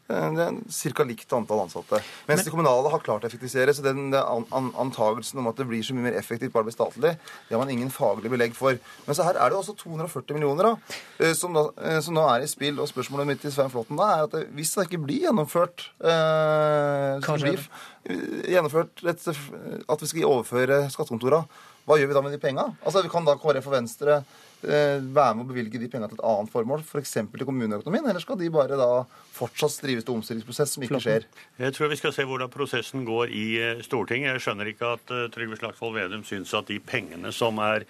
[0.09, 1.03] Eh, Det er ca.
[1.07, 2.01] likt antall ansatte.
[2.27, 3.73] Mens det kommunale har klart å effektivisere.
[3.73, 6.67] Så den, an, an, antagelsen om at det blir så mye mer effektivt bare å
[6.67, 7.13] bli statlig,
[7.47, 8.75] det har man ingen faglig belegg for.
[9.07, 10.75] Men så her er det også 240 millioner da,
[11.19, 12.79] eh, som, da, eh, som nå er i spill.
[12.83, 15.87] Og spørsmålet mitt til Svein Flåtten da er at det, hvis det ikke blir gjennomført
[16.03, 17.67] eh, blir,
[18.51, 19.27] gjennomført et,
[19.87, 21.47] at vi skal overføre skattekontorene,
[21.83, 22.63] hva gjør vi da med de penga?
[22.83, 24.21] Altså, kan da KrF og Venstre
[24.63, 27.13] være med å bevilge de pengene til et annet formål, f.eks.
[27.19, 28.07] For til kommuneøkonomien?
[28.09, 28.89] Eller skal de bare da
[29.33, 31.27] fortsatt drives til omstillingsprosess som ikke skjer?
[31.61, 34.37] Jeg tror vi skal se hvordan prosessen går i eh, Stortinget.
[34.37, 37.87] Jeg skjønner ikke at eh, Trygve Slagsvold Vedum syns at de pengene som er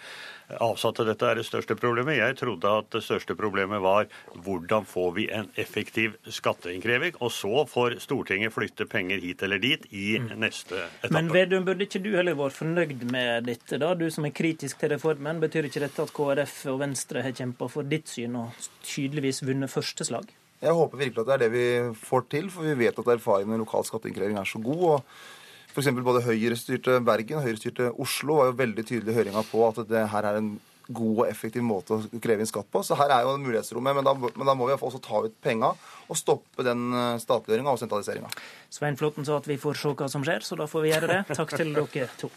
[0.61, 2.17] avsatt til dette, er det største problemet.
[2.17, 4.09] Jeg trodde at det største problemet var
[4.45, 9.85] hvordan får vi en effektiv skatteinnkreving, og så får Stortinget flytte penger hit eller dit
[9.91, 11.13] i neste etappe.
[11.15, 13.93] Men Vedum, burde ikke du heller vært fornøyd med dette, da?
[13.97, 15.41] Du som er kritisk til reformen.
[15.43, 19.71] Betyr ikke dette at KrF og Venstre har kjempa for ditt syn og tydeligvis vunnet
[19.71, 20.31] første slag?
[20.63, 21.69] Jeg håper virkelig at det er det vi
[22.05, 24.83] får til, for vi vet at erfaringen med lokal skatteinnkreving er så god.
[24.93, 25.41] og
[25.81, 29.81] eksempel både Høyre-styrte Bergen og Høyre-styrte Oslo var jo veldig tydelige i høringa på at
[29.89, 30.53] det her er en
[30.93, 32.83] god og effektiv måte å kreve inn skatt på.
[32.83, 33.95] Så her er jo mulighetsrommet.
[33.97, 37.73] Men da, men da må vi også ta ut penga og stoppe den eh, statliggjøringa
[37.73, 38.31] og sentraliseringa.
[38.73, 41.11] Svein Flåtten sa at vi får se hva som skjer, så da får vi gjøre
[41.13, 41.21] det.
[41.31, 42.31] Takk til dere to.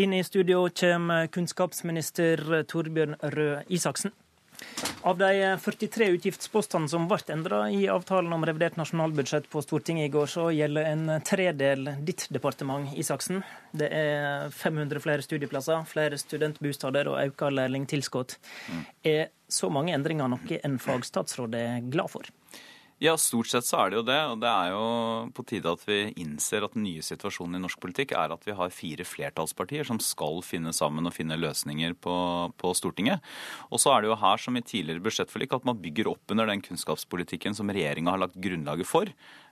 [0.00, 4.14] Inn i studio kommer kunnskapsminister Torbjørn Røe Isaksen.
[5.02, 10.12] Av de 43 utgiftspostene som ble endra i avtalen om revidert nasjonalbudsjett på Stortinget i
[10.12, 13.40] går, så gjelder en tredel ditt departement, Isaksen.
[13.72, 18.36] Det er 500 flere studieplasser, flere studentbostader og økt lærlingtilskudd.
[19.08, 22.28] Er så mange endringer noe en fagstatsråd er glad for?
[23.00, 24.18] Ja, stort sett så er det jo det.
[24.28, 24.80] Og det er jo
[25.32, 28.52] på tide at vi innser at den nye situasjonen i norsk politikk er at vi
[28.58, 32.16] har fire flertallspartier som skal finne sammen og finne løsninger på,
[32.60, 33.24] på Stortinget.
[33.72, 36.52] Og så er det jo her som i tidligere budsjettforlik at man bygger opp under
[36.52, 39.08] den kunnskapspolitikken som regjeringa har lagt grunnlaget for.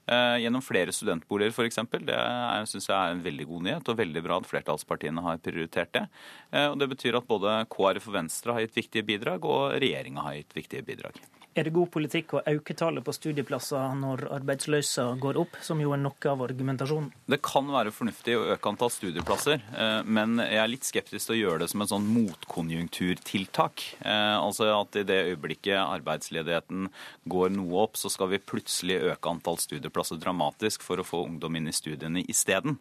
[0.09, 1.81] Eh, gjennom flere studentboliger f.eks.
[2.05, 2.21] Det
[2.69, 6.05] syns jeg er en veldig god nyhet, og veldig bra at flertallspartiene har prioritert det.
[6.53, 10.29] Eh, og Det betyr at både KrF og Venstre har gitt viktige bidrag, og regjeringa
[10.29, 11.17] har gitt viktige bidrag.
[11.59, 15.91] Er det god politikk å øke tallet på studieplasser når arbeidsløsa går opp, som jo
[15.91, 17.09] er noe av argumentasjonen?
[17.27, 21.35] Det kan være fornuftig å øke antall studieplasser, eh, men jeg er litt skeptisk til
[21.35, 23.87] å gjøre det som en sånn motkonjunkturtiltak.
[24.07, 26.89] Eh, Altså at i det øyeblikket arbeidsledigheten
[27.29, 31.59] går noe opp, så skal vi plutselig øke antall studieplasser dramatisk for å få ungdom
[31.59, 32.79] inn i studiene isteden.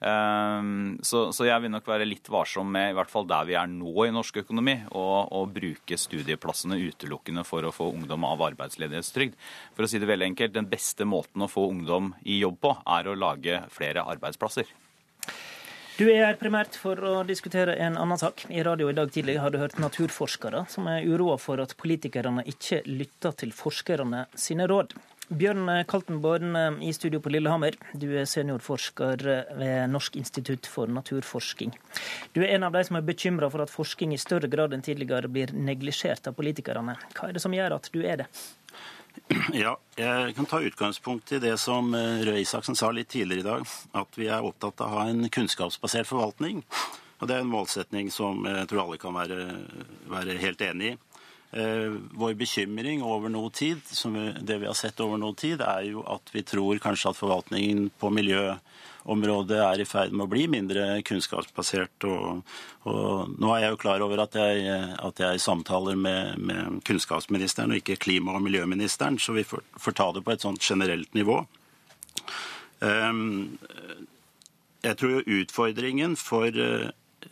[0.00, 0.62] Eh,
[1.02, 3.70] Så, så jeg vil nok være litt varsom med, i hvert fall der vi er
[3.70, 9.38] nå i norsk økonomi, å bruke studieplassene utelukkende for å få ungdom av arbeidsledighetstrygd.
[9.76, 12.74] For å si det veldig enkelt, den beste måten å få ungdom i jobb på,
[12.98, 14.70] er å lage flere arbeidsplasser.
[15.98, 18.44] Du er her primært for å diskutere en annen sak.
[18.54, 22.44] I radio i dag tidlig har du hørt naturforskere som er uroa for at politikerne
[22.46, 24.94] ikke lytter til forskerne sine råd.
[25.28, 27.74] Bjørn Kaltenborn i studio på Lillehammer.
[27.92, 29.24] Du er seniorforsker
[29.58, 31.74] ved Norsk institutt for naturforsking.
[32.32, 34.84] Du er en av de som er bekymra for at forskning i større grad enn
[34.84, 36.96] tidligere blir neglisjert av politikerne.
[37.12, 38.30] Hva er det som gjør at du er det?
[39.52, 43.74] Ja, jeg kan ta utgangspunkt i det som Røe Isaksen sa litt tidligere i dag.
[44.00, 46.62] At vi er opptatt av å ha en kunnskapsbasert forvaltning.
[47.18, 49.48] Og Det er en målsetning som jeg tror alle kan være,
[50.08, 50.98] være helt enig i.
[51.50, 55.86] Eh, vår bekymring over noe tid, som det vi har sett over noe tid, er
[55.88, 60.44] jo at vi tror kanskje at forvaltningen på miljøområdet er i ferd med å bli
[60.52, 62.04] mindre kunnskapsbasert.
[62.04, 62.42] Og,
[62.84, 64.68] og nå er jeg jo klar over at jeg,
[65.00, 69.96] at jeg samtaler med, med, kunnskapsministeren og ikke klima- og miljøministeren, så vi får, får
[69.96, 71.40] ta det på et sånt generelt nivå.
[72.84, 73.56] Um,
[74.84, 76.52] jeg tror jo utfordringen for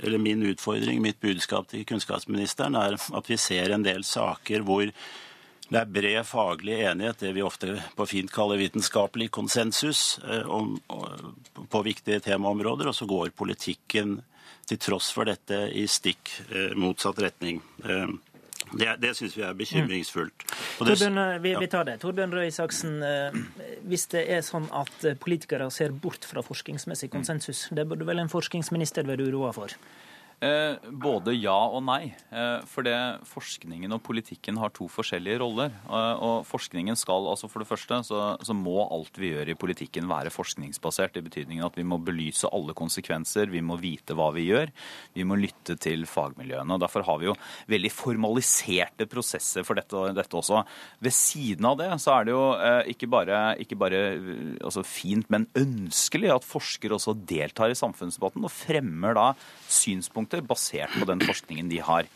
[0.02, 4.90] eller min utfordring, mitt budskap til kunnskapsministeren, er at vi ser en del saker hvor
[5.66, 10.77] det er bred faglig enighet, det vi ofte på fint kaller vitenskapelig konsensus, eh, om,
[11.73, 14.20] på viktige temaområder, og så går politikken
[14.66, 17.60] til tross for dette i stikk eh, motsatt retning.
[18.77, 20.47] Eh, det, det syns vi er bekymringsfullt.
[20.47, 21.98] Det, Torbjørn, vi, vi, tar det.
[22.03, 22.98] Torbjørn Røe Isaksen,
[23.89, 28.32] hvis det er sånn at politikere ser bort fra forskningsmessig konsensus, det burde vel en
[28.32, 29.74] forskningsminister være uroa for?
[30.45, 32.11] Eh, både ja og nei.
[32.29, 35.73] Eh, for det forskningen og politikken har to forskjellige roller.
[35.89, 39.57] Eh, og forskningen skal, altså For det første så, så, må alt vi gjør i
[39.57, 41.17] politikken være forskningsbasert.
[41.17, 44.75] I betydningen at vi må belyse alle konsekvenser, vi må vite hva vi gjør.
[45.17, 46.77] Vi må lytte til fagmiljøene.
[46.77, 47.39] og Derfor har vi jo
[47.73, 50.67] veldig formaliserte prosesser for dette, dette også.
[51.01, 52.45] Ved siden av det så er det jo
[52.93, 54.05] ikke bare, ikke bare
[54.61, 59.31] altså fint, men ønskelig at forskere også deltar i samfunnsdebatten og fremmer da
[59.73, 62.09] synspunkter basert på den forskningen de har.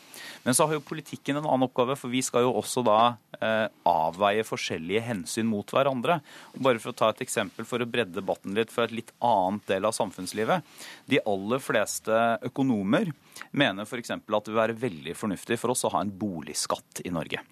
[0.42, 2.98] Men så har jo politikken en annen oppgave, for vi skal jo også da
[3.38, 6.20] eh, avveie forskjellige hensyn mot hverandre.
[6.56, 9.68] Bare for å ta et eksempel for å bredde debatten litt fra et litt annet
[9.68, 10.64] del av samfunnslivet.
[11.12, 13.12] De aller fleste økonomer
[13.52, 14.16] mener f.eks.
[14.16, 17.44] at det vil være veldig fornuftig for oss å ha en boligskatt i Norge.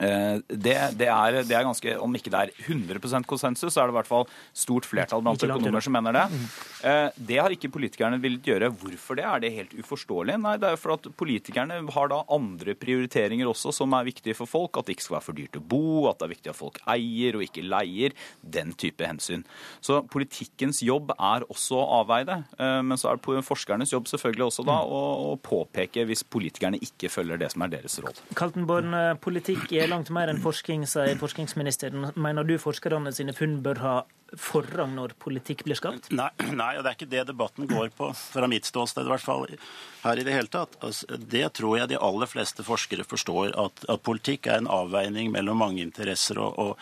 [0.00, 3.90] Eh, det, det, er, det, er, ganske, Om ikke det er 100% konsensus, så er
[3.90, 6.24] det i hvert fall stort flertall blant økonomer som mener det.
[6.32, 6.46] Mm.
[6.88, 8.72] Eh, det har ikke politikerne villet gjøre.
[8.82, 9.26] Hvorfor det?
[9.28, 10.38] Er det helt uforståelig?
[10.42, 14.50] Nei, det er for at politikerne har da andre prioriteringer også som er viktige for
[14.50, 14.78] folk.
[14.80, 16.80] At det ikke skal være for dyrt å bo, at det er viktig at folk
[16.94, 18.16] eier og ikke leier.
[18.42, 19.44] Den type hensyn.
[19.84, 22.38] Så politikkens jobb er også å avveie det.
[22.58, 25.02] Eh, men så er det forskernes jobb selvfølgelig også da å,
[25.32, 28.22] å påpeke hvis politikerne ikke følger det som er deres råd.
[28.38, 32.12] Kaltenborn, politikk er langt mer enn forskning, sier forskningsministeren.
[32.14, 33.94] Mener du forskerne sine funn bør ha
[34.38, 36.08] forrang når politikk blir skapt?
[36.14, 39.24] Nei, nei, og det er ikke det debatten går på, fra mitt ståsted i hvert
[39.24, 39.44] fall
[40.02, 40.78] her i det hele tatt.
[40.80, 45.32] Altså, det tror jeg de aller fleste forskere forstår, at, at politikk er en avveining
[45.34, 46.40] mellom mange interesser.
[46.42, 46.78] og, og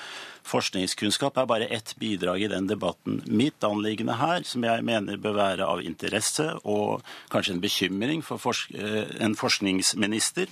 [0.50, 3.20] Forskningskunnskap er bare ett bidrag i den debatten.
[3.26, 8.40] Mitt anliggende her, som jeg mener bør være av interesse og kanskje en bekymring for
[8.40, 10.48] forsk eh, en forskningsminister,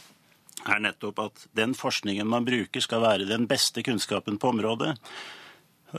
[0.66, 4.96] er nettopp at den forskningen man bruker, skal være den beste kunnskapen på området.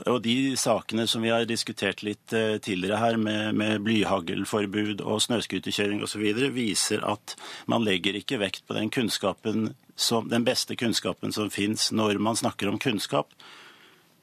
[0.06, 5.22] Og de sakene som vi har diskutert litt eh, tidligere her, med, med blyhaglforbud og
[5.24, 6.22] snøscooterkjøring osv.,
[6.54, 7.34] viser at
[7.70, 12.70] man legger ikke vekt på den, som, den beste kunnskapen som fins når man snakker
[12.70, 13.34] om kunnskap.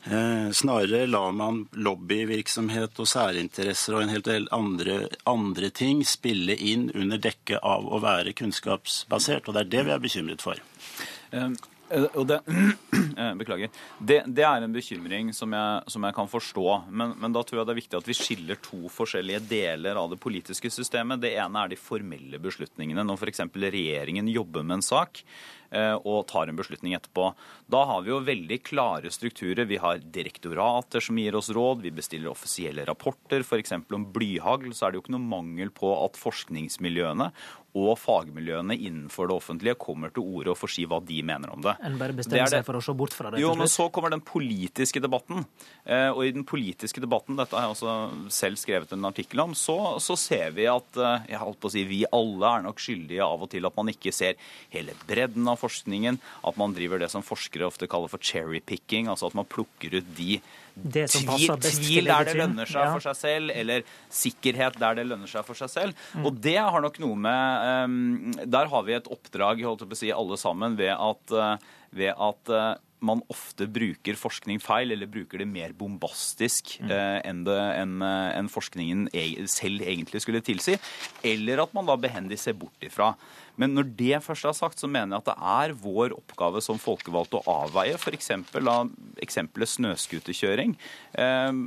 [0.03, 6.55] Eh, snarere lar man lobbyvirksomhet og særinteresser og en helt del andre, andre ting spille
[6.55, 10.61] inn under dekke av å være kunnskapsbasert, og det er det vi er bekymret for.
[11.31, 11.57] Um.
[11.87, 12.41] Og det,
[13.39, 13.69] beklager.
[13.95, 16.65] Det, det, er en bekymring som jeg, som jeg kan forstå.
[16.91, 20.09] Men, men, da tror jeg det er viktig at vi skiller to forskjellige deler av
[20.11, 21.21] det politiske systemet.
[21.23, 23.07] Det ene er de formelle beslutningene.
[23.07, 23.45] Når f.eks.
[23.55, 27.31] regjeringen jobber med en sak, Eh, og tar en beslutning etterpå.
[27.67, 29.67] Da har vi jo veldig klare strukturer.
[29.67, 33.43] Vi har direktorater som gir oss råd, vi bestiller offisielle rapporter.
[33.43, 33.75] F.eks.
[33.75, 37.31] om blyhagl så er det jo ikke noe mangel på at forskningsmiljøene
[37.77, 41.61] og fagmiljøene innenfor det offentlige kommer til orde og får si hva de mener om
[41.63, 41.75] det.
[41.85, 43.41] En bare bestemmer seg for å se bort fra det?
[43.43, 45.43] Jo, men så kommer den politiske debatten.
[45.83, 49.55] Eh, og i den politiske debatten, dette har jeg også selv skrevet en artikkel om,
[49.57, 52.81] så, så ser vi at eh, jeg holdt på å si, vi alle er nok
[52.81, 54.39] skyldige av og til at man ikke ser
[54.73, 56.19] hele bredden av forskningen.
[56.47, 59.99] At man driver det som forskere ofte kaller for cherry picking, altså at man plukker
[59.99, 60.39] ut de
[60.77, 62.91] tvil, tvil der det lønner seg ja.
[62.93, 66.03] for seg selv, eller sikkerhet der det lønner seg for seg selv.
[66.13, 66.27] Mm.
[66.27, 69.97] Og det har nok noe med um, Der har vi et oppdrag, holdt jeg på
[69.97, 74.91] å si, alle sammen, ved at, uh, ved at uh, man ofte bruker forskning feil,
[74.93, 76.91] eller bruker det mer bombastisk mm.
[76.93, 79.07] eh, enn, en, enn, eh, forskningen
[79.51, 80.77] selv egentlig skulle tilsi.
[81.25, 83.13] Eller at man da behendig ser bort ifra.
[83.57, 86.81] Men når det først er sagt, så mener jeg at det er vår oppgave som
[86.81, 88.33] folkevalgte å avveie f.eks.
[88.33, 90.77] eksempelet snøscooterkjøring.
[91.17, 91.63] Eh,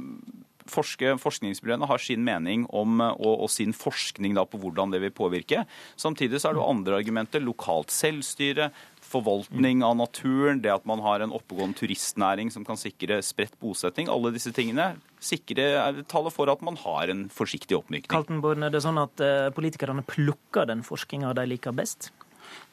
[0.71, 5.65] forske, forskningsmiljøene har sin mening om, og, og sin forskning på hvordan det vil påvirke.
[6.01, 7.45] Samtidig så er det andre argumenter.
[7.45, 8.71] Lokalt selvstyre,
[9.11, 14.11] forvaltning av naturen, det at man har en oppegående turistnæring som kan sikre spredt bosetting.
[14.13, 18.11] Alle disse tingene sikre taler for at man har en forsiktig oppmykning.
[18.13, 22.13] Kaltenborn, er det sånn at uh, politikerne plukker den forskninga de liker best?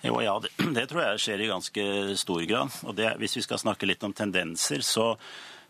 [0.06, 1.86] Jo, ja, det, det, tror jeg skjer i ganske
[2.22, 2.82] stor grad.
[2.88, 5.16] Og det, Hvis vi skal snakke litt om tendenser, så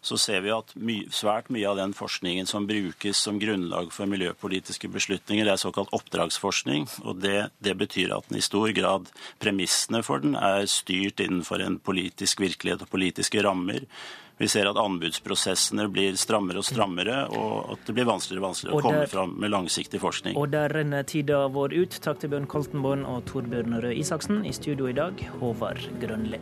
[0.02, 4.10] så ser vi at my, svært mye av den forskningen som brukes som grunnlag for
[4.10, 6.88] miljøpolitiske beslutninger, er såkalt oppdragsforskning.
[7.04, 9.10] og det, det, betyr at den i stor grad,
[9.40, 13.86] premissene for den, er styrt innenfor en politisk virkelighet og politiske rammer.
[14.38, 18.76] Vi ser at anbudsprosessene blir strammere og strammere, og at det blir vanskeligere og vanskeligere
[18.76, 20.38] og å komme fram med langsiktig forskning.
[20.38, 21.98] Og der renner tida vår ut.
[22.06, 24.44] Takk til Bjørn Koltenborn og Torbjørn Røe Isaksen.
[24.46, 26.42] I studio i dag, Håvard Grønli.